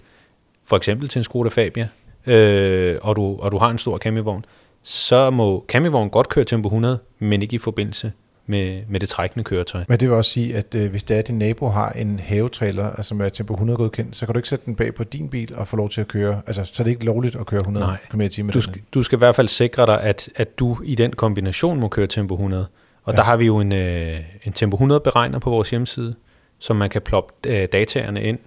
for 0.65 0.77
eksempel 0.77 1.09
til 1.09 1.19
en 1.19 1.25
Skoda 1.25 1.49
Fabia, 1.49 1.89
øh, 2.27 2.99
og, 3.03 3.17
du, 3.17 3.37
og 3.39 3.53
du 3.53 3.59
har 3.59 3.71
en 3.71 3.79
stor 3.79 3.99
campingvogn, 3.99 4.45
så 4.83 5.31
må 5.31 5.65
campingvognen 5.69 6.11
godt 6.11 6.29
køre 6.29 6.45
tempo 6.45 6.69
100, 6.69 6.99
men 7.19 7.43
ikke 7.43 7.55
i 7.55 7.59
forbindelse 7.59 8.13
med, 8.53 8.83
med 8.89 9.01
det 9.01 9.09
trækkende 9.09 9.45
køretøj. 9.45 9.85
Men 9.89 9.99
det 10.01 10.09
vil 10.09 10.17
også 10.17 10.31
sige, 10.31 10.57
at 10.57 10.75
øh, 10.75 10.91
hvis 10.91 11.03
det 11.03 11.15
er, 11.15 11.19
at 11.19 11.29
din 11.29 11.39
nabo 11.39 11.69
har 11.69 11.91
en 11.91 12.21
havetrailer, 12.21 12.87
altså 12.87 13.03
som 13.03 13.21
er 13.21 13.29
tempo 13.29 13.53
100 13.53 13.77
godkendt, 13.77 14.17
så 14.17 14.27
kan 14.27 14.33
du 14.33 14.39
ikke 14.39 14.49
sætte 14.49 14.67
den 14.67 14.75
bag 14.75 14.95
på 14.95 15.05
din 15.05 15.29
bil 15.29 15.55
og 15.55 15.69
få 15.69 15.77
lov 15.77 15.91
til 15.91 16.01
at 16.01 16.09
køre. 16.09 16.43
Altså, 16.47 16.65
så 16.65 16.83
er 16.83 16.85
det 16.85 16.91
ikke 16.91 17.05
lovligt 17.05 17.37
at 17.37 17.47
køre 17.47 17.61
100 17.61 17.97
km 18.11 18.21
i. 18.21 18.29
Du, 18.29 18.61
skal, 18.61 18.83
du 18.95 19.03
skal 19.03 19.17
i 19.17 19.19
hvert 19.19 19.37
fald 19.37 19.49
sikre 19.49 19.87
dig, 19.87 20.01
at, 20.01 20.29
at 20.37 20.59
du 20.59 20.79
i 20.85 20.95
den 20.95 21.13
kombination 21.13 21.81
må 21.81 21.89
køre 21.89 22.07
tempo 22.07 22.35
100. 22.35 22.67
Og 23.05 23.13
ja. 23.13 23.17
der 23.17 23.23
har 23.23 23.37
vi 23.37 23.47
jo 23.47 23.61
en, 23.61 23.73
øh, 23.73 24.21
en 24.45 24.53
tempo 24.53 24.77
100 24.77 25.01
beregner 25.01 25.39
på 25.39 25.51
vores 25.51 25.71
hjemmeside, 25.71 26.15
som 26.59 26.77
man 26.77 26.91
kan 26.91 27.03
ploppe 27.03 27.33
øh, 27.47 27.69
dataerne 27.73 28.23
ind, 28.23 28.39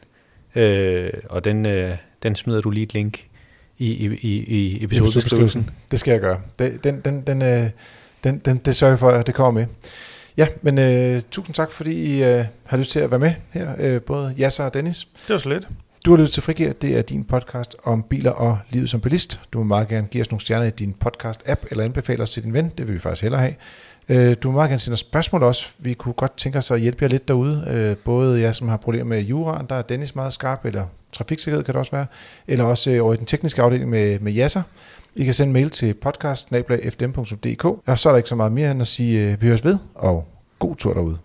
øh, 0.55 1.13
og 1.29 1.43
den, 1.43 1.65
øh, 1.65 1.97
den 2.23 2.35
smider 2.35 2.61
du 2.61 2.69
lige 2.69 2.83
et 2.83 2.93
link 2.93 3.27
i, 3.77 3.91
i, 3.91 4.19
i, 4.21 4.43
i 4.43 4.83
episodebeskrivelsen. 4.83 5.69
Det 5.91 5.99
skal 5.99 6.11
jeg 6.11 6.21
gøre. 6.21 6.41
Den, 6.59 6.79
den, 6.83 7.01
den, 7.01 7.21
den, 7.21 7.41
øh, 7.41 7.69
den, 8.25 8.37
den, 8.45 8.57
det 8.57 8.75
sørger 8.75 8.91
jeg 8.91 8.99
for, 8.99 9.09
at 9.09 9.27
det 9.27 9.35
kommer 9.35 9.61
med. 9.61 9.67
Ja, 10.37 10.47
men 10.61 10.77
øh, 10.77 11.21
tusind 11.31 11.55
tak, 11.55 11.71
fordi 11.71 11.91
I 11.91 12.23
øh, 12.23 12.45
har 12.63 12.77
lyst 12.77 12.91
til 12.91 12.99
at 12.99 13.11
være 13.11 13.19
med 13.19 13.31
her, 13.51 13.75
øh, 13.79 14.01
både 14.01 14.35
Jasser 14.37 14.63
og 14.63 14.73
Dennis. 14.73 15.07
Det 15.27 15.33
var 15.33 15.37
så 15.37 15.49
lidt. 15.49 15.67
Du 16.05 16.11
har 16.11 16.17
lyttet 16.17 16.33
til 16.33 16.43
Frigir, 16.43 16.73
det 16.73 16.97
er 16.97 17.01
din 17.01 17.23
podcast 17.23 17.75
om 17.83 18.03
biler 18.03 18.31
og 18.31 18.57
livet 18.69 18.89
som 18.89 19.01
bilist. 19.01 19.41
Du 19.53 19.57
må 19.57 19.63
meget 19.63 19.87
gerne 19.87 20.07
give 20.07 20.21
os 20.21 20.31
nogle 20.31 20.41
stjerner 20.41 20.65
i 20.65 20.69
din 20.69 20.95
podcast-app, 21.05 21.65
eller 21.71 21.83
anbefale 21.83 22.23
os 22.23 22.31
til 22.31 22.43
din 22.43 22.53
ven, 22.53 22.71
det 22.77 22.87
vil 22.87 22.95
vi 22.95 22.99
faktisk 22.99 23.21
hellere 23.21 23.41
have. 23.41 23.53
Øh, 24.09 24.35
du 24.43 24.51
må 24.51 24.57
meget 24.57 24.69
gerne 24.69 24.79
sende 24.79 24.93
os 24.93 24.99
spørgsmål 24.99 25.43
også. 25.43 25.67
Vi 25.79 25.93
kunne 25.93 26.13
godt 26.13 26.37
tænke 26.37 26.57
os 26.57 26.71
at 26.71 26.81
hjælpe 26.81 27.03
jer 27.03 27.09
lidt 27.09 27.27
derude. 27.27 27.67
Øh, 27.69 27.97
både 27.97 28.41
jer, 28.41 28.51
som 28.51 28.67
har 28.67 28.77
problemer 28.77 29.05
med 29.05 29.21
juraen, 29.21 29.65
der 29.69 29.75
er 29.75 29.81
Dennis 29.81 30.15
meget 30.15 30.33
skarp, 30.33 30.65
eller 30.65 30.85
trafiksikkerhed 31.11 31.63
kan 31.63 31.73
det 31.73 31.79
også 31.79 31.91
være, 31.91 32.05
eller 32.47 32.63
også 32.63 32.91
øh, 32.91 33.03
over 33.03 33.13
i 33.13 33.17
den 33.17 33.25
tekniske 33.25 33.61
afdeling 33.61 33.89
med, 33.89 34.19
med 34.19 34.31
Jasser. 34.31 34.61
I 35.15 35.23
kan 35.23 35.33
sende 35.33 35.53
mail 35.53 35.69
til 35.69 35.93
podcast 35.93 36.51
og 37.85 37.99
så 37.99 38.09
er 38.09 38.13
der 38.13 38.17
ikke 38.17 38.29
så 38.29 38.35
meget 38.35 38.51
mere 38.51 38.71
end 38.71 38.81
at 38.81 38.87
sige, 38.87 39.31
øh, 39.31 39.41
vi 39.41 39.47
høres 39.47 39.63
ved, 39.65 39.77
og 39.95 40.27
god 40.59 40.75
tur 40.75 40.93
derude. 40.93 41.17